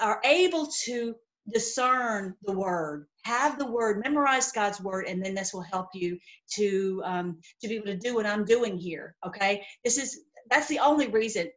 are 0.00 0.20
able 0.24 0.68
to 0.84 1.14
discern 1.50 2.34
the 2.44 2.52
word 2.52 3.06
have 3.24 3.58
the 3.58 3.66
word 3.66 4.02
memorize 4.04 4.52
god's 4.52 4.80
word 4.80 5.06
and 5.06 5.24
then 5.24 5.34
this 5.34 5.54
will 5.54 5.62
help 5.62 5.88
you 5.94 6.18
to 6.50 7.02
um, 7.04 7.38
to 7.60 7.68
be 7.68 7.76
able 7.76 7.86
to 7.86 7.96
do 7.96 8.14
what 8.14 8.26
i'm 8.26 8.44
doing 8.44 8.76
here 8.78 9.16
okay? 9.26 9.64
This 9.84 9.98
is 9.98 10.20
that's 10.50 10.68
the 10.68 10.80
only 10.80 11.08
reason 11.08 11.48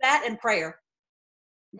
that 0.00 0.24
and 0.26 0.38
prayer. 0.38 0.78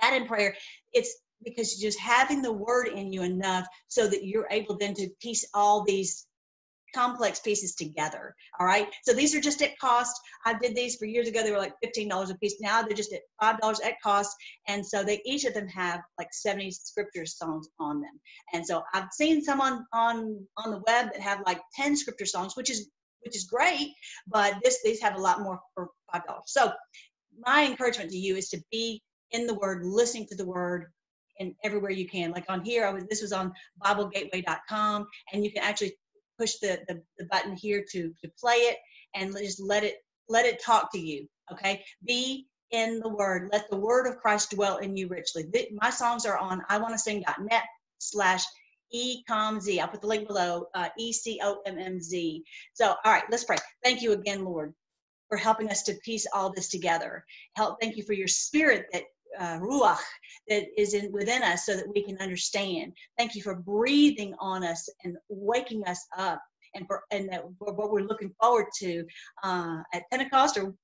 That 0.02 0.14
and 0.14 0.28
prayer 0.28 0.56
it's 0.92 1.16
because 1.44 1.80
you're 1.80 1.90
just 1.90 2.00
having 2.00 2.42
the 2.42 2.52
word 2.52 2.88
in 2.88 3.12
you 3.12 3.22
enough 3.22 3.66
so 3.88 4.08
that 4.08 4.26
you're 4.26 4.48
able 4.50 4.76
then 4.78 4.94
to 4.94 5.08
piece 5.22 5.46
all 5.54 5.84
these 5.84 6.26
complex 6.94 7.40
pieces 7.40 7.74
together. 7.74 8.34
All 8.58 8.66
right. 8.66 8.88
So 9.02 9.12
these 9.12 9.34
are 9.34 9.40
just 9.40 9.62
at 9.62 9.78
cost. 9.78 10.18
I 10.46 10.54
did 10.54 10.74
these 10.74 10.96
for 10.96 11.06
years 11.06 11.28
ago. 11.28 11.42
They 11.42 11.50
were 11.50 11.58
like 11.58 11.74
$15 11.84 12.30
a 12.30 12.38
piece. 12.38 12.60
Now 12.60 12.82
they're 12.82 12.96
just 12.96 13.12
at 13.12 13.22
$5 13.42 13.84
at 13.84 14.00
cost. 14.02 14.34
And 14.68 14.84
so 14.84 15.02
they 15.02 15.20
each 15.24 15.44
of 15.44 15.54
them 15.54 15.68
have 15.68 16.00
like 16.18 16.28
70 16.32 16.70
scripture 16.70 17.26
songs 17.26 17.68
on 17.80 18.00
them. 18.00 18.20
And 18.52 18.66
so 18.66 18.82
I've 18.92 19.08
seen 19.12 19.42
some 19.42 19.60
on 19.60 19.84
on 19.92 20.46
on 20.56 20.70
the 20.70 20.82
web 20.86 21.12
that 21.12 21.20
have 21.20 21.40
like 21.46 21.60
10 21.74 21.96
scripture 21.96 22.26
songs, 22.26 22.56
which 22.56 22.70
is 22.70 22.90
which 23.24 23.36
is 23.36 23.44
great, 23.44 23.92
but 24.26 24.54
this 24.62 24.80
these 24.84 25.00
have 25.00 25.16
a 25.16 25.20
lot 25.20 25.40
more 25.40 25.58
for 25.74 25.88
$5. 26.14 26.20
So 26.46 26.72
my 27.38 27.64
encouragement 27.64 28.10
to 28.10 28.16
you 28.16 28.36
is 28.36 28.48
to 28.50 28.62
be 28.70 29.02
in 29.30 29.46
the 29.46 29.54
word, 29.54 29.84
listening 29.84 30.26
to 30.28 30.36
the 30.36 30.46
word, 30.46 30.86
and 31.40 31.54
everywhere 31.64 31.90
you 31.90 32.08
can. 32.08 32.30
Like 32.30 32.44
on 32.48 32.64
here, 32.64 32.86
I 32.86 32.92
was 32.92 33.04
this 33.06 33.22
was 33.22 33.32
on 33.32 33.52
BibleGateway.com, 33.84 35.06
and 35.32 35.44
you 35.44 35.52
can 35.52 35.62
actually 35.62 35.96
push 36.38 36.54
the, 36.60 36.80
the, 36.88 37.02
the 37.18 37.26
button 37.26 37.56
here 37.56 37.84
to, 37.92 38.12
to 38.22 38.30
play 38.38 38.56
it 38.56 38.78
and 39.14 39.34
just 39.36 39.60
let 39.60 39.84
it 39.84 39.96
let 40.28 40.46
it 40.46 40.62
talk 40.62 40.90
to 40.92 40.98
you 40.98 41.28
okay? 41.52 41.84
Be 42.06 42.46
in 42.70 42.98
the 43.00 43.08
word. 43.08 43.50
Let 43.52 43.70
the 43.70 43.76
word 43.76 44.06
of 44.06 44.18
christ 44.18 44.50
dwell 44.50 44.78
in 44.78 44.96
you 44.96 45.08
richly. 45.08 45.44
My 45.80 45.90
songs 45.90 46.26
are 46.26 46.38
on 46.38 46.62
i 46.68 46.78
want 46.78 46.94
to 46.94 46.98
sing.net 46.98 47.62
slash 47.98 48.44
ecommz 48.94 49.80
i'll 49.80 49.88
put 49.88 50.00
the 50.00 50.06
link 50.06 50.28
below 50.28 50.66
uh, 50.74 50.88
e-c-o-m-m-z 50.98 52.44
so 52.74 52.94
all 53.04 53.12
right 53.12 53.24
let's 53.30 53.44
pray. 53.44 53.56
Thank 53.82 54.02
you 54.02 54.12
again 54.12 54.44
lord 54.44 54.74
for 55.28 55.36
helping 55.36 55.70
us 55.70 55.82
to 55.84 55.94
piece 56.04 56.26
all 56.32 56.52
this 56.52 56.68
together. 56.68 57.24
Help 57.56 57.80
thank 57.80 57.96
you 57.96 58.04
for 58.04 58.12
your 58.12 58.28
spirit 58.28 58.86
that 58.92 59.04
uh, 59.38 59.58
ruach 59.58 59.98
that 60.48 60.64
is 60.76 60.94
in, 60.94 61.12
within 61.12 61.42
us 61.42 61.66
so 61.66 61.74
that 61.76 61.88
we 61.88 62.02
can 62.02 62.18
understand. 62.18 62.92
Thank 63.18 63.34
you 63.34 63.42
for 63.42 63.54
breathing 63.54 64.34
on 64.38 64.64
us 64.64 64.88
and 65.04 65.16
waking 65.28 65.84
us 65.86 66.06
up 66.16 66.40
and 66.74 66.86
for 66.86 67.02
and 67.10 67.28
that 67.30 67.42
for 67.58 67.72
what 67.72 67.90
we're 67.90 68.00
looking 68.00 68.34
forward 68.40 68.66
to 68.78 69.04
uh, 69.42 69.78
at 69.92 70.02
Pentecost 70.10 70.56
or 70.58 70.74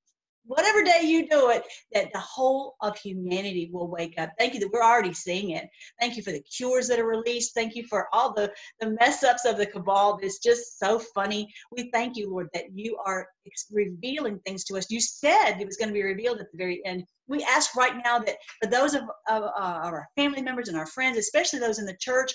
whatever 0.44 0.82
day 0.82 1.00
you 1.02 1.28
do 1.28 1.50
it, 1.50 1.64
that 1.92 2.12
the 2.12 2.18
whole 2.18 2.76
of 2.80 2.96
humanity 2.98 3.70
will 3.72 3.88
wake 3.88 4.14
up. 4.18 4.30
Thank 4.38 4.54
you 4.54 4.60
that 4.60 4.70
we're 4.72 4.82
already 4.82 5.12
seeing 5.12 5.50
it. 5.50 5.68
Thank 6.00 6.16
you 6.16 6.22
for 6.22 6.32
the 6.32 6.42
cures 6.42 6.88
that 6.88 6.98
are 6.98 7.06
released. 7.06 7.54
Thank 7.54 7.74
you 7.74 7.84
for 7.86 8.08
all 8.12 8.32
the, 8.32 8.52
the 8.80 8.96
mess 9.00 9.22
ups 9.22 9.44
of 9.44 9.56
the 9.56 9.66
cabal. 9.66 10.18
It's 10.22 10.38
just 10.38 10.78
so 10.78 10.98
funny. 10.98 11.52
We 11.70 11.90
thank 11.92 12.16
you, 12.16 12.30
Lord, 12.30 12.48
that 12.54 12.64
you 12.74 12.98
are 13.04 13.28
revealing 13.70 14.40
things 14.40 14.64
to 14.64 14.76
us. 14.76 14.90
You 14.90 15.00
said 15.00 15.60
it 15.60 15.66
was 15.66 15.76
going 15.76 15.88
to 15.88 15.94
be 15.94 16.02
revealed 16.02 16.40
at 16.40 16.50
the 16.52 16.58
very 16.58 16.84
end. 16.84 17.04
We 17.28 17.44
ask 17.44 17.76
right 17.76 17.94
now 18.04 18.18
that 18.18 18.36
for 18.62 18.68
those 18.68 18.94
of, 18.94 19.02
of, 19.28 19.42
uh, 19.42 19.50
our 19.56 20.08
family 20.16 20.42
members 20.42 20.68
and 20.68 20.76
our 20.76 20.86
friends, 20.86 21.16
especially 21.16 21.60
those 21.60 21.78
in 21.78 21.86
the 21.86 21.96
church, 22.00 22.32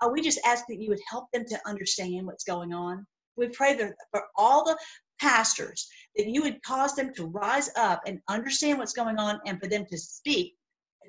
uh, 0.00 0.08
we 0.08 0.22
just 0.22 0.40
ask 0.44 0.64
that 0.68 0.80
you 0.80 0.88
would 0.88 1.00
help 1.10 1.26
them 1.32 1.44
to 1.48 1.58
understand 1.66 2.26
what's 2.26 2.44
going 2.44 2.72
on. 2.72 3.04
We 3.36 3.48
pray 3.48 3.74
that 3.76 3.94
for 4.10 4.24
all 4.36 4.64
the 4.64 4.76
pastors, 5.20 5.88
that 6.16 6.26
you 6.26 6.42
would 6.42 6.62
cause 6.62 6.94
them 6.94 7.12
to 7.14 7.26
rise 7.26 7.70
up 7.76 8.02
and 8.06 8.20
understand 8.28 8.78
what's 8.78 8.92
going 8.92 9.18
on 9.18 9.40
and 9.46 9.60
for 9.60 9.68
them 9.68 9.86
to 9.90 9.98
speak 9.98 10.54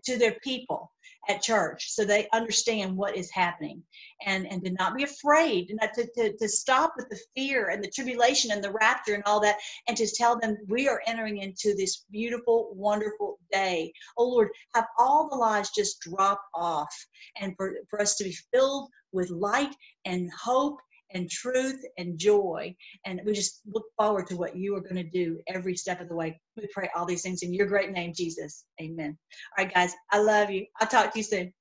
to 0.03 0.17
their 0.17 0.35
people 0.43 0.91
at 1.27 1.41
church 1.41 1.89
so 1.89 2.05
they 2.05 2.27
understand 2.33 2.95
what 2.95 3.15
is 3.15 3.29
happening. 3.31 3.83
And 4.25 4.47
and 4.47 4.63
to 4.63 4.71
not 4.71 4.95
be 4.95 5.03
afraid 5.03 5.69
and 5.69 5.79
not 5.81 5.93
to, 5.95 6.07
to, 6.15 6.37
to 6.37 6.47
stop 6.47 6.93
with 6.95 7.09
the 7.09 7.19
fear 7.35 7.69
and 7.69 7.83
the 7.83 7.91
tribulation 7.91 8.51
and 8.51 8.63
the 8.63 8.71
rapture 8.71 9.13
and 9.13 9.23
all 9.25 9.39
that 9.41 9.57
and 9.87 9.97
to 9.97 10.07
tell 10.07 10.39
them 10.39 10.57
we 10.67 10.87
are 10.87 11.01
entering 11.05 11.39
into 11.39 11.75
this 11.75 12.05
beautiful 12.11 12.71
wonderful 12.73 13.39
day. 13.51 13.91
Oh 14.17 14.27
lord 14.27 14.49
have 14.73 14.87
all 14.97 15.29
the 15.29 15.35
lies 15.35 15.69
just 15.71 15.99
drop 16.01 16.41
off 16.53 16.93
and 17.37 17.53
for, 17.57 17.75
for 17.89 18.01
us 18.01 18.15
to 18.15 18.23
be 18.23 18.35
filled 18.53 18.89
with 19.11 19.29
light 19.29 19.75
and 20.05 20.31
hope 20.31 20.79
and 21.13 21.29
truth 21.29 21.81
and 21.97 22.17
joy. 22.17 22.75
And 23.05 23.21
we 23.25 23.33
just 23.33 23.61
look 23.71 23.85
forward 23.97 24.27
to 24.27 24.35
what 24.37 24.55
you 24.55 24.75
are 24.75 24.81
going 24.81 24.95
to 24.95 25.09
do 25.09 25.39
every 25.47 25.75
step 25.75 26.01
of 26.01 26.09
the 26.09 26.15
way. 26.15 26.39
We 26.57 26.67
pray 26.73 26.89
all 26.95 27.05
these 27.05 27.21
things 27.23 27.43
in 27.43 27.53
your 27.53 27.67
great 27.67 27.91
name, 27.91 28.13
Jesus. 28.15 28.65
Amen. 28.81 29.17
All 29.57 29.65
right, 29.65 29.73
guys, 29.73 29.93
I 30.11 30.19
love 30.19 30.49
you. 30.51 30.65
I'll 30.79 30.87
talk 30.87 31.13
to 31.13 31.19
you 31.19 31.23
soon. 31.23 31.53